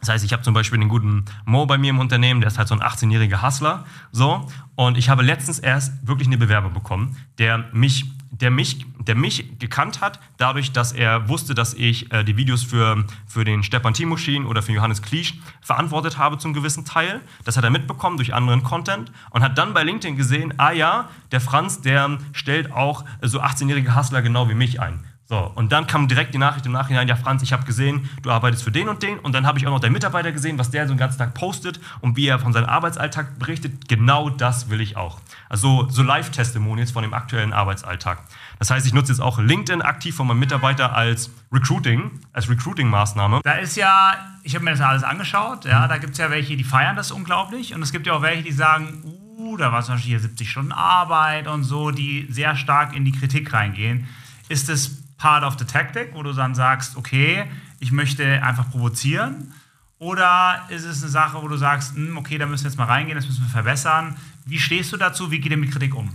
Das 0.00 0.08
heißt, 0.08 0.24
ich 0.24 0.32
habe 0.32 0.42
zum 0.42 0.54
Beispiel 0.54 0.78
den 0.78 0.88
guten 0.88 1.24
Mo 1.44 1.66
bei 1.66 1.78
mir 1.78 1.90
im 1.90 1.98
Unternehmen, 1.98 2.40
der 2.40 2.48
ist 2.48 2.58
halt 2.58 2.68
so 2.68 2.74
ein 2.74 2.82
18-jähriger 2.82 3.42
Hustler. 3.42 3.84
So. 4.12 4.46
Und 4.76 4.96
ich 4.96 5.08
habe 5.08 5.22
letztens 5.22 5.58
erst 5.58 6.06
wirklich 6.06 6.28
eine 6.28 6.38
Bewerbung 6.38 6.72
bekommen, 6.72 7.16
der 7.38 7.64
mich, 7.72 8.04
der 8.30 8.50
mich, 8.50 8.86
der 9.00 9.16
mich 9.16 9.58
gekannt 9.58 10.00
hat, 10.00 10.20
dadurch, 10.36 10.70
dass 10.70 10.92
er 10.92 11.28
wusste, 11.28 11.54
dass 11.54 11.74
ich 11.74 12.12
äh, 12.12 12.22
die 12.22 12.36
Videos 12.36 12.62
für, 12.62 13.04
für 13.26 13.44
den 13.44 13.64
Stepan 13.64 13.92
Timoschin 13.92 14.46
oder 14.46 14.62
für 14.62 14.72
Johannes 14.72 15.02
Kliesch 15.02 15.34
verantwortet 15.60 16.16
habe 16.16 16.38
zum 16.38 16.52
gewissen 16.52 16.84
Teil. 16.84 17.20
Das 17.44 17.56
hat 17.56 17.64
er 17.64 17.70
mitbekommen 17.70 18.18
durch 18.18 18.34
anderen 18.34 18.62
Content 18.62 19.10
und 19.30 19.42
hat 19.42 19.58
dann 19.58 19.74
bei 19.74 19.82
LinkedIn 19.82 20.16
gesehen, 20.16 20.54
ah 20.58 20.70
ja, 20.70 21.08
der 21.32 21.40
Franz, 21.40 21.80
der 21.80 22.18
stellt 22.32 22.72
auch 22.72 23.04
so 23.20 23.40
18-jährige 23.40 23.96
Hustler 23.96 24.22
genau 24.22 24.48
wie 24.48 24.54
mich 24.54 24.80
ein. 24.80 25.02
So, 25.30 25.52
und 25.56 25.72
dann 25.72 25.86
kam 25.86 26.08
direkt 26.08 26.32
die 26.32 26.38
Nachricht 26.38 26.64
im 26.64 26.72
Nachhinein, 26.72 27.06
ja 27.06 27.14
Franz, 27.14 27.42
ich 27.42 27.52
habe 27.52 27.64
gesehen, 27.66 28.08
du 28.22 28.30
arbeitest 28.30 28.64
für 28.64 28.70
den 28.70 28.88
und 28.88 29.02
den. 29.02 29.18
Und 29.18 29.34
dann 29.34 29.46
habe 29.46 29.58
ich 29.58 29.66
auch 29.66 29.70
noch 29.70 29.78
deinen 29.78 29.92
Mitarbeiter 29.92 30.32
gesehen, 30.32 30.58
was 30.58 30.70
der 30.70 30.86
so 30.86 30.94
den 30.94 30.98
ganzen 30.98 31.18
Tag 31.18 31.34
postet 31.34 31.80
und 32.00 32.16
wie 32.16 32.26
er 32.26 32.38
von 32.38 32.54
seinem 32.54 32.64
Arbeitsalltag 32.64 33.38
berichtet. 33.38 33.88
Genau 33.88 34.30
das 34.30 34.70
will 34.70 34.80
ich 34.80 34.96
auch. 34.96 35.20
Also 35.50 35.86
so 35.90 36.02
Live-Testimonials 36.02 36.92
von 36.92 37.02
dem 37.02 37.12
aktuellen 37.12 37.52
Arbeitsalltag. 37.52 38.22
Das 38.58 38.70
heißt, 38.70 38.86
ich 38.86 38.94
nutze 38.94 39.12
jetzt 39.12 39.20
auch 39.20 39.38
LinkedIn 39.38 39.82
aktiv 39.82 40.16
von 40.16 40.26
meinem 40.26 40.38
Mitarbeiter 40.38 40.96
als 40.96 41.30
Recruiting, 41.52 42.10
als 42.32 42.48
Recruiting-Maßnahme. 42.48 43.40
Da 43.44 43.52
ist 43.52 43.76
ja, 43.76 44.14
ich 44.44 44.54
habe 44.54 44.64
mir 44.64 44.70
das 44.70 44.80
alles 44.80 45.02
angeschaut, 45.02 45.66
ja, 45.66 45.86
da 45.88 45.98
gibt 45.98 46.12
es 46.12 46.18
ja 46.18 46.30
welche, 46.30 46.56
die 46.56 46.64
feiern 46.64 46.96
das 46.96 47.10
unglaublich. 47.10 47.74
Und 47.74 47.82
es 47.82 47.92
gibt 47.92 48.06
ja 48.06 48.14
auch 48.14 48.22
welche, 48.22 48.44
die 48.44 48.52
sagen, 48.52 49.02
uh, 49.36 49.58
da 49.58 49.72
war 49.72 49.82
zum 49.82 49.96
Beispiel 49.96 50.12
hier 50.12 50.20
70 50.20 50.50
Stunden 50.50 50.72
Arbeit 50.72 51.48
und 51.48 51.64
so, 51.64 51.90
die 51.90 52.26
sehr 52.30 52.56
stark 52.56 52.96
in 52.96 53.04
die 53.04 53.12
Kritik 53.12 53.52
reingehen. 53.52 54.08
Ist 54.48 54.70
es 54.70 55.07
part 55.18 55.44
of 55.44 55.58
the 55.58 55.64
tactic, 55.64 56.14
wo 56.14 56.22
du 56.22 56.32
dann 56.32 56.54
sagst, 56.54 56.96
okay, 56.96 57.44
ich 57.80 57.92
möchte 57.92 58.42
einfach 58.42 58.70
provozieren? 58.70 59.52
Oder 59.98 60.64
ist 60.68 60.84
es 60.84 61.02
eine 61.02 61.10
Sache, 61.10 61.42
wo 61.42 61.48
du 61.48 61.56
sagst, 61.56 61.96
hm, 61.96 62.16
okay, 62.16 62.38
da 62.38 62.46
müssen 62.46 62.64
wir 62.64 62.70
jetzt 62.70 62.78
mal 62.78 62.84
reingehen, 62.84 63.16
das 63.16 63.26
müssen 63.26 63.42
wir 63.42 63.50
verbessern? 63.50 64.16
Wie 64.46 64.58
stehst 64.58 64.92
du 64.92 64.96
dazu? 64.96 65.30
Wie 65.30 65.40
geht 65.40 65.50
ihr 65.50 65.58
mit 65.58 65.72
Kritik 65.72 65.94
um? 65.94 66.10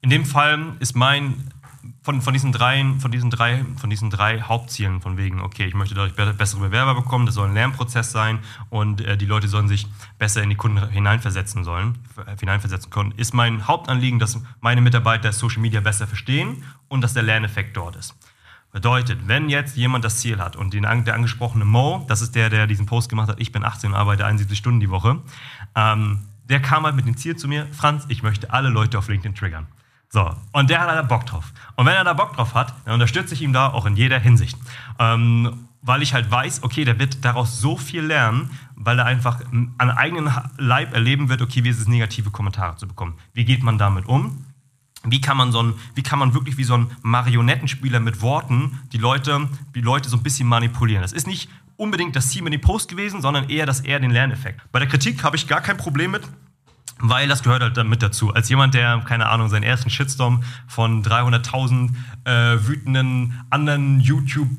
In 0.00 0.10
dem 0.10 0.24
Fall 0.24 0.76
ist 0.78 0.94
mein 0.94 1.34
von, 2.02 2.22
von, 2.22 2.32
diesen 2.32 2.52
drei, 2.52 2.84
von, 2.98 3.10
diesen 3.10 3.30
drei, 3.30 3.64
von 3.76 3.90
diesen 3.90 4.10
drei 4.10 4.40
Hauptzielen, 4.40 5.00
von 5.00 5.16
wegen, 5.16 5.40
okay, 5.40 5.66
ich 5.66 5.74
möchte 5.74 5.94
dadurch 5.94 6.14
bessere 6.36 6.60
Bewerber 6.60 6.94
bekommen, 6.94 7.26
das 7.26 7.34
soll 7.34 7.48
ein 7.48 7.54
Lernprozess 7.54 8.12
sein 8.12 8.38
und 8.70 9.00
äh, 9.00 9.16
die 9.16 9.26
Leute 9.26 9.48
sollen 9.48 9.68
sich 9.68 9.86
besser 10.18 10.42
in 10.42 10.50
die 10.50 10.56
Kunden 10.56 10.88
hineinversetzen 10.88 11.64
sollen, 11.64 11.98
äh, 12.26 12.36
hineinversetzen 12.38 12.90
können, 12.90 13.12
ist 13.16 13.34
mein 13.34 13.66
Hauptanliegen, 13.66 14.18
dass 14.18 14.40
meine 14.60 14.80
Mitarbeiter 14.80 15.32
Social 15.32 15.60
Media 15.60 15.80
besser 15.80 16.06
verstehen 16.06 16.64
und 16.88 17.02
dass 17.02 17.14
der 17.14 17.22
Lerneffekt 17.22 17.76
dort 17.76 17.96
ist. 17.96 18.14
Bedeutet, 18.70 19.26
wenn 19.26 19.48
jetzt 19.48 19.76
jemand 19.76 20.04
das 20.04 20.18
Ziel 20.18 20.38
hat 20.38 20.54
und 20.54 20.74
den, 20.74 20.82
der 20.82 21.14
angesprochene 21.14 21.64
Mo, 21.64 22.04
das 22.08 22.20
ist 22.20 22.34
der, 22.34 22.50
der 22.50 22.66
diesen 22.66 22.86
Post 22.86 23.08
gemacht 23.08 23.28
hat, 23.28 23.40
ich 23.40 23.50
bin 23.50 23.64
18 23.64 23.90
und 23.90 23.96
arbeite 23.96 24.26
71 24.26 24.58
Stunden 24.58 24.80
die 24.80 24.90
Woche, 24.90 25.20
ähm, 25.74 26.24
der 26.44 26.60
kam 26.60 26.84
halt 26.84 26.94
mit 26.94 27.06
dem 27.06 27.16
Ziel 27.16 27.36
zu 27.36 27.48
mir, 27.48 27.66
Franz, 27.72 28.04
ich 28.08 28.22
möchte 28.22 28.52
alle 28.52 28.68
Leute 28.68 28.98
auf 28.98 29.08
LinkedIn 29.08 29.34
triggern. 29.34 29.66
So, 30.10 30.34
und 30.52 30.70
der 30.70 30.80
hat 30.80 30.88
da 30.88 31.02
Bock 31.02 31.26
drauf. 31.26 31.52
Und 31.76 31.86
wenn 31.86 31.94
er 31.94 32.04
da 32.04 32.14
Bock 32.14 32.34
drauf 32.34 32.54
hat, 32.54 32.74
dann 32.84 32.94
unterstütze 32.94 33.34
ich 33.34 33.42
ihn 33.42 33.52
da 33.52 33.68
auch 33.68 33.84
in 33.84 33.96
jeder 33.96 34.18
Hinsicht. 34.18 34.58
Ähm, 34.98 35.68
weil 35.82 36.02
ich 36.02 36.14
halt 36.14 36.30
weiß, 36.30 36.62
okay, 36.64 36.84
der 36.84 36.98
wird 36.98 37.24
daraus 37.24 37.60
so 37.60 37.76
viel 37.76 38.02
lernen, 38.02 38.50
weil 38.74 38.98
er 38.98 39.04
einfach 39.04 39.40
an 39.50 39.90
eigenen 39.90 40.30
Leib 40.56 40.94
erleben 40.94 41.28
wird, 41.28 41.42
okay, 41.42 41.64
wie 41.64 41.68
ist 41.68 41.80
es, 41.80 41.88
negative 41.88 42.30
Kommentare 42.30 42.76
zu 42.76 42.88
bekommen. 42.88 43.14
Wie 43.32 43.44
geht 43.44 43.62
man 43.62 43.78
damit 43.78 44.06
um? 44.06 44.44
Wie 45.04 45.20
kann 45.20 45.36
man, 45.36 45.52
so 45.52 45.62
ein, 45.62 45.74
wie 45.94 46.02
kann 46.02 46.18
man 46.18 46.34
wirklich 46.34 46.56
wie 46.58 46.64
so 46.64 46.76
ein 46.76 46.90
Marionettenspieler 47.02 48.00
mit 48.00 48.20
Worten 48.20 48.80
die 48.92 48.98
Leute, 48.98 49.48
die 49.74 49.80
Leute 49.80 50.08
so 50.08 50.16
ein 50.16 50.22
bisschen 50.22 50.48
manipulieren? 50.48 51.02
Das 51.02 51.12
ist 51.12 51.26
nicht 51.26 51.48
unbedingt 51.76 52.16
das 52.16 52.30
Ziel 52.30 52.42
mit 52.42 52.52
dem 52.52 52.60
Post 52.60 52.88
gewesen, 52.88 53.22
sondern 53.22 53.48
eher 53.48 53.64
das 53.64 53.80
eher 53.80 54.00
den 54.00 54.10
Lerneffekt. 54.10 54.60
Bei 54.72 54.80
der 54.80 54.88
Kritik 54.88 55.22
habe 55.22 55.36
ich 55.36 55.46
gar 55.46 55.60
kein 55.60 55.76
Problem 55.76 56.10
mit, 56.10 56.22
weil 56.98 57.28
das 57.28 57.44
gehört 57.44 57.62
halt 57.62 57.76
damit 57.76 58.02
dazu. 58.02 58.34
Als 58.34 58.48
jemand, 58.48 58.74
der, 58.74 58.98
keine 59.06 59.28
Ahnung, 59.28 59.48
seinen 59.48 59.62
ersten 59.62 59.88
Shitstorm 59.88 60.42
von 60.66 61.04
300.000 61.04 61.90
äh, 62.24 62.66
wütenden 62.66 63.40
anderen 63.50 64.00
YouTube- 64.00 64.50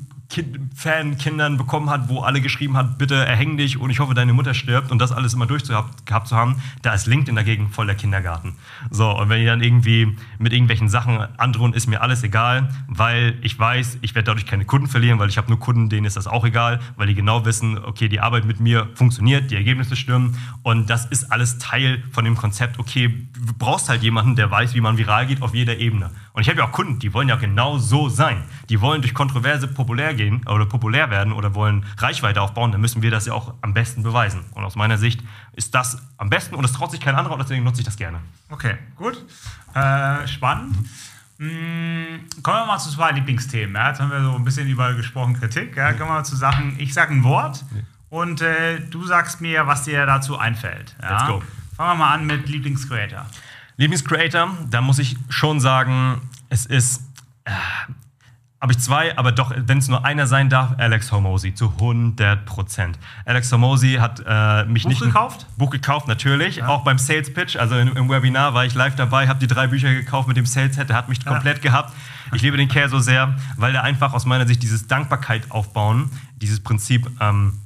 Fan-Kindern 0.74 1.56
bekommen 1.56 1.90
hat, 1.90 2.08
wo 2.08 2.20
alle 2.20 2.40
geschrieben 2.40 2.76
hat, 2.76 2.98
bitte 2.98 3.16
erhäng 3.16 3.56
dich 3.56 3.78
und 3.78 3.90
ich 3.90 3.98
hoffe, 3.98 4.14
deine 4.14 4.32
Mutter 4.32 4.54
stirbt 4.54 4.92
und 4.92 5.00
das 5.00 5.10
alles 5.10 5.34
immer 5.34 5.46
durchgehabt 5.46 6.28
zu 6.28 6.36
haben, 6.36 6.62
da 6.82 6.94
ist 6.94 7.06
LinkedIn 7.06 7.34
dagegen 7.34 7.70
voll 7.70 7.86
der 7.86 7.96
Kindergarten. 7.96 8.54
So, 8.90 9.10
und 9.10 9.28
wenn 9.28 9.40
ihr 9.40 9.48
dann 9.48 9.60
irgendwie 9.60 10.16
mit 10.38 10.52
irgendwelchen 10.52 10.88
Sachen 10.88 11.18
androhen, 11.36 11.72
ist 11.72 11.88
mir 11.88 12.00
alles 12.00 12.22
egal, 12.22 12.70
weil 12.86 13.38
ich 13.42 13.58
weiß, 13.58 13.98
ich 14.02 14.14
werde 14.14 14.26
dadurch 14.26 14.46
keine 14.46 14.64
Kunden 14.64 14.86
verlieren, 14.86 15.18
weil 15.18 15.28
ich 15.28 15.36
habe 15.36 15.48
nur 15.48 15.58
Kunden, 15.58 15.88
denen 15.88 16.06
ist 16.06 16.16
das 16.16 16.28
auch 16.28 16.44
egal, 16.44 16.80
weil 16.96 17.08
die 17.08 17.14
genau 17.14 17.44
wissen, 17.44 17.78
okay, 17.78 18.08
die 18.08 18.20
Arbeit 18.20 18.44
mit 18.44 18.60
mir 18.60 18.88
funktioniert, 18.94 19.50
die 19.50 19.56
Ergebnisse 19.56 19.96
stimmen 19.96 20.38
und 20.62 20.88
das 20.88 21.06
ist 21.06 21.32
alles 21.32 21.58
Teil 21.58 22.02
von 22.12 22.24
dem 22.24 22.36
Konzept, 22.36 22.78
okay, 22.78 23.08
du 23.34 23.52
brauchst 23.58 23.88
halt 23.88 24.02
jemanden, 24.02 24.36
der 24.36 24.50
weiß, 24.50 24.74
wie 24.74 24.80
man 24.80 24.96
viral 24.96 25.26
geht 25.26 25.42
auf 25.42 25.54
jeder 25.54 25.78
Ebene. 25.78 26.10
Und 26.32 26.42
ich 26.42 26.48
habe 26.48 26.60
ja 26.60 26.68
auch 26.68 26.72
Kunden, 26.72 27.00
die 27.00 27.12
wollen 27.12 27.28
ja 27.28 27.36
genau 27.36 27.78
so 27.78 28.08
sein. 28.08 28.44
Die 28.68 28.80
wollen 28.80 29.02
durch 29.02 29.14
Kontroverse 29.14 29.66
populär 29.66 30.14
gehen 30.14 30.19
oder 30.46 30.66
populär 30.66 31.10
werden 31.10 31.32
oder 31.32 31.54
wollen 31.54 31.84
Reichweite 31.98 32.40
aufbauen. 32.42 32.72
Dann 32.72 32.80
müssen 32.80 33.02
wir 33.02 33.10
das 33.10 33.26
ja 33.26 33.32
auch 33.32 33.54
am 33.60 33.74
besten 33.74 34.02
beweisen. 34.02 34.44
Und 34.52 34.64
aus 34.64 34.76
meiner 34.76 34.98
Sicht 34.98 35.22
ist 35.52 35.74
das 35.74 36.02
am 36.16 36.30
besten 36.30 36.54
und 36.54 36.64
es 36.64 36.72
traut 36.72 36.90
sich 36.90 37.00
kein 37.00 37.14
anderer 37.14 37.34
und 37.34 37.40
deswegen 37.40 37.64
nutze 37.64 37.80
ich 37.80 37.86
das 37.86 37.96
gerne. 37.96 38.20
Okay, 38.50 38.76
gut. 38.96 39.24
Äh, 39.74 40.26
spannend. 40.26 40.76
Hm, 41.38 42.20
kommen 42.42 42.58
wir 42.58 42.66
mal 42.66 42.78
zu 42.78 42.90
zwei 42.90 43.12
Lieblingsthemen. 43.12 43.74
Ja, 43.74 43.88
jetzt 43.88 44.00
haben 44.00 44.10
wir 44.10 44.22
so 44.22 44.34
ein 44.34 44.44
bisschen 44.44 44.68
über 44.68 44.92
gesprochen 44.94 45.34
Kritik. 45.34 45.76
Ja, 45.76 45.92
kommen 45.92 46.10
wir 46.10 46.16
mal 46.16 46.24
zu 46.24 46.36
Sachen. 46.36 46.74
Ich 46.78 46.92
sage 46.92 47.14
ein 47.14 47.24
Wort 47.24 47.64
und 48.10 48.42
äh, 48.42 48.80
du 48.80 49.04
sagst 49.06 49.40
mir, 49.40 49.66
was 49.66 49.84
dir 49.84 50.04
dazu 50.04 50.38
einfällt. 50.38 50.94
Ja? 51.00 51.12
Let's 51.12 51.26
go. 51.26 51.42
Fangen 51.76 51.98
wir 51.98 52.04
mal 52.04 52.14
an 52.14 52.26
mit 52.26 52.48
Lieblingscreator. 52.48 53.24
Lieblingscreator, 53.78 54.54
da 54.68 54.82
muss 54.82 54.98
ich 54.98 55.16
schon 55.30 55.60
sagen, 55.60 56.20
es 56.50 56.66
ist. 56.66 57.02
Äh, 57.44 57.52
habe 58.60 58.72
ich 58.72 58.78
zwei, 58.78 59.16
aber 59.16 59.32
doch, 59.32 59.52
wenn 59.56 59.78
es 59.78 59.88
nur 59.88 60.04
einer 60.04 60.26
sein 60.26 60.50
darf, 60.50 60.74
Alex 60.76 61.10
Hormozy 61.10 61.54
zu 61.54 61.70
100 61.70 62.44
Prozent. 62.44 62.98
Alex 63.24 63.50
Hormozy 63.50 63.94
hat 63.94 64.22
äh, 64.26 64.64
mich 64.66 64.82
Buch 64.82 64.90
nicht. 64.90 65.00
gekauft? 65.00 65.46
Buch 65.56 65.70
gekauft, 65.70 66.08
natürlich. 66.08 66.56
Ja. 66.56 66.68
Auch 66.68 66.84
beim 66.84 66.98
Sales 66.98 67.32
Pitch, 67.32 67.56
also 67.56 67.78
im, 67.78 67.96
im, 67.96 68.10
Webinar 68.10 68.52
war 68.52 68.66
ich 68.66 68.74
live 68.74 68.96
dabei, 68.96 69.28
habe 69.28 69.38
die 69.38 69.46
drei 69.46 69.66
Bücher 69.66 69.94
gekauft 69.94 70.28
mit 70.28 70.36
dem 70.36 70.44
Sales 70.44 70.76
Head, 70.76 70.90
der 70.90 70.96
hat 70.96 71.08
mich 71.08 71.22
ja. 71.24 71.32
komplett 71.32 71.62
gehabt. 71.62 71.94
Ich 72.34 72.42
liebe 72.42 72.58
den 72.58 72.68
Kerl 72.68 72.90
so 72.90 72.98
sehr, 72.98 73.34
weil 73.56 73.74
er 73.74 73.82
einfach 73.82 74.12
aus 74.12 74.26
meiner 74.26 74.46
Sicht 74.46 74.62
dieses 74.62 74.86
Dankbarkeit 74.86 75.50
aufbauen, 75.50 76.10
dieses 76.36 76.60
Prinzip, 76.60 77.10
ähm, 77.18 77.60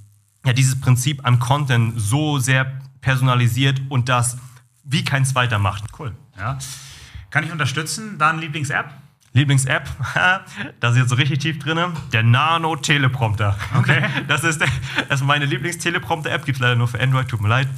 ja, 0.47 0.53
dieses 0.53 0.81
Prinzip 0.81 1.27
an 1.27 1.41
Content 1.41 1.95
so 1.97 2.39
sehr 2.39 2.71
personalisiert 3.01 3.83
und 3.89 4.09
das 4.09 4.39
wie 4.85 5.03
kein 5.03 5.25
zweiter 5.25 5.59
macht. 5.59 5.85
Cool. 5.99 6.15
Ja. 6.39 6.59
Kann 7.31 7.43
ich 7.43 7.51
unterstützen? 7.51 8.17
Dann 8.17 8.39
Lieblings-App? 8.39 9.04
Lieblings-App, 9.35 9.89
da 10.81 10.89
ist 10.89 10.97
jetzt 10.97 11.11
so 11.11 11.17
richtig 11.17 11.41
tief 11.41 11.59
drin, 11.59 11.79
der 12.13 12.23
Nano-Teleprompter. 12.23 13.57
Okay. 13.77 14.03
Das 14.29 14.45
ist, 14.45 14.61
das 14.61 15.21
ist 15.21 15.27
meine 15.27 15.45
Lieblings-Teleprompter-App, 15.45 16.45
gibt 16.45 16.57
es 16.57 16.63
leider 16.63 16.77
nur 16.77 16.89
für 16.89 17.01
Android, 17.01 17.29
tut 17.29 17.41
mir 17.41 17.49
leid. 17.49 17.69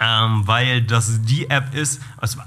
Ähm, 0.00 0.42
weil 0.46 0.82
das 0.82 1.22
die 1.22 1.48
App 1.50 1.72
ist, 1.72 2.02
also, 2.16 2.40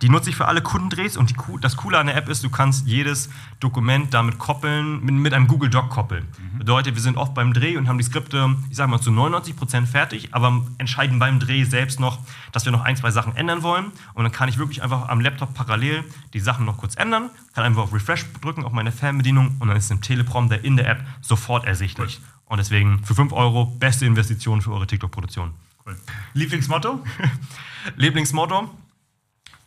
die 0.00 0.08
nutze 0.08 0.30
ich 0.30 0.36
für 0.36 0.48
alle 0.48 0.62
Kundendrehs 0.62 1.18
und 1.18 1.28
die, 1.28 1.36
das 1.60 1.76
Coole 1.76 1.98
an 1.98 2.06
der 2.06 2.16
App 2.16 2.30
ist, 2.30 2.42
du 2.42 2.48
kannst 2.48 2.86
jedes 2.86 3.28
Dokument 3.60 4.14
damit 4.14 4.38
koppeln, 4.38 5.04
mit, 5.04 5.14
mit 5.14 5.34
einem 5.34 5.48
Google 5.48 5.68
Doc 5.68 5.90
koppeln. 5.90 6.26
Mhm. 6.54 6.58
Bedeutet, 6.58 6.94
wir 6.94 7.02
sind 7.02 7.18
oft 7.18 7.34
beim 7.34 7.52
Dreh 7.52 7.76
und 7.76 7.88
haben 7.88 7.98
die 7.98 8.04
Skripte, 8.04 8.56
ich 8.70 8.76
sage 8.76 8.90
mal, 8.90 9.00
zu 9.00 9.10
99% 9.10 9.84
fertig, 9.84 10.30
aber 10.32 10.62
entscheiden 10.78 11.18
beim 11.18 11.40
Dreh 11.40 11.64
selbst 11.64 12.00
noch, 12.00 12.20
dass 12.52 12.64
wir 12.64 12.72
noch 12.72 12.84
ein, 12.84 12.96
zwei 12.96 13.10
Sachen 13.10 13.36
ändern 13.36 13.62
wollen. 13.62 13.92
Und 14.14 14.24
dann 14.24 14.32
kann 14.32 14.48
ich 14.48 14.56
wirklich 14.56 14.82
einfach 14.82 15.10
am 15.10 15.20
Laptop 15.20 15.52
parallel 15.52 16.04
die 16.32 16.40
Sachen 16.40 16.64
noch 16.64 16.78
kurz 16.78 16.96
ändern, 16.96 17.28
kann 17.54 17.64
einfach 17.64 17.82
auf 17.82 17.92
Refresh 17.92 18.24
drücken, 18.40 18.64
auf 18.64 18.72
meine 18.72 18.92
Fernbedienung 18.92 19.56
und 19.58 19.68
dann 19.68 19.76
ist 19.76 19.92
ein 19.92 20.00
Teleprompter 20.00 20.64
in 20.64 20.76
der 20.76 20.88
App 20.88 21.04
sofort 21.20 21.66
ersichtlich. 21.66 22.18
Cool. 22.18 22.52
Und 22.52 22.58
deswegen 22.58 23.04
für 23.04 23.14
5 23.14 23.32
Euro 23.34 23.66
beste 23.66 24.06
Investition 24.06 24.62
für 24.62 24.72
eure 24.72 24.86
TikTok-Produktion. 24.86 25.52
Cool. 25.88 25.96
Lieblingsmotto? 26.34 27.02
Lieblingsmotto? 27.96 28.68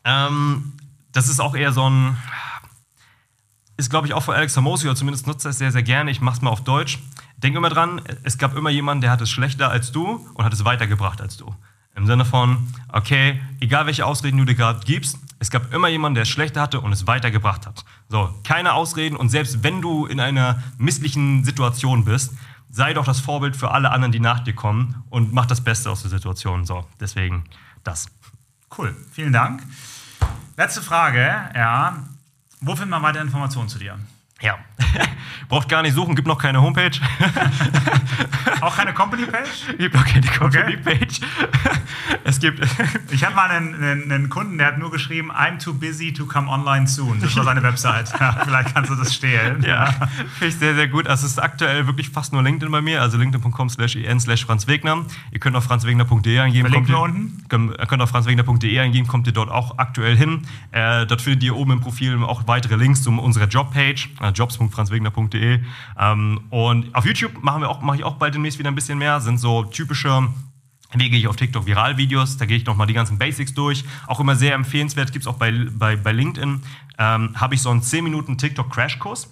Ähm, 0.03 0.73
das 1.11 1.27
ist 1.29 1.39
auch 1.39 1.55
eher 1.55 1.71
so 1.71 1.89
ein, 1.89 2.15
ist 3.77 3.89
glaube 3.89 4.05
ich 4.05 4.13
auch 4.13 4.21
von 4.21 4.35
Alex 4.35 4.55
oder 4.55 4.95
zumindest 4.95 5.25
nutzt 5.25 5.45
er 5.45 5.49
es 5.49 5.57
sehr, 5.57 5.71
sehr 5.71 5.81
gerne. 5.81 6.11
Ich 6.11 6.21
mache 6.21 6.35
es 6.35 6.41
mal 6.43 6.51
auf 6.51 6.63
Deutsch. 6.63 6.99
Denk 7.37 7.55
immer 7.55 7.69
dran, 7.69 8.03
es 8.21 8.37
gab 8.37 8.55
immer 8.55 8.69
jemanden, 8.69 9.01
der 9.01 9.09
hat 9.09 9.21
es 9.21 9.31
schlechter 9.31 9.71
als 9.71 9.91
du 9.91 10.27
und 10.35 10.45
hat 10.45 10.53
es 10.53 10.63
weitergebracht 10.63 11.21
als 11.21 11.37
du. 11.37 11.55
Im 11.95 12.05
Sinne 12.05 12.23
von, 12.23 12.71
okay, 12.89 13.41
egal 13.59 13.87
welche 13.87 14.05
Ausreden 14.05 14.37
du 14.37 14.45
dir 14.45 14.53
gerade 14.53 14.85
gibst, 14.85 15.17
es 15.39 15.49
gab 15.49 15.73
immer 15.73 15.87
jemanden, 15.87 16.15
der 16.15 16.21
es 16.23 16.29
schlechter 16.29 16.61
hatte 16.61 16.81
und 16.81 16.93
es 16.93 17.07
weitergebracht 17.07 17.65
hat. 17.65 17.83
So, 18.09 18.29
keine 18.43 18.73
Ausreden 18.73 19.15
und 19.15 19.29
selbst 19.29 19.63
wenn 19.63 19.81
du 19.81 20.05
in 20.05 20.19
einer 20.19 20.61
misslichen 20.77 21.43
Situation 21.43 22.05
bist, 22.05 22.33
sei 22.71 22.93
doch 22.93 23.05
das 23.05 23.19
Vorbild 23.19 23.55
für 23.55 23.71
alle 23.71 23.91
anderen, 23.91 24.11
die 24.11 24.19
nach 24.19 24.39
dir 24.39 24.53
kommen 24.53 25.03
und 25.09 25.33
mach 25.33 25.45
das 25.45 25.61
Beste 25.61 25.89
aus 25.89 26.01
der 26.01 26.09
Situation. 26.09 26.65
So, 26.65 26.87
deswegen 26.99 27.43
das. 27.83 28.07
Cool, 28.77 28.95
vielen 29.11 29.33
Dank. 29.33 29.61
Letzte 30.57 30.81
Frage, 30.81 31.19
ja. 31.53 32.03
Wo 32.61 32.75
findet 32.75 32.91
man 32.91 33.03
weitere 33.03 33.23
Informationen 33.23 33.67
zu 33.67 33.79
dir? 33.79 33.97
Ja, 34.41 34.57
braucht 35.49 35.69
gar 35.69 35.81
nicht 35.83 35.93
suchen, 35.93 36.15
gibt 36.15 36.27
noch 36.27 36.37
keine 36.37 36.61
Homepage. 36.61 36.91
auch 38.61 38.75
keine 38.75 38.93
Company 38.93 39.25
Page? 39.25 39.77
Gibt 39.77 39.93
noch 39.93 40.05
keine 40.05 40.27
Company 40.27 40.77
Page. 40.77 41.21
Gibt. 42.41 42.59
ich 43.11 43.23
hatte 43.23 43.35
mal 43.35 43.49
einen, 43.49 43.75
einen, 43.75 44.11
einen, 44.11 44.29
Kunden, 44.29 44.57
der 44.57 44.67
hat 44.67 44.77
nur 44.77 44.91
geschrieben, 44.91 45.31
I'm 45.31 45.63
too 45.63 45.73
busy 45.73 46.11
to 46.11 46.25
come 46.25 46.49
online 46.49 46.87
soon. 46.87 47.19
Das 47.21 47.35
war 47.35 47.43
seine 47.43 47.63
Website. 47.63 48.11
Ja, 48.21 48.37
vielleicht 48.43 48.75
kannst 48.75 48.91
du 48.91 48.95
das 48.95 49.15
stehlen. 49.15 49.63
Ja, 49.63 49.85
finde 49.85 50.47
ich 50.47 50.55
sehr, 50.55 50.75
sehr 50.75 50.87
gut. 50.87 51.07
Also 51.07 51.25
es 51.25 51.33
ist 51.33 51.39
aktuell 51.39 51.87
wirklich 51.87 52.09
fast 52.09 52.33
nur 52.33 52.43
LinkedIn 52.43 52.71
bei 52.71 52.81
mir, 52.81 53.01
also 53.01 53.17
linkedin.com 53.17 53.69
slash 53.69 53.95
en 53.95 54.19
slash 54.19 54.45
franzwegner. 54.45 55.05
Ihr 55.31 55.39
könnt 55.39 55.55
auf 55.55 55.63
franzwegner.de 55.63 56.39
eingeben. 56.39 56.67
Verlinken 56.67 56.93
wir 56.93 56.99
unten. 56.99 57.43
Könnt, 57.49 57.77
könnt 57.87 58.01
auf 58.01 58.09
franzwegner.de 58.09 58.79
eingeben, 58.79 59.07
kommt 59.07 59.25
ihr 59.25 59.33
dort 59.33 59.49
auch 59.49 59.79
aktuell 59.79 60.15
hin. 60.15 60.41
Äh, 60.71 61.07
dort 61.07 61.21
findet 61.21 61.43
ihr 61.43 61.55
oben 61.55 61.71
im 61.71 61.81
Profil 61.81 62.21
auch 62.23 62.47
weitere 62.47 62.75
Links 62.75 63.01
zu 63.01 63.11
unserer 63.11 63.47
Jobpage. 63.47 64.09
Also 64.19 64.33
jobs.franzwegner.de. 64.33 65.61
Ähm, 65.99 66.41
und 66.49 66.93
auf 66.93 67.05
YouTube 67.05 67.41
machen 67.43 67.61
wir 67.61 67.69
auch, 67.69 67.81
mache 67.81 67.97
ich 67.97 68.03
auch 68.03 68.15
bald 68.15 68.35
demnächst 68.35 68.59
wieder 68.59 68.69
ein 68.69 68.75
bisschen 68.75 68.97
mehr. 68.97 69.19
Sind 69.19 69.39
so 69.39 69.63
typische 69.63 70.27
wie 70.93 71.09
gehe 71.09 71.19
ich 71.19 71.27
auf 71.27 71.35
TikTok 71.35 71.65
Viral-Videos, 71.65 72.37
da 72.37 72.45
gehe 72.45 72.57
ich 72.57 72.65
nochmal 72.65 72.87
die 72.87 72.93
ganzen 72.93 73.17
Basics 73.17 73.53
durch. 73.53 73.83
Auch 74.07 74.19
immer 74.19 74.35
sehr 74.35 74.53
empfehlenswert, 74.55 75.11
gibt 75.11 75.23
es 75.23 75.27
auch 75.27 75.37
bei, 75.37 75.51
bei, 75.71 75.95
bei 75.95 76.11
LinkedIn, 76.11 76.61
ähm, 76.97 77.31
habe 77.39 77.55
ich 77.55 77.61
so 77.61 77.69
einen 77.69 77.81
10 77.81 78.03
Minuten 78.03 78.37
TikTok-Crashkurs, 78.37 79.29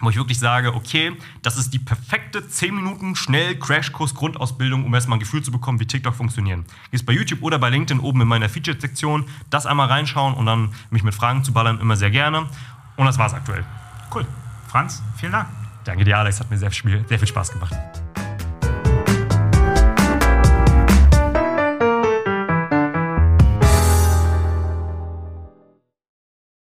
wo 0.00 0.10
ich 0.10 0.16
wirklich 0.16 0.38
sage, 0.38 0.74
okay, 0.74 1.12
das 1.42 1.56
ist 1.56 1.72
die 1.72 1.78
perfekte 1.78 2.46
10 2.46 2.74
Minuten 2.74 3.16
schnell 3.16 3.58
Crashkurs 3.58 4.14
Grundausbildung, 4.14 4.84
um 4.84 4.94
erstmal 4.94 5.16
ein 5.16 5.20
Gefühl 5.20 5.42
zu 5.42 5.50
bekommen, 5.50 5.80
wie 5.80 5.86
TikTok 5.86 6.14
funktioniert. 6.14 6.60
Gehst 6.90 7.06
bei 7.06 7.12
YouTube 7.12 7.42
oder 7.42 7.58
bei 7.58 7.70
LinkedIn 7.70 8.00
oben 8.00 8.20
in 8.22 8.28
meiner 8.28 8.48
Featured-Sektion, 8.48 9.24
das 9.50 9.66
einmal 9.66 9.88
reinschauen 9.88 10.34
und 10.34 10.46
dann 10.46 10.70
mich 10.90 11.02
mit 11.02 11.14
Fragen 11.14 11.44
zu 11.44 11.52
ballern, 11.52 11.80
immer 11.80 11.96
sehr 11.96 12.10
gerne. 12.10 12.46
Und 12.96 13.06
das 13.06 13.18
war's 13.18 13.34
aktuell. 13.34 13.64
Cool. 14.14 14.26
Franz, 14.68 15.02
vielen 15.16 15.32
Dank. 15.32 15.48
Danke 15.84 16.04
dir, 16.04 16.18
Alex. 16.18 16.40
Hat 16.40 16.50
mir 16.50 16.58
sehr, 16.58 16.70
sehr 16.70 17.18
viel 17.18 17.28
Spaß 17.28 17.52
gemacht. 17.52 17.74